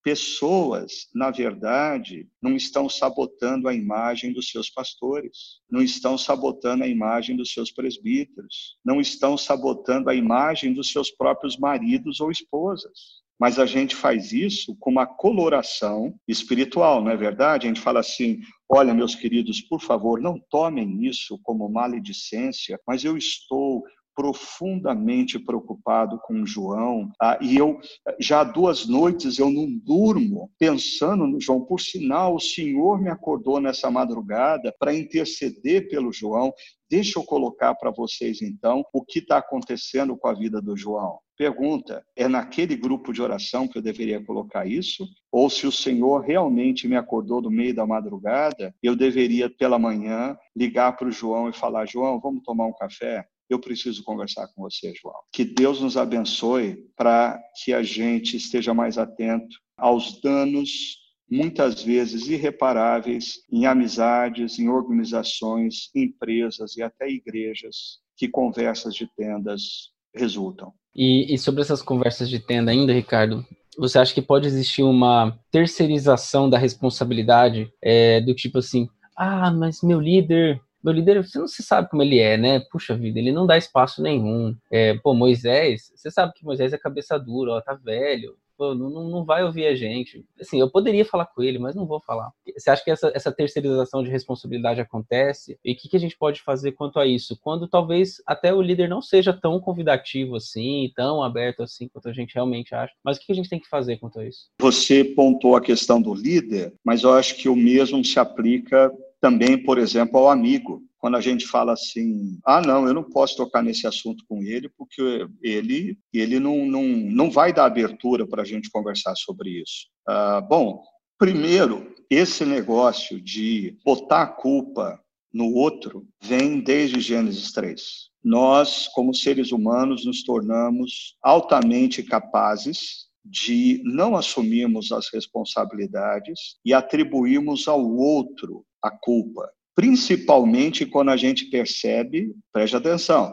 pessoas, 0.02 1.08
na 1.14 1.30
verdade, 1.30 2.28
não 2.42 2.56
estão 2.56 2.88
sabotando 2.88 3.68
a 3.68 3.74
imagem 3.74 4.32
dos 4.32 4.50
seus 4.50 4.68
pastores, 4.68 5.60
não 5.70 5.82
estão 5.82 6.18
sabotando 6.18 6.84
a 6.84 6.88
imagem 6.88 7.36
dos 7.36 7.52
seus 7.52 7.70
presbíteros, 7.70 8.76
não 8.84 9.00
estão 9.00 9.36
sabotando 9.36 10.10
a 10.10 10.14
imagem 10.14 10.72
dos 10.72 10.90
seus 10.90 11.10
próprios 11.10 11.56
maridos 11.56 12.20
ou 12.20 12.30
esposas. 12.30 13.22
Mas 13.38 13.58
a 13.58 13.66
gente 13.66 13.96
faz 13.96 14.32
isso 14.32 14.76
com 14.78 14.90
uma 14.90 15.06
coloração 15.06 16.14
espiritual, 16.28 17.02
não 17.02 17.10
é 17.10 17.16
verdade? 17.16 17.66
A 17.66 17.68
gente 17.68 17.80
fala 17.80 17.98
assim: 17.98 18.40
olha, 18.68 18.94
meus 18.94 19.16
queridos, 19.16 19.60
por 19.60 19.80
favor, 19.80 20.20
não 20.20 20.38
tomem 20.38 21.04
isso 21.06 21.38
como 21.42 21.68
maledicência, 21.68 22.78
mas 22.86 23.04
eu 23.04 23.16
estou 23.16 23.82
profundamente 24.14 25.38
preocupado 25.38 26.18
com 26.24 26.44
João, 26.44 27.10
ah, 27.20 27.38
e 27.40 27.56
eu 27.56 27.78
já 28.20 28.40
há 28.40 28.44
duas 28.44 28.86
noites 28.86 29.38
eu 29.38 29.50
não 29.50 29.66
durmo 29.84 30.50
pensando 30.58 31.26
no 31.26 31.40
João. 31.40 31.64
Por 31.64 31.80
sinal, 31.80 32.34
o 32.36 32.40
Senhor 32.40 33.00
me 33.00 33.10
acordou 33.10 33.60
nessa 33.60 33.90
madrugada 33.90 34.74
para 34.78 34.94
interceder 34.94 35.88
pelo 35.88 36.12
João. 36.12 36.52
Deixa 36.90 37.18
eu 37.18 37.24
colocar 37.24 37.74
para 37.74 37.90
vocês 37.90 38.42
então 38.42 38.84
o 38.92 39.02
que 39.02 39.18
está 39.18 39.38
acontecendo 39.38 40.16
com 40.16 40.28
a 40.28 40.34
vida 40.34 40.60
do 40.60 40.76
João. 40.76 41.18
Pergunta: 41.36 42.04
é 42.14 42.28
naquele 42.28 42.76
grupo 42.76 43.12
de 43.12 43.22
oração 43.22 43.66
que 43.66 43.78
eu 43.78 43.82
deveria 43.82 44.24
colocar 44.24 44.66
isso? 44.66 45.06
Ou 45.30 45.48
se 45.48 45.66
o 45.66 45.72
Senhor 45.72 46.20
realmente 46.20 46.86
me 46.86 46.96
acordou 46.96 47.40
no 47.40 47.50
meio 47.50 47.74
da 47.74 47.86
madrugada, 47.86 48.74
eu 48.82 48.94
deveria 48.94 49.48
pela 49.50 49.78
manhã 49.78 50.36
ligar 50.54 50.96
para 50.96 51.08
o 51.08 51.12
João 51.12 51.48
e 51.48 51.52
falar: 51.52 51.86
João, 51.86 52.20
vamos 52.20 52.42
tomar 52.44 52.66
um 52.66 52.74
café? 52.74 53.26
Eu 53.48 53.58
preciso 53.58 54.02
conversar 54.02 54.48
com 54.48 54.62
você, 54.62 54.92
João. 55.00 55.14
Que 55.32 55.44
Deus 55.44 55.80
nos 55.80 55.96
abençoe 55.96 56.76
para 56.96 57.40
que 57.62 57.72
a 57.72 57.82
gente 57.82 58.36
esteja 58.36 58.72
mais 58.72 58.98
atento 58.98 59.56
aos 59.76 60.20
danos, 60.20 60.98
muitas 61.30 61.82
vezes 61.82 62.28
irreparáveis, 62.28 63.40
em 63.50 63.66
amizades, 63.66 64.58
em 64.58 64.68
organizações, 64.68 65.90
empresas 65.94 66.76
e 66.76 66.82
até 66.82 67.08
igrejas, 67.08 67.98
que 68.16 68.28
conversas 68.28 68.94
de 68.94 69.08
tendas 69.16 69.90
resultam. 70.14 70.72
E, 70.94 71.34
e 71.34 71.38
sobre 71.38 71.62
essas 71.62 71.82
conversas 71.82 72.28
de 72.28 72.38
tenda 72.38 72.70
ainda, 72.70 72.92
Ricardo, 72.92 73.44
você 73.78 73.98
acha 73.98 74.12
que 74.12 74.20
pode 74.20 74.46
existir 74.46 74.82
uma 74.82 75.38
terceirização 75.50 76.48
da 76.48 76.58
responsabilidade 76.58 77.72
é, 77.82 78.20
do 78.20 78.34
tipo 78.34 78.58
assim, 78.58 78.88
ah, 79.16 79.50
mas 79.50 79.82
meu 79.82 80.00
líder 80.00 80.60
meu 80.82 80.92
líder, 80.92 81.24
você 81.24 81.38
não 81.38 81.46
se 81.46 81.62
sabe 81.62 81.88
como 81.88 82.02
ele 82.02 82.18
é, 82.18 82.36
né? 82.36 82.60
Puxa 82.70 82.96
vida, 82.96 83.18
ele 83.18 83.32
não 83.32 83.46
dá 83.46 83.56
espaço 83.56 84.02
nenhum. 84.02 84.56
É, 84.70 84.94
pô, 84.98 85.14
Moisés, 85.14 85.92
você 85.94 86.10
sabe 86.10 86.32
que 86.34 86.44
Moisés 86.44 86.72
é 86.72 86.78
cabeça 86.78 87.18
dura, 87.18 87.52
ó, 87.52 87.60
tá 87.60 87.74
velho. 87.74 88.36
Pô, 88.56 88.74
não, 88.74 88.90
não 88.90 89.24
vai 89.24 89.42
ouvir 89.42 89.66
a 89.66 89.74
gente. 89.74 90.24
Assim, 90.40 90.60
eu 90.60 90.70
poderia 90.70 91.04
falar 91.04 91.26
com 91.26 91.42
ele, 91.42 91.58
mas 91.58 91.74
não 91.74 91.86
vou 91.86 92.00
falar. 92.00 92.30
Você 92.56 92.70
acha 92.70 92.84
que 92.84 92.90
essa, 92.90 93.10
essa 93.14 93.32
terceirização 93.32 94.02
de 94.02 94.10
responsabilidade 94.10 94.80
acontece? 94.80 95.58
E 95.64 95.72
o 95.72 95.76
que, 95.76 95.88
que 95.88 95.96
a 95.96 96.00
gente 96.00 96.16
pode 96.16 96.42
fazer 96.42 96.72
quanto 96.72 96.98
a 96.98 97.06
isso? 97.06 97.36
Quando 97.40 97.66
talvez 97.66 98.22
até 98.26 98.52
o 98.52 98.62
líder 98.62 98.88
não 98.88 99.00
seja 99.00 99.32
tão 99.32 99.58
convidativo 99.58 100.36
assim, 100.36 100.92
tão 100.94 101.22
aberto 101.22 101.62
assim 101.62 101.88
quanto 101.88 102.08
a 102.08 102.12
gente 102.12 102.34
realmente 102.34 102.74
acha. 102.74 102.92
Mas 103.02 103.16
o 103.16 103.20
que, 103.20 103.26
que 103.26 103.32
a 103.32 103.36
gente 103.36 103.48
tem 103.48 103.58
que 103.58 103.68
fazer 103.68 103.96
quanto 103.96 104.20
a 104.20 104.26
isso? 104.26 104.50
Você 104.60 105.02
pontou 105.02 105.56
a 105.56 105.60
questão 105.60 106.00
do 106.00 106.14
líder, 106.14 106.74
mas 106.84 107.02
eu 107.02 107.12
acho 107.14 107.36
que 107.36 107.48
o 107.48 107.56
mesmo 107.56 108.04
se 108.04 108.18
aplica 108.18 108.92
também, 109.22 109.56
por 109.56 109.78
exemplo, 109.78 110.18
ao 110.18 110.28
amigo. 110.28 110.82
Quando 110.98 111.16
a 111.16 111.20
gente 111.20 111.46
fala 111.46 111.72
assim, 111.72 112.38
ah, 112.44 112.60
não, 112.60 112.86
eu 112.86 112.92
não 112.92 113.04
posso 113.04 113.36
tocar 113.36 113.62
nesse 113.62 113.86
assunto 113.86 114.24
com 114.28 114.42
ele, 114.42 114.68
porque 114.76 115.26
ele, 115.40 115.96
ele 116.12 116.40
não, 116.40 116.66
não, 116.66 116.82
não 116.82 117.30
vai 117.30 117.52
dar 117.52 117.66
abertura 117.66 118.26
para 118.26 118.42
a 118.42 118.44
gente 118.44 118.68
conversar 118.68 119.14
sobre 119.14 119.62
isso. 119.62 119.86
Ah, 120.06 120.40
bom, 120.40 120.82
primeiro, 121.16 121.94
esse 122.10 122.44
negócio 122.44 123.20
de 123.20 123.78
botar 123.84 124.22
a 124.22 124.26
culpa 124.26 125.00
no 125.32 125.54
outro 125.54 126.06
vem 126.20 126.60
desde 126.60 127.00
Gênesis 127.00 127.52
3. 127.52 127.80
Nós, 128.24 128.88
como 128.88 129.14
seres 129.14 129.52
humanos, 129.52 130.04
nos 130.04 130.24
tornamos 130.24 131.16
altamente 131.22 132.02
capazes 132.02 133.06
de 133.24 133.80
não 133.84 134.16
assumirmos 134.16 134.90
as 134.90 135.08
responsabilidades 135.12 136.56
e 136.64 136.74
atribuirmos 136.74 137.68
ao 137.68 137.80
outro 137.80 138.64
a 138.82 138.90
culpa, 138.90 139.50
principalmente 139.74 140.84
quando 140.84 141.10
a 141.10 141.16
gente 141.16 141.46
percebe, 141.46 142.34
preste 142.52 142.76
atenção, 142.76 143.32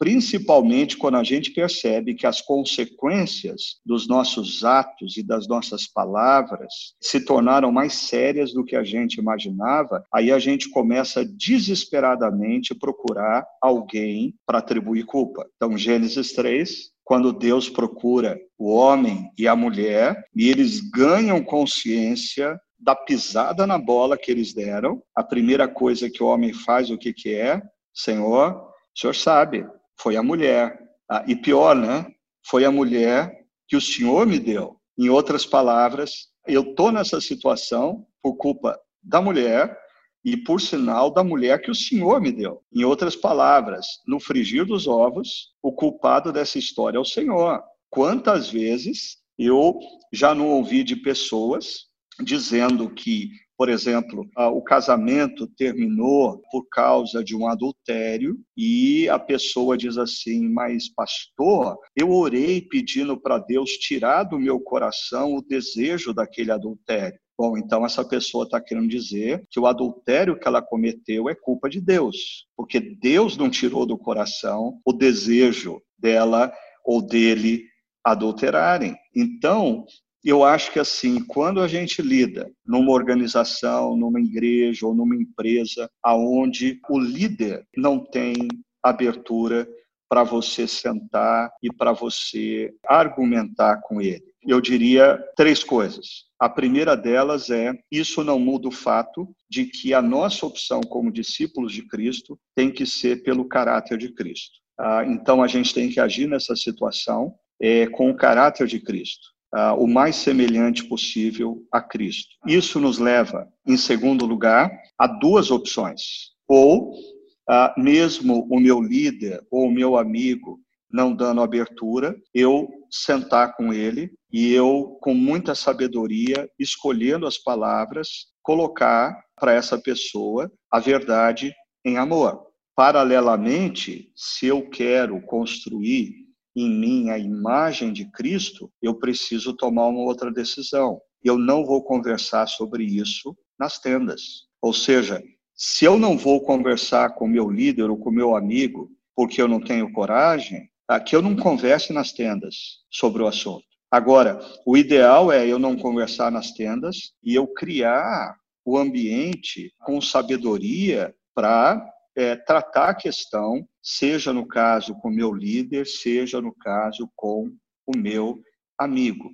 principalmente 0.00 0.96
quando 0.96 1.18
a 1.18 1.22
gente 1.22 1.50
percebe 1.50 2.14
que 2.14 2.26
as 2.26 2.40
consequências 2.40 3.76
dos 3.84 4.08
nossos 4.08 4.64
atos 4.64 5.18
e 5.18 5.22
das 5.22 5.46
nossas 5.46 5.86
palavras 5.86 6.94
se 6.98 7.22
tornaram 7.22 7.70
mais 7.70 7.92
sérias 7.92 8.54
do 8.54 8.64
que 8.64 8.74
a 8.74 8.82
gente 8.82 9.16
imaginava, 9.16 10.02
aí 10.10 10.32
a 10.32 10.38
gente 10.38 10.70
começa 10.70 11.22
desesperadamente 11.22 12.74
procurar 12.74 13.44
alguém 13.60 14.34
para 14.46 14.58
atribuir 14.58 15.04
culpa. 15.04 15.46
Então, 15.56 15.76
Gênesis 15.76 16.32
3, 16.32 16.90
quando 17.04 17.30
Deus 17.30 17.68
procura 17.68 18.40
o 18.56 18.70
homem 18.70 19.30
e 19.36 19.46
a 19.46 19.54
mulher 19.54 20.24
e 20.34 20.48
eles 20.48 20.80
ganham 20.80 21.44
consciência 21.44 22.58
da 22.80 22.94
pisada 22.94 23.66
na 23.66 23.78
bola 23.78 24.16
que 24.16 24.30
eles 24.30 24.54
deram, 24.54 25.02
a 25.14 25.22
primeira 25.22 25.68
coisa 25.68 26.10
que 26.10 26.22
o 26.22 26.26
homem 26.26 26.52
faz, 26.52 26.90
o 26.90 26.98
que, 26.98 27.12
que 27.12 27.34
é? 27.34 27.60
Senhor, 27.94 28.52
o 28.52 28.98
senhor 28.98 29.14
sabe, 29.14 29.66
foi 30.00 30.16
a 30.16 30.22
mulher. 30.22 30.78
Ah, 31.10 31.24
e 31.26 31.36
pior, 31.36 31.74
né? 31.74 32.06
Foi 32.46 32.64
a 32.64 32.70
mulher 32.70 33.30
que 33.68 33.76
o 33.76 33.80
senhor 33.80 34.26
me 34.26 34.38
deu. 34.38 34.76
Em 34.98 35.08
outras 35.08 35.44
palavras, 35.44 36.28
eu 36.46 36.62
estou 36.62 36.90
nessa 36.90 37.20
situação 37.20 38.06
por 38.22 38.36
culpa 38.36 38.78
da 39.02 39.20
mulher 39.20 39.76
e 40.24 40.36
por 40.36 40.60
sinal 40.60 41.10
da 41.10 41.24
mulher 41.24 41.60
que 41.60 41.70
o 41.70 41.74
Senhor 41.74 42.20
me 42.20 42.30
deu. 42.30 42.62
Em 42.72 42.84
outras 42.84 43.16
palavras, 43.16 43.86
no 44.06 44.20
frigir 44.20 44.64
dos 44.66 44.86
ovos, 44.86 45.52
o 45.62 45.72
culpado 45.72 46.32
dessa 46.32 46.58
história 46.58 46.98
é 46.98 47.00
o 47.00 47.04
Senhor. 47.04 47.62
Quantas 47.88 48.50
vezes 48.50 49.18
eu 49.38 49.78
já 50.12 50.34
não 50.34 50.48
ouvi 50.48 50.84
de 50.84 50.96
pessoas 50.96 51.89
dizendo 52.22 52.88
que, 52.90 53.30
por 53.56 53.68
exemplo, 53.68 54.28
o 54.36 54.62
casamento 54.62 55.46
terminou 55.46 56.42
por 56.50 56.66
causa 56.70 57.22
de 57.22 57.36
um 57.36 57.46
adultério 57.46 58.38
e 58.56 59.08
a 59.08 59.18
pessoa 59.18 59.76
diz 59.76 59.98
assim: 59.98 60.48
Mas, 60.48 60.88
pastor, 60.88 61.76
eu 61.96 62.10
orei 62.10 62.62
pedindo 62.62 63.20
para 63.20 63.38
Deus 63.38 63.70
tirar 63.72 64.24
do 64.24 64.38
meu 64.38 64.60
coração 64.60 65.34
o 65.34 65.42
desejo 65.42 66.14
daquele 66.14 66.50
adultério. 66.50 67.18
Bom, 67.38 67.56
então 67.56 67.86
essa 67.86 68.04
pessoa 68.04 68.44
está 68.44 68.60
querendo 68.60 68.86
dizer 68.86 69.46
que 69.50 69.58
o 69.58 69.66
adultério 69.66 70.38
que 70.38 70.46
ela 70.46 70.60
cometeu 70.60 71.26
é 71.26 71.34
culpa 71.34 71.70
de 71.70 71.80
Deus, 71.80 72.46
porque 72.54 72.78
Deus 72.78 73.34
não 73.34 73.48
tirou 73.48 73.86
do 73.86 73.96
coração 73.96 74.78
o 74.84 74.92
desejo 74.92 75.80
dela 75.98 76.52
ou 76.84 77.00
dele 77.00 77.64
adulterarem. 78.04 78.94
Então, 79.16 79.86
eu 80.24 80.44
acho 80.44 80.72
que 80.72 80.78
assim, 80.78 81.24
quando 81.24 81.60
a 81.60 81.68
gente 81.68 82.02
lida 82.02 82.50
numa 82.66 82.92
organização, 82.92 83.96
numa 83.96 84.20
igreja 84.20 84.86
ou 84.86 84.94
numa 84.94 85.16
empresa, 85.16 85.90
aonde 86.02 86.78
o 86.90 86.98
líder 86.98 87.66
não 87.76 87.98
tem 87.98 88.34
abertura 88.82 89.66
para 90.08 90.22
você 90.22 90.66
sentar 90.66 91.50
e 91.62 91.72
para 91.72 91.92
você 91.92 92.74
argumentar 92.86 93.80
com 93.82 94.00
ele. 94.00 94.24
Eu 94.42 94.60
diria 94.60 95.22
três 95.36 95.62
coisas. 95.62 96.24
A 96.38 96.48
primeira 96.48 96.96
delas 96.96 97.48
é: 97.48 97.72
isso 97.90 98.24
não 98.24 98.38
muda 98.38 98.68
o 98.68 98.72
fato 98.72 99.28
de 99.48 99.66
que 99.66 99.94
a 99.94 100.02
nossa 100.02 100.44
opção 100.44 100.80
como 100.80 101.12
discípulos 101.12 101.72
de 101.72 101.86
Cristo 101.86 102.38
tem 102.54 102.70
que 102.70 102.84
ser 102.84 103.22
pelo 103.22 103.46
caráter 103.46 103.96
de 103.96 104.12
Cristo. 104.12 104.58
Ah, 104.78 105.04
então 105.06 105.42
a 105.42 105.46
gente 105.46 105.72
tem 105.72 105.88
que 105.88 106.00
agir 106.00 106.26
nessa 106.26 106.56
situação 106.56 107.34
é, 107.60 107.86
com 107.86 108.10
o 108.10 108.16
caráter 108.16 108.66
de 108.66 108.80
Cristo 108.80 109.28
uh, 109.54 109.74
o 109.78 109.86
mais 109.86 110.16
semelhante 110.16 110.84
possível 110.84 111.62
a 111.72 111.80
Cristo. 111.80 112.36
Isso 112.46 112.80
nos 112.80 112.98
leva, 112.98 113.48
em 113.66 113.76
segundo 113.76 114.26
lugar, 114.26 114.70
a 114.98 115.06
duas 115.06 115.50
opções. 115.50 116.30
Ou, 116.48 116.92
uh, 116.92 117.80
mesmo 117.80 118.46
o 118.50 118.58
meu 118.60 118.80
líder 118.80 119.42
ou 119.50 119.66
o 119.66 119.70
meu 119.70 119.96
amigo 119.96 120.58
não 120.92 121.14
dando 121.14 121.40
abertura, 121.40 122.16
eu 122.34 122.68
sentar 122.90 123.54
com 123.54 123.72
ele 123.72 124.10
e 124.32 124.52
eu, 124.52 124.98
com 125.00 125.14
muita 125.14 125.54
sabedoria, 125.54 126.50
escolhendo 126.58 127.26
as 127.26 127.38
palavras, 127.38 128.26
colocar 128.42 129.16
para 129.38 129.52
essa 129.52 129.78
pessoa 129.78 130.50
a 130.70 130.80
verdade 130.80 131.54
em 131.84 131.96
amor. 131.96 132.44
Paralelamente, 132.74 134.10
se 134.16 134.46
eu 134.46 134.68
quero 134.68 135.20
construir 135.22 136.14
em 136.60 136.70
mim 136.70 137.10
a 137.10 137.18
imagem 137.18 137.92
de 137.92 138.04
Cristo, 138.10 138.70
eu 138.82 138.94
preciso 138.94 139.54
tomar 139.54 139.86
uma 139.86 140.00
outra 140.00 140.30
decisão. 140.30 141.00
Eu 141.22 141.38
não 141.38 141.64
vou 141.64 141.82
conversar 141.82 142.46
sobre 142.46 142.84
isso 142.84 143.36
nas 143.58 143.78
tendas. 143.78 144.46
Ou 144.62 144.72
seja, 144.72 145.22
se 145.54 145.84
eu 145.84 145.98
não 145.98 146.16
vou 146.16 146.40
conversar 146.42 147.14
com 147.14 147.26
meu 147.26 147.50
líder 147.50 147.90
ou 147.90 147.98
com 147.98 148.10
meu 148.10 148.34
amigo 148.34 148.90
porque 149.14 149.42
eu 149.42 149.46
não 149.46 149.60
tenho 149.60 149.92
coragem, 149.92 150.70
tá? 150.86 150.98
que 150.98 151.14
eu 151.14 151.20
não 151.20 151.36
converse 151.36 151.92
nas 151.92 152.12
tendas 152.12 152.78
sobre 152.90 153.22
o 153.22 153.26
assunto. 153.26 153.64
Agora, 153.90 154.40
o 154.64 154.76
ideal 154.76 155.30
é 155.30 155.46
eu 155.46 155.58
não 155.58 155.76
conversar 155.76 156.30
nas 156.30 156.52
tendas 156.52 157.12
e 157.22 157.34
eu 157.34 157.46
criar 157.46 158.36
o 158.64 158.78
ambiente 158.78 159.72
com 159.84 160.00
sabedoria 160.00 161.14
para 161.34 161.84
é, 162.20 162.36
tratar 162.36 162.90
a 162.90 162.94
questão, 162.94 163.66
seja 163.82 164.30
no 164.30 164.46
caso 164.46 164.94
com 165.00 165.08
o 165.08 165.14
meu 165.14 165.32
líder, 165.32 165.86
seja 165.86 166.38
no 166.38 166.54
caso 166.54 167.10
com 167.16 167.50
o 167.86 167.96
meu 167.96 168.42
amigo. 168.78 169.30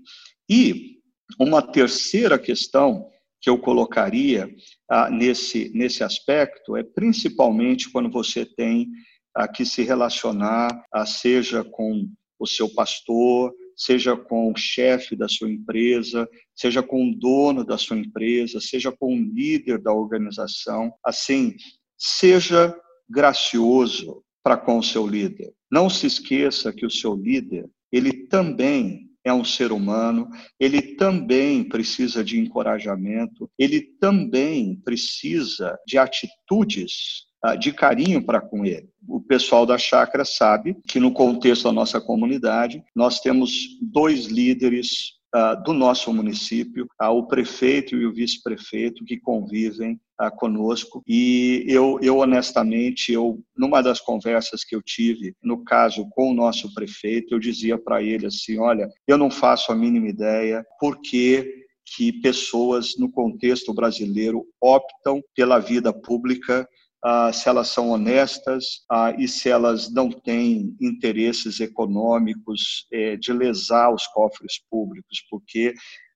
E 0.48 1.00
uma 1.40 1.60
terceira 1.60 2.38
questão 2.38 3.10
que 3.40 3.50
eu 3.50 3.58
colocaria 3.58 4.48
ah, 4.88 5.10
nesse, 5.10 5.70
nesse 5.74 6.04
aspecto 6.04 6.76
é 6.76 6.84
principalmente 6.84 7.90
quando 7.90 8.08
você 8.08 8.46
tem 8.46 8.88
a 9.34 9.48
que 9.48 9.64
se 9.64 9.82
relacionar, 9.82 10.84
a 10.92 11.04
seja 11.04 11.64
com 11.64 12.08
o 12.38 12.46
seu 12.46 12.72
pastor, 12.72 13.52
seja 13.76 14.16
com 14.16 14.52
o 14.52 14.56
chefe 14.56 15.16
da 15.16 15.28
sua 15.28 15.50
empresa, 15.50 16.28
seja 16.54 16.82
com 16.82 17.10
o 17.10 17.14
dono 17.16 17.64
da 17.64 17.76
sua 17.76 17.98
empresa, 17.98 18.60
seja 18.60 18.92
com 18.92 19.12
o 19.12 19.22
líder 19.22 19.82
da 19.82 19.92
organização. 19.92 20.94
Assim, 21.04 21.54
seja 21.96 22.74
gracioso 23.08 24.22
para 24.42 24.56
com 24.56 24.78
o 24.78 24.82
seu 24.82 25.06
líder. 25.06 25.52
Não 25.70 25.90
se 25.90 26.06
esqueça 26.06 26.72
que 26.72 26.86
o 26.86 26.90
seu 26.90 27.14
líder, 27.14 27.68
ele 27.90 28.26
também 28.28 29.06
é 29.24 29.32
um 29.32 29.44
ser 29.44 29.72
humano, 29.72 30.28
ele 30.58 30.80
também 30.94 31.64
precisa 31.64 32.22
de 32.22 32.38
encorajamento, 32.38 33.50
ele 33.58 33.80
também 33.80 34.80
precisa 34.84 35.76
de 35.84 35.98
atitudes 35.98 37.26
ah, 37.42 37.56
de 37.56 37.72
carinho 37.72 38.24
para 38.24 38.40
com 38.40 38.64
ele. 38.64 38.88
O 39.08 39.20
pessoal 39.20 39.66
da 39.66 39.76
chácara 39.76 40.24
sabe 40.24 40.76
que, 40.86 41.00
no 41.00 41.12
contexto 41.12 41.64
da 41.64 41.72
nossa 41.72 42.00
comunidade, 42.00 42.82
nós 42.94 43.20
temos 43.20 43.52
dois 43.82 44.26
líderes 44.26 45.15
do 45.64 45.72
nosso 45.72 46.12
município, 46.12 46.86
uh, 47.00 47.08
o 47.08 47.26
prefeito 47.26 47.96
e 47.96 48.06
o 48.06 48.12
vice-prefeito, 48.12 49.04
que 49.04 49.18
convivem 49.18 50.00
uh, 50.20 50.34
conosco. 50.36 51.02
E 51.06 51.64
eu, 51.68 51.98
eu, 52.02 52.18
honestamente, 52.18 53.12
eu, 53.12 53.38
numa 53.56 53.82
das 53.82 54.00
conversas 54.00 54.64
que 54.64 54.74
eu 54.74 54.82
tive, 54.82 55.34
no 55.42 55.64
caso 55.64 56.08
com 56.10 56.30
o 56.30 56.34
nosso 56.34 56.72
prefeito, 56.72 57.34
eu 57.34 57.38
dizia 57.38 57.78
para 57.78 58.02
ele 58.02 58.26
assim: 58.26 58.58
olha, 58.58 58.88
eu 59.06 59.18
não 59.18 59.30
faço 59.30 59.72
a 59.72 59.74
mínima 59.74 60.08
ideia 60.08 60.64
porque 60.80 61.66
que 61.94 62.12
pessoas 62.12 62.96
no 62.98 63.10
contexto 63.10 63.72
brasileiro 63.72 64.44
optam 64.60 65.22
pela 65.34 65.60
vida 65.60 65.92
pública 65.92 66.68
ah, 67.08 67.32
se 67.32 67.48
elas 67.48 67.68
são 67.68 67.90
honestas 67.90 68.84
ah, 68.90 69.14
e 69.16 69.28
se 69.28 69.48
elas 69.48 69.88
não 69.92 70.10
têm 70.10 70.76
interesses 70.80 71.60
econômicos 71.60 72.84
eh, 72.92 73.16
de 73.16 73.32
lesar 73.32 73.94
os 73.94 74.08
cofres 74.08 74.60
públicos, 74.68 75.24
porque 75.30 75.72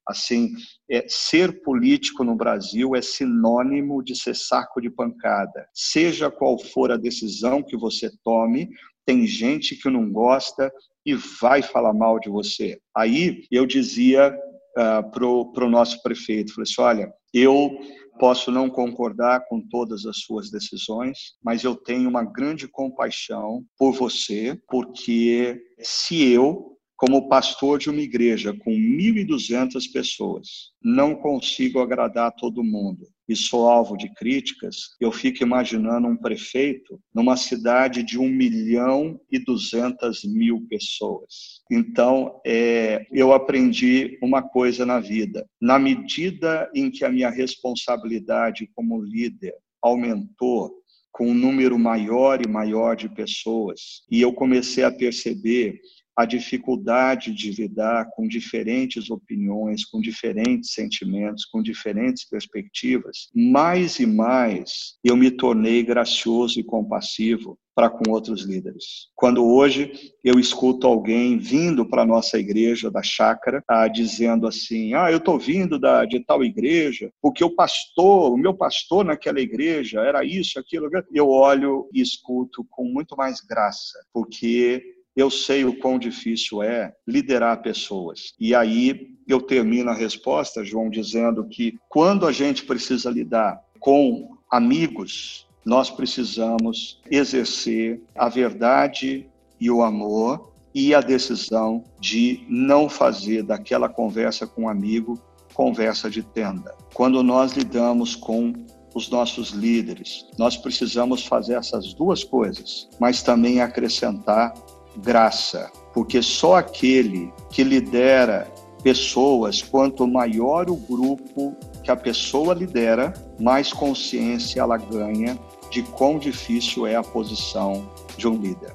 assim 0.08 0.50
é, 0.90 1.06
ser 1.08 1.62
político 1.62 2.24
no 2.24 2.34
Brasil 2.34 2.96
é 2.96 3.00
sinônimo 3.00 4.02
de 4.02 4.16
ser 4.16 4.34
saco 4.34 4.80
de 4.80 4.90
pancada. 4.90 5.64
Seja 5.72 6.28
qual 6.28 6.58
for 6.58 6.90
a 6.90 6.96
decisão 6.96 7.62
que 7.62 7.76
você 7.76 8.10
tome, 8.24 8.68
tem 9.06 9.24
gente 9.28 9.76
que 9.76 9.88
não 9.88 10.10
gosta 10.10 10.72
e 11.06 11.14
vai 11.14 11.62
falar 11.62 11.94
mal 11.94 12.18
de 12.18 12.28
você. 12.28 12.80
Aí 12.96 13.44
eu 13.48 13.64
dizia 13.64 14.36
uh, 14.76 15.08
para 15.12 15.64
o 15.64 15.70
nosso 15.70 16.02
prefeito, 16.02 16.52
falei 16.52 16.68
assim, 16.68 16.82
olha, 16.82 17.14
eu 17.32 17.78
Posso 18.20 18.52
não 18.52 18.68
concordar 18.68 19.46
com 19.48 19.66
todas 19.66 20.04
as 20.04 20.18
suas 20.18 20.50
decisões, 20.50 21.38
mas 21.42 21.64
eu 21.64 21.74
tenho 21.74 22.06
uma 22.06 22.22
grande 22.22 22.68
compaixão 22.68 23.64
por 23.78 23.92
você, 23.92 24.60
porque 24.68 25.58
se 25.78 26.30
eu, 26.30 26.76
como 27.00 27.30
pastor 27.30 27.78
de 27.78 27.88
uma 27.88 28.02
igreja 28.02 28.52
com 28.52 28.72
1.200 28.72 29.90
pessoas, 29.90 30.72
não 30.84 31.14
consigo 31.14 31.80
agradar 31.80 32.30
todo 32.36 32.62
mundo 32.62 33.08
e 33.26 33.34
sou 33.34 33.70
alvo 33.70 33.96
de 33.96 34.12
críticas, 34.12 34.76
eu 35.00 35.10
fico 35.10 35.42
imaginando 35.42 36.06
um 36.06 36.16
prefeito 36.16 37.00
numa 37.14 37.38
cidade 37.38 38.02
de 38.02 38.18
1 38.18 38.28
milhão 38.28 39.18
e 39.32 39.38
200 39.38 40.24
mil 40.24 40.66
pessoas. 40.68 41.62
Então, 41.72 42.38
é, 42.44 43.06
eu 43.10 43.32
aprendi 43.32 44.18
uma 44.22 44.42
coisa 44.42 44.84
na 44.84 45.00
vida. 45.00 45.48
Na 45.58 45.78
medida 45.78 46.70
em 46.74 46.90
que 46.90 47.02
a 47.02 47.08
minha 47.08 47.30
responsabilidade 47.30 48.68
como 48.74 49.00
líder 49.00 49.54
aumentou, 49.80 50.80
com 51.12 51.28
um 51.28 51.34
número 51.34 51.78
maior 51.78 52.40
e 52.44 52.48
maior 52.48 52.94
de 52.94 53.08
pessoas, 53.08 54.02
e 54.10 54.20
eu 54.20 54.32
comecei 54.32 54.84
a 54.84 54.92
perceber 54.92 55.80
a 56.16 56.24
dificuldade 56.24 57.32
de 57.32 57.50
lidar 57.52 58.08
com 58.10 58.26
diferentes 58.26 59.10
opiniões, 59.10 59.84
com 59.84 60.00
diferentes 60.00 60.72
sentimentos, 60.72 61.44
com 61.44 61.62
diferentes 61.62 62.28
perspectivas, 62.28 63.28
mais 63.34 63.98
e 63.98 64.06
mais 64.06 64.96
eu 65.04 65.16
me 65.16 65.30
tornei 65.30 65.82
gracioso 65.82 66.58
e 66.58 66.64
compassivo 66.64 67.58
para 67.74 67.88
com 67.88 68.10
outros 68.10 68.42
líderes. 68.42 69.08
Quando 69.14 69.42
hoje 69.42 70.12
eu 70.22 70.38
escuto 70.38 70.86
alguém 70.86 71.38
vindo 71.38 71.86
para 71.86 72.02
a 72.02 72.06
nossa 72.06 72.38
igreja 72.38 72.90
da 72.90 73.02
chácara, 73.02 73.62
ah, 73.66 73.88
dizendo 73.88 74.46
assim: 74.46 74.92
Ah, 74.92 75.10
eu 75.10 75.16
estou 75.16 75.38
vindo 75.38 75.78
da, 75.78 76.04
de 76.04 76.20
tal 76.20 76.44
igreja, 76.44 77.10
porque 77.22 77.42
o 77.42 77.54
pastor, 77.54 78.32
o 78.32 78.36
meu 78.36 78.52
pastor 78.52 79.02
naquela 79.04 79.40
igreja 79.40 80.00
era 80.00 80.22
isso, 80.22 80.58
aquilo. 80.58 80.90
Eu 81.10 81.30
olho 81.30 81.88
e 81.94 82.02
escuto 82.02 82.66
com 82.68 82.84
muito 82.84 83.16
mais 83.16 83.40
graça, 83.40 83.98
porque 84.12 84.99
eu 85.16 85.30
sei 85.30 85.64
o 85.64 85.78
quão 85.78 85.98
difícil 85.98 86.62
é 86.62 86.92
liderar 87.06 87.62
pessoas. 87.62 88.32
E 88.38 88.54
aí 88.54 89.08
eu 89.26 89.40
termino 89.40 89.90
a 89.90 89.94
resposta, 89.94 90.64
João, 90.64 90.88
dizendo 90.88 91.46
que 91.46 91.78
quando 91.88 92.26
a 92.26 92.32
gente 92.32 92.64
precisa 92.64 93.10
lidar 93.10 93.60
com 93.78 94.36
amigos, 94.50 95.46
nós 95.64 95.90
precisamos 95.90 97.00
exercer 97.10 98.00
a 98.14 98.28
verdade 98.28 99.28
e 99.60 99.70
o 99.70 99.82
amor 99.82 100.52
e 100.74 100.94
a 100.94 101.00
decisão 101.00 101.84
de 102.00 102.44
não 102.48 102.88
fazer 102.88 103.42
daquela 103.42 103.88
conversa 103.88 104.46
com 104.46 104.62
um 104.62 104.68
amigo 104.68 105.20
conversa 105.52 106.08
de 106.08 106.22
tenda. 106.22 106.74
Quando 106.94 107.22
nós 107.22 107.52
lidamos 107.52 108.14
com 108.14 108.52
os 108.94 109.10
nossos 109.10 109.50
líderes, 109.50 110.26
nós 110.38 110.56
precisamos 110.56 111.26
fazer 111.26 111.54
essas 111.54 111.92
duas 111.92 112.24
coisas, 112.24 112.88
mas 112.98 113.22
também 113.22 113.60
acrescentar 113.60 114.54
graça, 115.02 115.70
porque 115.92 116.22
só 116.22 116.56
aquele 116.56 117.32
que 117.50 117.64
lidera 117.64 118.46
pessoas, 118.82 119.62
quanto 119.62 120.06
maior 120.06 120.70
o 120.70 120.76
grupo 120.76 121.54
que 121.82 121.90
a 121.90 121.96
pessoa 121.96 122.54
lidera, 122.54 123.12
mais 123.38 123.72
consciência 123.72 124.60
ela 124.60 124.76
ganha 124.76 125.38
de 125.70 125.82
quão 125.82 126.18
difícil 126.18 126.86
é 126.86 126.96
a 126.96 127.02
posição 127.02 127.88
de 128.16 128.26
um 128.26 128.36
líder. 128.36 128.74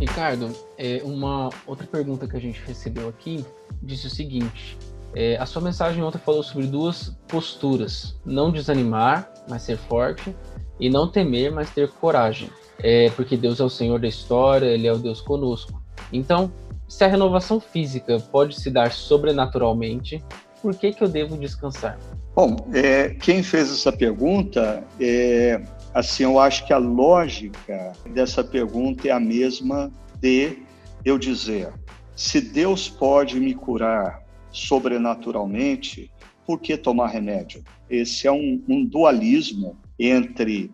Ricardo, 0.00 0.65
é, 0.86 1.02
uma 1.04 1.50
outra 1.66 1.86
pergunta 1.86 2.26
que 2.28 2.36
a 2.36 2.40
gente 2.40 2.60
recebeu 2.66 3.08
aqui 3.08 3.44
disse 3.82 4.06
o 4.06 4.10
seguinte: 4.10 4.78
é, 5.14 5.36
a 5.36 5.46
sua 5.46 5.62
mensagem 5.62 6.02
ontem 6.02 6.18
falou 6.18 6.42
sobre 6.42 6.66
duas 6.66 7.16
posturas: 7.26 8.18
não 8.24 8.52
desanimar, 8.52 9.32
mas 9.48 9.62
ser 9.62 9.76
forte, 9.76 10.34
e 10.78 10.90
não 10.90 11.10
temer, 11.10 11.50
mas 11.50 11.70
ter 11.70 11.88
coragem. 11.88 12.50
É, 12.82 13.10
porque 13.10 13.36
Deus 13.36 13.58
é 13.58 13.64
o 13.64 13.70
Senhor 13.70 13.98
da 13.98 14.06
história, 14.06 14.66
Ele 14.66 14.86
é 14.86 14.92
o 14.92 14.98
Deus 14.98 15.20
conosco. 15.20 15.82
Então, 16.12 16.52
se 16.86 17.02
a 17.02 17.08
renovação 17.08 17.58
física 17.58 18.20
pode 18.30 18.60
se 18.60 18.70
dar 18.70 18.92
sobrenaturalmente, 18.92 20.22
por 20.60 20.74
que, 20.74 20.92
que 20.92 21.02
eu 21.02 21.08
devo 21.08 21.36
descansar? 21.36 21.98
Bom, 22.34 22.56
é, 22.74 23.10
quem 23.10 23.42
fez 23.42 23.72
essa 23.72 23.90
pergunta 23.90 24.84
é, 25.00 25.62
assim, 25.94 26.24
eu 26.24 26.38
acho 26.38 26.66
que 26.66 26.72
a 26.72 26.78
lógica 26.78 27.92
dessa 28.12 28.44
pergunta 28.44 29.08
é 29.08 29.10
a 29.10 29.20
mesma 29.20 29.90
de 30.20 30.65
eu 31.06 31.16
dizer: 31.16 31.72
se 32.16 32.40
Deus 32.40 32.88
pode 32.88 33.38
me 33.38 33.54
curar 33.54 34.26
sobrenaturalmente, 34.50 36.10
por 36.44 36.60
que 36.60 36.76
tomar 36.76 37.08
remédio? 37.08 37.62
Esse 37.88 38.26
é 38.26 38.32
um, 38.32 38.62
um 38.68 38.84
dualismo 38.84 39.78
entre 39.98 40.70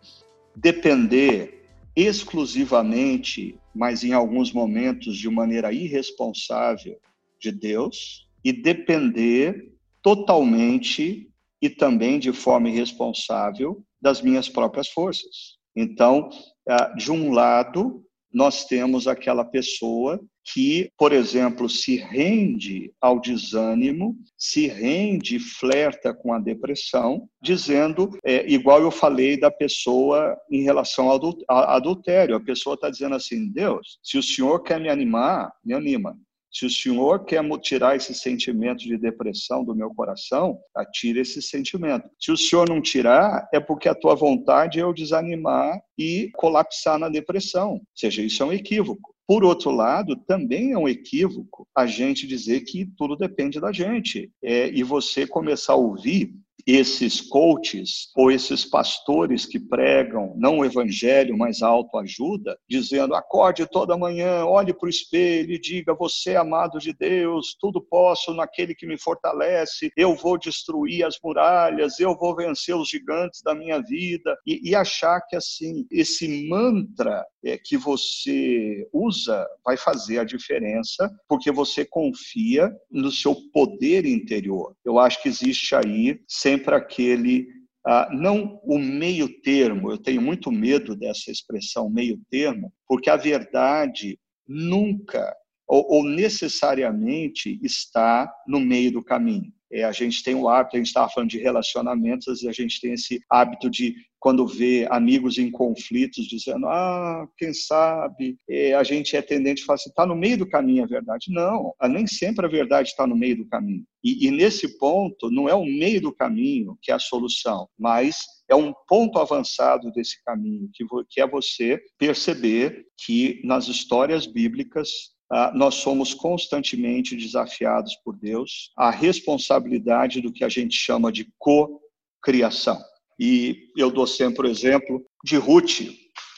depender 0.56 1.66
exclusivamente, 1.94 3.56
mas 3.74 4.02
em 4.02 4.14
alguns 4.14 4.52
momentos 4.52 5.16
de 5.18 5.28
maneira 5.28 5.70
irresponsável, 5.72 6.98
de 7.38 7.52
Deus, 7.52 8.26
e 8.42 8.52
depender 8.52 9.70
totalmente 10.00 11.28
e 11.60 11.68
também 11.68 12.18
de 12.18 12.32
forma 12.32 12.70
irresponsável 12.70 13.84
das 14.00 14.22
minhas 14.22 14.48
próprias 14.48 14.88
forças. 14.88 15.58
Então, 15.76 16.30
ah, 16.68 16.94
de 16.96 17.12
um 17.12 17.32
lado, 17.32 18.04
nós 18.32 18.64
temos 18.64 19.06
aquela 19.06 19.44
pessoa 19.44 20.20
que, 20.44 20.90
por 20.98 21.12
exemplo, 21.12 21.68
se 21.68 21.96
rende 21.96 22.92
ao 23.00 23.20
desânimo, 23.20 24.16
se 24.36 24.66
rende, 24.66 25.38
flerta 25.38 26.12
com 26.12 26.32
a 26.32 26.38
depressão, 26.38 27.28
dizendo, 27.40 28.10
é, 28.24 28.44
igual 28.50 28.82
eu 28.82 28.90
falei 28.90 29.38
da 29.38 29.50
pessoa 29.50 30.36
em 30.50 30.62
relação 30.62 31.08
ao 31.08 31.20
adultério, 31.48 32.34
a 32.34 32.40
pessoa 32.40 32.74
está 32.74 32.90
dizendo 32.90 33.14
assim: 33.14 33.48
Deus, 33.50 33.98
se 34.02 34.18
o 34.18 34.22
Senhor 34.22 34.60
quer 34.62 34.80
me 34.80 34.88
animar, 34.88 35.52
me 35.64 35.74
anima. 35.74 36.16
Se 36.52 36.66
o 36.66 36.70
Senhor 36.70 37.24
quer 37.24 37.42
tirar 37.60 37.96
esse 37.96 38.14
sentimento 38.14 38.80
de 38.80 38.98
depressão 38.98 39.64
do 39.64 39.74
meu 39.74 39.94
coração, 39.94 40.58
atire 40.76 41.20
esse 41.20 41.40
sentimento. 41.40 42.08
Se 42.20 42.30
o 42.30 42.36
Senhor 42.36 42.68
não 42.68 42.82
tirar, 42.82 43.48
é 43.52 43.58
porque 43.58 43.88
a 43.88 43.94
tua 43.94 44.14
vontade 44.14 44.78
é 44.78 44.82
eu 44.82 44.92
desanimar 44.92 45.80
e 45.96 46.30
colapsar 46.34 46.98
na 46.98 47.08
depressão. 47.08 47.72
Ou 47.72 47.82
seja, 47.94 48.22
isso 48.22 48.42
é 48.42 48.46
um 48.46 48.52
equívoco. 48.52 49.12
Por 49.26 49.44
outro 49.44 49.70
lado, 49.70 50.14
também 50.14 50.72
é 50.72 50.78
um 50.78 50.88
equívoco 50.88 51.66
a 51.74 51.86
gente 51.86 52.26
dizer 52.26 52.60
que 52.62 52.86
tudo 52.98 53.16
depende 53.16 53.58
da 53.58 53.72
gente. 53.72 54.30
É, 54.42 54.68
e 54.68 54.82
você 54.82 55.26
começar 55.26 55.72
a 55.72 55.76
ouvir 55.76 56.34
esses 56.66 57.20
coaches 57.20 58.08
ou 58.16 58.30
esses 58.30 58.64
pastores 58.64 59.46
que 59.46 59.58
pregam 59.58 60.34
não 60.36 60.58
o 60.58 60.64
evangelho, 60.64 61.36
mas 61.36 61.62
a 61.62 61.68
autoajuda, 61.68 62.58
dizendo: 62.68 63.14
acorde 63.14 63.66
toda 63.66 63.96
manhã, 63.96 64.44
olhe 64.44 64.72
para 64.72 64.86
o 64.86 64.90
espelho 64.90 65.52
e 65.52 65.60
diga: 65.60 65.94
Você 65.94 66.32
é 66.32 66.36
amado 66.36 66.78
de 66.78 66.92
Deus, 66.92 67.56
tudo 67.58 67.80
posso 67.80 68.32
naquele 68.34 68.74
que 68.74 68.86
me 68.86 68.98
fortalece, 68.98 69.90
eu 69.96 70.14
vou 70.14 70.38
destruir 70.38 71.04
as 71.04 71.18
muralhas, 71.22 71.98
eu 71.98 72.16
vou 72.16 72.34
vencer 72.34 72.76
os 72.76 72.88
gigantes 72.88 73.42
da 73.42 73.54
minha 73.54 73.80
vida, 73.80 74.36
e, 74.46 74.70
e 74.70 74.74
achar 74.74 75.20
que 75.28 75.36
assim, 75.36 75.86
esse 75.90 76.48
mantra 76.48 77.24
é, 77.44 77.58
que 77.58 77.76
você 77.76 78.88
usa 78.92 79.46
vai 79.64 79.76
fazer 79.76 80.18
a 80.18 80.24
diferença, 80.24 81.10
porque 81.28 81.50
você 81.50 81.84
confia 81.84 82.70
no 82.90 83.10
seu 83.10 83.34
poder 83.52 84.06
interior. 84.06 84.74
Eu 84.84 84.98
acho 84.98 85.22
que 85.22 85.28
existe 85.28 85.74
aí 85.74 86.20
sempre 86.52 86.74
aquele 86.74 87.48
ah, 87.84 88.08
não 88.12 88.60
o 88.62 88.78
meio 88.78 89.28
termo, 89.40 89.90
eu 89.90 89.98
tenho 89.98 90.22
muito 90.22 90.52
medo 90.52 90.94
dessa 90.94 91.30
expressão 91.30 91.90
meio 91.90 92.20
termo, 92.30 92.72
porque 92.86 93.10
a 93.10 93.16
verdade 93.16 94.18
nunca 94.46 95.34
ou, 95.66 95.84
ou 95.90 96.04
necessariamente 96.04 97.58
está 97.62 98.32
no 98.46 98.60
meio 98.60 98.92
do 98.92 99.02
caminho. 99.02 99.52
É, 99.72 99.84
a 99.84 99.92
gente 99.92 100.22
tem 100.22 100.34
o 100.34 100.48
hábito, 100.48 100.76
a 100.76 100.78
gente 100.78 100.88
estava 100.88 101.08
falando 101.08 101.30
de 101.30 101.38
relacionamentos, 101.38 102.42
e 102.42 102.48
a 102.48 102.52
gente 102.52 102.80
tem 102.80 102.92
esse 102.92 103.20
hábito 103.30 103.70
de, 103.70 103.94
quando 104.20 104.46
vê 104.46 104.86
amigos 104.90 105.38
em 105.38 105.50
conflitos, 105.50 106.26
dizendo, 106.26 106.66
ah, 106.66 107.26
quem 107.38 107.54
sabe, 107.54 108.36
é, 108.48 108.74
a 108.74 108.84
gente 108.84 109.16
é 109.16 109.22
tendente 109.22 109.62
a 109.62 109.66
falar 109.66 109.76
assim, 109.76 109.90
está 109.90 110.06
no 110.06 110.14
meio 110.14 110.38
do 110.38 110.48
caminho 110.48 110.84
a 110.84 110.86
verdade. 110.86 111.26
Não, 111.30 111.74
nem 111.88 112.06
sempre 112.06 112.44
a 112.44 112.48
verdade 112.48 112.90
está 112.90 113.06
no 113.06 113.16
meio 113.16 113.38
do 113.38 113.48
caminho. 113.48 113.84
E, 114.04 114.26
e 114.26 114.30
nesse 114.30 114.78
ponto, 114.78 115.30
não 115.30 115.48
é 115.48 115.54
o 115.54 115.64
meio 115.64 116.00
do 116.00 116.12
caminho 116.12 116.76
que 116.82 116.90
é 116.90 116.94
a 116.94 116.98
solução, 116.98 117.68
mas 117.78 118.18
é 118.48 118.54
um 118.54 118.72
ponto 118.86 119.18
avançado 119.18 119.90
desse 119.92 120.22
caminho, 120.22 120.68
que, 120.74 120.84
que 121.08 121.20
é 121.20 121.26
você 121.26 121.80
perceber 121.98 122.84
que 123.04 123.40
nas 123.44 123.66
histórias 123.66 124.26
bíblicas 124.26 125.11
nós 125.54 125.76
somos 125.76 126.12
constantemente 126.12 127.16
desafiados 127.16 127.96
por 128.04 128.16
Deus 128.16 128.70
à 128.76 128.90
responsabilidade 128.90 130.20
do 130.20 130.32
que 130.32 130.44
a 130.44 130.48
gente 130.48 130.74
chama 130.74 131.10
de 131.10 131.26
co-criação. 131.38 132.78
E 133.18 133.68
eu 133.76 133.90
dou 133.90 134.06
sempre 134.06 134.46
o 134.46 134.50
exemplo 134.50 135.02
de 135.24 135.36
Ruth. 135.36 135.80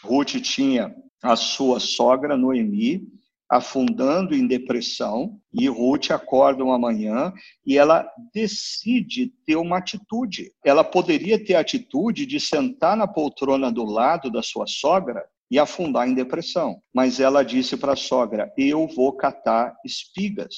Ruth 0.05 0.41
tinha 0.41 0.95
a 1.23 1.35
sua 1.35 1.81
sogra, 1.81 2.37
Noemi, 2.37 3.03
afundando 3.51 4.35
em 4.35 4.47
depressão, 4.47 5.39
e 5.53 5.69
Ruth 5.69 6.11
acorda 6.11 6.65
uma 6.65 6.79
manhã 6.79 7.33
e 7.67 7.77
ela 7.77 8.09
decide 8.33 9.33
ter 9.47 9.57
uma 9.57 9.79
atitude. 9.79 10.53
Ela 10.65 10.85
poderia 10.85 11.43
ter 11.43 11.55
a 11.55 11.61
atitude 11.61 12.27
de 12.27 12.41
sentar 12.41 12.97
na 12.97 13.07
poltrona 13.07 13.71
do 13.71 13.85
lado 13.85 14.31
da 14.31 14.43
sua 14.43 14.67
sogra 14.67 15.25
e 15.51 15.59
afundar 15.59 16.09
em 16.09 16.15
depressão. 16.15 16.81
Mas 16.93 17.21
ela 17.21 17.45
disse 17.45 17.77
para 17.77 17.93
a 17.93 17.97
sogra: 17.97 18.53
Eu 18.57 18.87
vou 18.87 19.13
catar 19.17 19.75
espigas. 19.85 20.55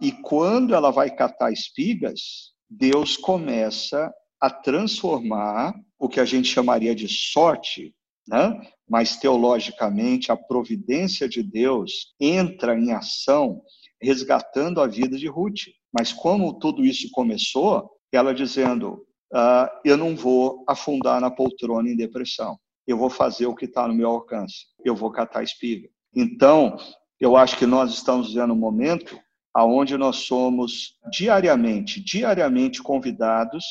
E 0.00 0.12
quando 0.12 0.74
ela 0.74 0.90
vai 0.90 1.10
catar 1.10 1.52
espigas, 1.52 2.52
Deus 2.68 3.16
começa 3.16 4.12
a 4.40 4.48
transformar 4.48 5.74
o 5.98 6.08
que 6.08 6.18
a 6.18 6.24
gente 6.24 6.48
chamaria 6.48 6.94
de 6.94 7.06
sorte, 7.06 7.94
né? 8.26 8.58
mas 8.88 9.16
teologicamente 9.16 10.32
a 10.32 10.36
providência 10.36 11.28
de 11.28 11.42
Deus 11.42 12.14
entra 12.18 12.78
em 12.78 12.92
ação, 12.92 13.60
resgatando 14.00 14.80
a 14.80 14.86
vida 14.86 15.18
de 15.18 15.28
Ruth. 15.28 15.68
Mas 15.92 16.12
como 16.12 16.58
tudo 16.58 16.84
isso 16.84 17.10
começou, 17.12 17.90
ela 18.10 18.32
dizendo: 18.32 19.04
ah, 19.34 19.70
Eu 19.84 19.98
não 19.98 20.16
vou 20.16 20.64
afundar 20.66 21.20
na 21.20 21.30
poltrona 21.30 21.90
em 21.90 21.96
depressão 21.96 22.58
eu 22.86 22.96
vou 22.96 23.10
fazer 23.10 23.46
o 23.46 23.54
que 23.54 23.66
está 23.66 23.86
no 23.86 23.94
meu 23.94 24.08
alcance, 24.08 24.66
eu 24.84 24.94
vou 24.94 25.10
catar 25.10 25.42
espiga. 25.42 25.88
Então, 26.14 26.76
eu 27.20 27.36
acho 27.36 27.56
que 27.56 27.66
nós 27.66 27.92
estamos 27.92 28.28
vivendo 28.28 28.52
um 28.52 28.56
momento 28.56 29.18
aonde 29.54 29.96
nós 29.96 30.16
somos 30.16 30.98
diariamente, 31.10 32.00
diariamente 32.00 32.82
convidados 32.82 33.64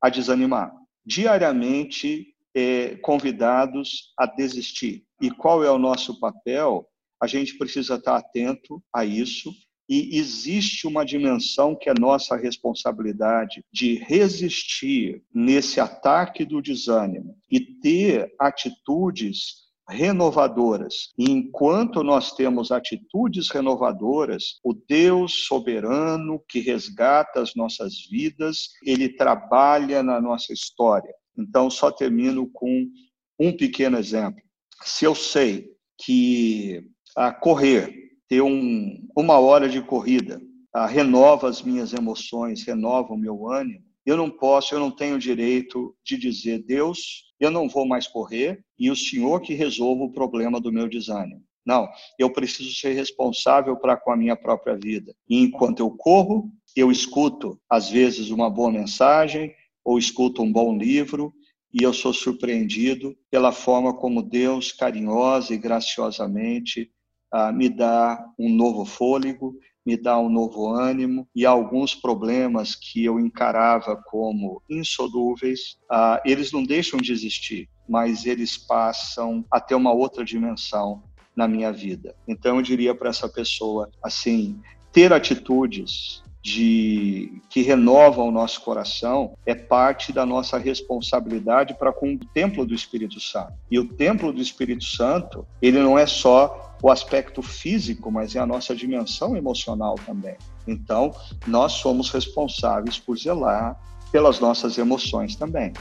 a 0.00 0.08
desanimar, 0.08 0.72
diariamente 1.04 2.34
é, 2.54 2.96
convidados 2.96 4.12
a 4.18 4.26
desistir. 4.26 5.04
E 5.20 5.30
qual 5.30 5.64
é 5.64 5.70
o 5.70 5.78
nosso 5.78 6.20
papel? 6.20 6.86
A 7.20 7.26
gente 7.26 7.56
precisa 7.56 7.94
estar 7.94 8.16
atento 8.16 8.82
a 8.94 9.04
isso 9.04 9.52
e 9.92 10.16
existe 10.16 10.86
uma 10.86 11.04
dimensão 11.04 11.76
que 11.76 11.90
é 11.90 11.92
nossa 11.92 12.34
responsabilidade 12.34 13.62
de 13.70 13.96
resistir 13.96 15.22
nesse 15.34 15.80
ataque 15.80 16.46
do 16.46 16.62
desânimo 16.62 17.36
e 17.50 17.60
ter 17.60 18.32
atitudes 18.40 19.62
renovadoras. 19.86 21.12
E 21.18 21.30
enquanto 21.30 22.02
nós 22.02 22.32
temos 22.32 22.72
atitudes 22.72 23.50
renovadoras, 23.50 24.58
o 24.64 24.72
Deus 24.72 25.44
soberano 25.44 26.42
que 26.48 26.60
resgata 26.60 27.42
as 27.42 27.54
nossas 27.54 28.06
vidas, 28.10 28.70
ele 28.82 29.10
trabalha 29.10 30.02
na 30.02 30.18
nossa 30.22 30.54
história. 30.54 31.12
Então, 31.36 31.68
só 31.68 31.90
termino 31.90 32.48
com 32.50 32.86
um 33.38 33.54
pequeno 33.54 33.98
exemplo. 33.98 34.40
Se 34.84 35.04
eu 35.04 35.14
sei 35.14 35.68
que 36.02 36.82
a 37.14 37.30
correr 37.30 38.02
ter 38.28 38.42
um, 38.42 39.06
uma 39.16 39.38
hora 39.38 39.68
de 39.68 39.82
corrida, 39.82 40.40
ah, 40.74 40.86
renova 40.86 41.48
as 41.48 41.62
minhas 41.62 41.92
emoções, 41.92 42.64
renova 42.64 43.12
o 43.12 43.18
meu 43.18 43.48
ânimo. 43.48 43.84
Eu 44.04 44.16
não 44.16 44.30
posso, 44.30 44.74
eu 44.74 44.80
não 44.80 44.90
tenho 44.90 45.18
direito 45.18 45.94
de 46.04 46.16
dizer, 46.16 46.64
Deus, 46.64 47.32
eu 47.38 47.50
não 47.50 47.68
vou 47.68 47.86
mais 47.86 48.06
correr 48.06 48.64
e 48.78 48.90
o 48.90 48.96
Senhor 48.96 49.40
que 49.40 49.54
resolva 49.54 50.04
o 50.04 50.12
problema 50.12 50.60
do 50.60 50.72
meu 50.72 50.88
desânimo. 50.88 51.42
Não, 51.64 51.88
eu 52.18 52.32
preciso 52.32 52.74
ser 52.74 52.92
responsável 52.92 53.76
para 53.76 53.96
com 53.96 54.10
a 54.10 54.16
minha 54.16 54.34
própria 54.34 54.76
vida. 54.76 55.14
E 55.28 55.38
enquanto 55.40 55.80
eu 55.80 55.90
corro, 55.90 56.50
eu 56.74 56.90
escuto, 56.90 57.60
às 57.70 57.88
vezes, 57.88 58.30
uma 58.30 58.50
boa 58.50 58.72
mensagem 58.72 59.54
ou 59.84 59.98
escuto 59.98 60.42
um 60.42 60.52
bom 60.52 60.76
livro 60.76 61.32
e 61.72 61.82
eu 61.82 61.92
sou 61.92 62.12
surpreendido 62.12 63.16
pela 63.30 63.52
forma 63.52 63.96
como 63.96 64.22
Deus, 64.22 64.72
carinhosa 64.72 65.54
e 65.54 65.58
graciosamente, 65.58 66.90
me 67.54 67.68
dá 67.68 68.24
um 68.38 68.48
novo 68.48 68.84
fôlego, 68.84 69.54
me 69.84 69.96
dá 69.96 70.18
um 70.18 70.28
novo 70.28 70.68
ânimo 70.68 71.26
e 71.34 71.44
alguns 71.44 71.94
problemas 71.94 72.74
que 72.74 73.04
eu 73.04 73.18
encarava 73.18 73.96
como 73.96 74.62
insolúveis, 74.70 75.76
ah, 75.90 76.22
eles 76.24 76.52
não 76.52 76.62
deixam 76.62 77.00
de 77.00 77.12
existir, 77.12 77.68
mas 77.88 78.24
eles 78.26 78.56
passam 78.56 79.44
a 79.50 79.60
ter 79.60 79.74
uma 79.74 79.92
outra 79.92 80.24
dimensão 80.24 81.02
na 81.34 81.48
minha 81.48 81.72
vida. 81.72 82.14
Então 82.28 82.56
eu 82.56 82.62
diria 82.62 82.94
para 82.94 83.10
essa 83.10 83.28
pessoa 83.28 83.90
assim, 84.02 84.60
ter 84.92 85.12
atitudes 85.12 86.22
de 86.42 87.40
que 87.48 87.62
renovam 87.62 88.28
o 88.28 88.32
nosso 88.32 88.60
coração 88.62 89.36
é 89.46 89.54
parte 89.54 90.12
da 90.12 90.26
nossa 90.26 90.58
responsabilidade 90.58 91.74
para 91.74 91.92
com 91.92 92.14
o 92.14 92.18
templo 92.18 92.66
do 92.66 92.74
Espírito 92.74 93.20
Santo. 93.20 93.54
E 93.70 93.78
o 93.78 93.86
templo 93.86 94.32
do 94.32 94.42
Espírito 94.42 94.84
Santo, 94.84 95.46
ele 95.60 95.78
não 95.78 95.96
é 95.96 96.04
só 96.04 96.71
o 96.82 96.90
aspecto 96.90 97.40
físico, 97.40 98.10
mas 98.10 98.34
é 98.34 98.40
a 98.40 98.46
nossa 98.46 98.74
dimensão 98.74 99.36
emocional 99.36 99.94
também. 100.04 100.36
Então, 100.66 101.14
nós 101.46 101.74
somos 101.74 102.10
responsáveis 102.10 102.98
por 102.98 103.16
zelar 103.16 103.80
pelas 104.10 104.40
nossas 104.40 104.76
emoções 104.76 105.36
também. 105.36 105.72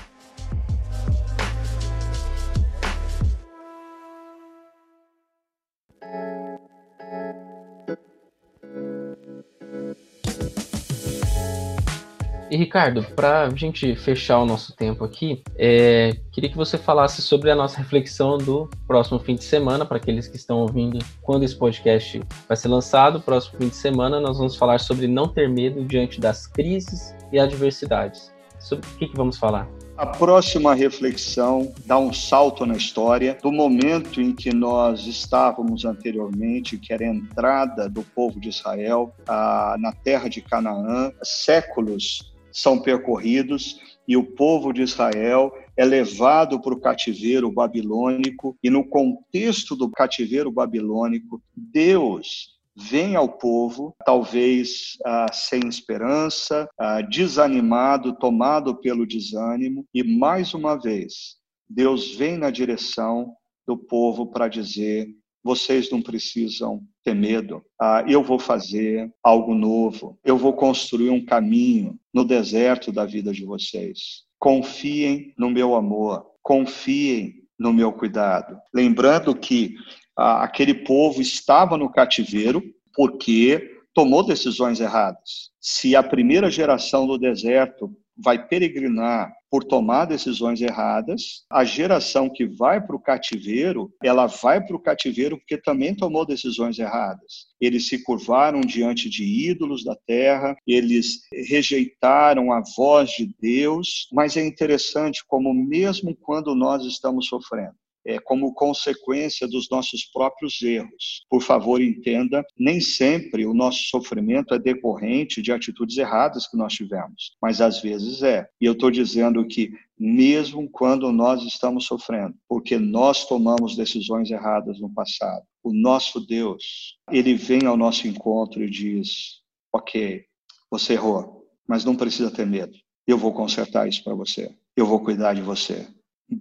E 12.52 12.58
Ricardo, 12.58 13.02
para 13.16 13.44
a 13.44 13.50
gente 13.50 13.96
fechar 13.96 14.38
o 14.40 14.46
nosso 14.46 14.76
tempo 14.76 15.06
aqui, 15.06 15.42
é, 15.56 16.18
queria 16.34 16.50
que 16.50 16.58
você 16.58 16.78
falasse 16.78 17.22
sobre 17.22 17.50
a 17.50 17.56
nossa 17.56 17.78
reflexão 17.78 18.38
do 18.38 18.70
próximo 18.86 19.20
fim 19.20 19.36
de 19.36 19.46
semana, 19.46 19.86
para 19.86 19.96
aqueles 19.96 20.28
que 20.28 20.36
estão 20.36 20.60
ouvindo 20.60 21.00
quando 21.22 21.44
esse 21.44 21.56
podcast 21.56 22.22
vai 22.50 22.58
ser 22.58 22.68
lançado. 22.68 23.22
Próximo 23.22 23.58
fim 23.58 23.70
de 23.70 23.76
semana, 23.76 24.20
nós 24.20 24.38
vamos 24.38 24.58
falar 24.58 24.82
sobre 24.82 25.08
não 25.08 25.30
ter 25.30 25.48
medo 25.48 25.86
diante 25.86 26.20
das 26.20 26.46
crises 26.46 27.16
e 27.32 27.40
adversidades. 27.40 28.34
Sobre 28.60 28.86
o 28.86 28.98
que, 28.98 29.08
que 29.08 29.16
vamos 29.16 29.38
falar? 29.38 29.66
A 29.96 30.06
próxima 30.08 30.74
reflexão 30.74 31.72
dá 31.86 31.98
um 31.98 32.12
salto 32.12 32.66
na 32.66 32.76
história 32.76 33.38
do 33.42 33.52
momento 33.52 34.20
em 34.20 34.34
que 34.34 34.54
nós 34.54 35.06
estávamos 35.06 35.86
anteriormente, 35.86 36.78
que 36.78 36.92
era 36.92 37.06
a 37.06 37.08
entrada 37.08 37.88
do 37.88 38.02
povo 38.02 38.40
de 38.40 38.50
Israel 38.50 39.14
a, 39.28 39.76
na 39.80 39.94
terra 39.94 40.28
de 40.28 40.42
Canaã. 40.42 41.12
Séculos 41.22 42.31
são 42.52 42.80
percorridos 42.80 43.80
e 44.08 44.18
o 44.18 44.24
povo 44.24 44.74
de 44.74 44.82
Israel 44.82 45.52
é 45.78 45.86
levado 45.86 46.62
para 46.62 46.74
o 46.74 46.80
cativeiro 46.80 47.52
babilônico, 47.52 48.58
e 48.62 48.70
no 48.70 48.84
contexto 48.84 49.76
do 49.76 49.90
cativeiro 49.90 50.52
babilônico, 50.52 51.42
Deus 51.56 52.60
vem 52.76 53.16
ao 53.16 53.30
povo, 53.30 53.96
talvez 54.06 54.98
ah, 55.06 55.32
sem 55.32 55.68
esperança, 55.68 56.70
ah, 56.78 57.02
desanimado, 57.02 58.14
tomado 58.14 58.76
pelo 58.76 59.06
desânimo, 59.06 59.86
e 59.94 60.04
mais 60.04 60.54
uma 60.54 60.76
vez, 60.76 61.38
Deus 61.70 62.16
vem 62.16 62.38
na 62.38 62.50
direção 62.50 63.34
do 63.68 63.78
povo 63.78 64.28
para 64.28 64.48
dizer: 64.48 65.08
vocês 65.44 65.90
não 65.90 66.02
precisam 66.02 66.82
ter 67.04 67.16
medo. 67.16 67.64
Ah, 67.80 68.04
eu 68.08 68.24
vou 68.24 68.38
fazer 68.38 69.12
algo 69.24 69.54
novo. 69.56 70.20
Eu 70.24 70.38
vou 70.38 70.54
construir 70.54 71.10
um 71.10 71.26
caminho 71.26 72.00
no 72.14 72.24
deserto 72.24 72.92
da 72.92 73.06
vida 73.06 73.34
de 73.34 73.44
vocês. 73.44 74.24
Confiem 74.38 75.34
no 75.38 75.50
meu 75.50 75.76
amor. 75.76 76.26
Confiem 76.44 77.36
no 77.58 77.74
meu 77.74 77.92
cuidado. 77.94 78.58
Lembrando 78.74 79.36
que 79.36 79.76
aquele 80.16 80.74
povo 80.74 81.22
estava 81.22 81.78
no 81.78 81.92
cativeiro 81.92 82.62
porque 82.94 83.80
tomou 83.94 84.26
decisões 84.26 84.80
erradas. 84.80 85.52
Se 85.60 85.96
a 85.96 86.04
primeira 86.04 86.50
geração 86.50 87.08
do 87.08 87.18
deserto 87.18 87.92
vai 88.18 88.48
peregrinar 88.48 89.32
por 89.52 89.66
tomar 89.66 90.06
decisões 90.06 90.62
erradas, 90.62 91.44
a 91.52 91.66
geração 91.66 92.30
que 92.30 92.46
vai 92.46 92.80
para 92.80 92.96
o 92.96 93.02
cativeiro, 93.02 93.94
ela 94.02 94.26
vai 94.26 94.66
para 94.66 94.78
o 94.78 94.80
cativeiro 94.80 95.38
porque 95.38 95.58
também 95.58 95.94
tomou 95.94 96.26
decisões 96.26 96.80
erradas. 96.80 97.48
Eles 97.60 97.90
se 97.90 98.02
curvaram 98.02 98.62
diante 98.62 99.10
de 99.10 99.26
ídolos 99.50 99.84
da 99.84 99.96
terra, 100.08 100.56
eles 100.66 101.24
rejeitaram 101.34 102.54
a 102.54 102.62
voz 102.78 103.12
de 103.12 103.36
Deus, 103.42 104.08
mas 104.14 104.38
é 104.38 104.46
interessante 104.46 105.22
como 105.28 105.54
mesmo 105.54 106.16
quando 106.16 106.56
nós 106.56 106.86
estamos 106.86 107.28
sofrendo, 107.28 107.76
é, 108.06 108.20
como 108.20 108.54
consequência 108.54 109.48
dos 109.48 109.70
nossos 109.70 110.06
próprios 110.06 110.62
erros. 110.62 111.24
Por 111.30 111.42
favor, 111.42 111.82
entenda, 111.82 112.44
nem 112.58 112.80
sempre 112.80 113.46
o 113.46 113.54
nosso 113.54 113.84
sofrimento 113.84 114.54
é 114.54 114.60
decorrente 114.60 115.42
de 115.42 115.52
atitudes 115.52 115.98
erradas 115.98 116.48
que 116.48 116.58
nós 116.58 116.74
tivemos, 116.74 117.36
mas 117.42 117.62
às 117.62 117.82
vezes 117.82 118.22
é. 118.24 118.48
E 118.60 118.66
eu 118.66 118.74
estou 118.74 118.92
dizendo 118.92 119.46
que, 119.46 119.72
mesmo 119.98 120.70
quando 120.70 121.12
nós 121.12 121.44
estamos 121.44 121.86
sofrendo, 121.86 122.36
porque 122.48 122.78
nós 122.78 123.26
tomamos 123.26 123.76
decisões 123.76 124.32
erradas 124.32 124.80
no 124.80 124.94
passado, 124.94 125.44
o 125.64 125.72
nosso 125.74 126.20
Deus, 126.20 126.98
ele 127.12 127.36
vem 127.36 127.66
ao 127.66 127.78
nosso 127.78 128.08
encontro 128.08 128.64
e 128.64 128.70
diz: 128.70 129.42
Ok, 129.72 130.24
você 130.70 130.94
errou, 130.94 131.46
mas 131.68 131.86
não 131.86 131.96
precisa 131.96 132.32
ter 132.32 132.46
medo. 132.46 132.74
Eu 133.06 133.18
vou 133.18 133.34
consertar 133.34 133.88
isso 133.88 134.04
para 134.04 134.16
você. 134.16 134.56
Eu 134.76 134.86
vou 134.86 135.04
cuidar 135.04 135.34
de 135.34 135.42
você. 135.42 135.88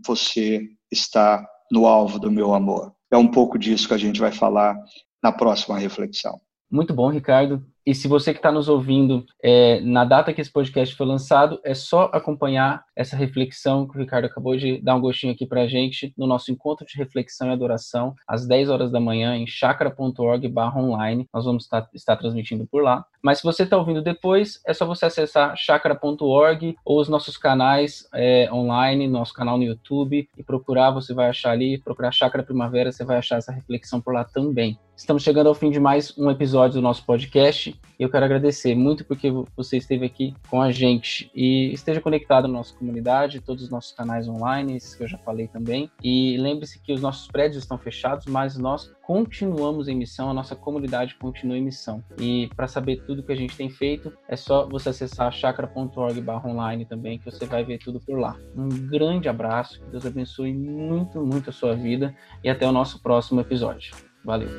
Você 0.07 0.69
está 0.91 1.47
no 1.71 1.87
alvo 1.87 2.19
do 2.19 2.31
meu 2.31 2.55
amor. 2.55 2.93
É 3.11 3.17
um 3.17 3.29
pouco 3.29 3.59
disso 3.59 3.89
que 3.89 3.95
a 3.95 3.99
gente 3.99 4.21
vai 4.21 4.33
falar 4.33 4.77
na 5.23 5.33
próxima 5.33 5.79
reflexão. 5.79 6.41
Muito 6.71 6.95
bom, 6.95 7.11
Ricardo. 7.11 7.65
E 7.91 7.95
se 7.95 8.07
você 8.07 8.33
que 8.33 8.39
está 8.39 8.53
nos 8.53 8.69
ouvindo, 8.69 9.27
é, 9.43 9.81
na 9.81 10.05
data 10.05 10.33
que 10.33 10.41
esse 10.41 10.53
podcast 10.53 10.95
foi 10.95 11.05
lançado, 11.05 11.61
é 11.65 11.75
só 11.75 12.09
acompanhar 12.13 12.85
essa 12.95 13.17
reflexão 13.17 13.85
que 13.85 13.97
o 13.97 14.01
Ricardo 14.01 14.27
acabou 14.27 14.57
de 14.57 14.81
dar 14.81 14.95
um 14.95 15.01
gostinho 15.01 15.33
aqui 15.33 15.45
para 15.45 15.63
a 15.63 15.67
gente 15.67 16.15
no 16.17 16.25
nosso 16.25 16.53
encontro 16.53 16.87
de 16.87 16.97
reflexão 16.97 17.49
e 17.49 17.53
adoração, 17.53 18.15
às 18.29 18.47
10 18.47 18.69
horas 18.69 18.93
da 18.93 19.01
manhã, 19.01 19.35
em 19.35 19.45
chakra.org 19.45 20.55
online. 20.77 21.27
Nós 21.35 21.45
vamos 21.45 21.65
estar, 21.65 21.89
estar 21.93 22.15
transmitindo 22.15 22.65
por 22.65 22.81
lá. 22.81 23.05
Mas 23.21 23.39
se 23.39 23.45
você 23.45 23.65
está 23.65 23.77
ouvindo 23.77 24.01
depois, 24.01 24.61
é 24.65 24.73
só 24.73 24.87
você 24.87 25.07
acessar 25.07 25.57
chakra.org 25.57 26.77
ou 26.85 27.01
os 27.01 27.09
nossos 27.09 27.37
canais 27.37 28.09
é, 28.15 28.49
online, 28.53 29.09
nosso 29.09 29.35
canal 29.35 29.59
no 29.59 29.65
YouTube, 29.65 30.29
e 30.39 30.45
procurar, 30.45 30.93
você 30.93 31.13
vai 31.13 31.29
achar 31.29 31.51
ali, 31.51 31.77
procurar 31.77 32.13
Chakra 32.13 32.45
Primavera, 32.45 32.93
você 32.93 33.05
vai 33.05 33.19
achar 33.19 33.39
essa 33.39 33.51
reflexão 33.51 34.01
por 34.01 34.15
lá 34.15 34.23
também. 34.23 34.79
Estamos 35.01 35.23
chegando 35.23 35.47
ao 35.47 35.55
fim 35.55 35.71
de 35.71 35.81
mais 35.81 36.17
um 36.19 36.31
episódio 36.31 36.75
do 36.75 36.83
nosso 36.83 37.07
podcast. 37.07 37.75
Eu 38.01 38.09
quero 38.09 38.25
agradecer 38.25 38.75
muito 38.75 39.05
porque 39.05 39.31
você 39.55 39.77
esteve 39.77 40.07
aqui 40.07 40.35
com 40.49 40.63
a 40.63 40.73
gente 40.73 41.31
e 41.35 41.71
esteja 41.71 42.01
conectado 42.01 42.49
na 42.49 42.55
nossa 42.55 42.75
comunidade, 42.75 43.43
todos 43.43 43.65
os 43.65 43.71
nossos 43.71 43.93
canais 43.93 44.27
online, 44.27 44.75
esses 44.75 44.95
que 44.95 45.03
eu 45.03 45.09
já 45.09 45.19
falei 45.19 45.49
também. 45.49 45.91
E 46.03 46.39
lembre-se 46.39 46.81
que 46.81 46.95
os 46.95 47.03
nossos 47.03 47.27
prédios 47.27 47.63
estão 47.63 47.77
fechados, 47.77 48.25
mas 48.25 48.57
nós 48.57 48.91
continuamos 49.03 49.87
em 49.87 49.95
missão, 49.95 50.31
a 50.31 50.35
nossa 50.35 50.57
comunidade 50.57 51.15
continua 51.17 51.59
em 51.59 51.63
missão. 51.63 52.03
E 52.19 52.49
para 52.57 52.67
saber 52.67 53.05
tudo 53.05 53.23
que 53.23 53.33
a 53.33 53.37
gente 53.37 53.55
tem 53.55 53.69
feito, 53.69 54.11
é 54.27 54.35
só 54.35 54.67
você 54.67 54.89
acessar 54.89 55.31
chakra.org/online 55.31 56.87
também, 56.87 57.19
que 57.19 57.27
você 57.27 57.45
vai 57.45 57.63
ver 57.65 57.81
tudo 57.81 58.01
por 58.01 58.19
lá. 58.19 58.35
Um 58.57 58.69
grande 58.69 59.29
abraço, 59.29 59.79
que 59.79 59.91
Deus 59.91 60.07
abençoe 60.07 60.55
muito, 60.55 61.21
muito 61.21 61.51
a 61.51 61.53
sua 61.53 61.75
vida 61.75 62.15
e 62.43 62.49
até 62.49 62.67
o 62.67 62.73
nosso 62.73 63.03
próximo 63.03 63.43
episódio. 63.43 63.95
Valeu! 64.25 64.59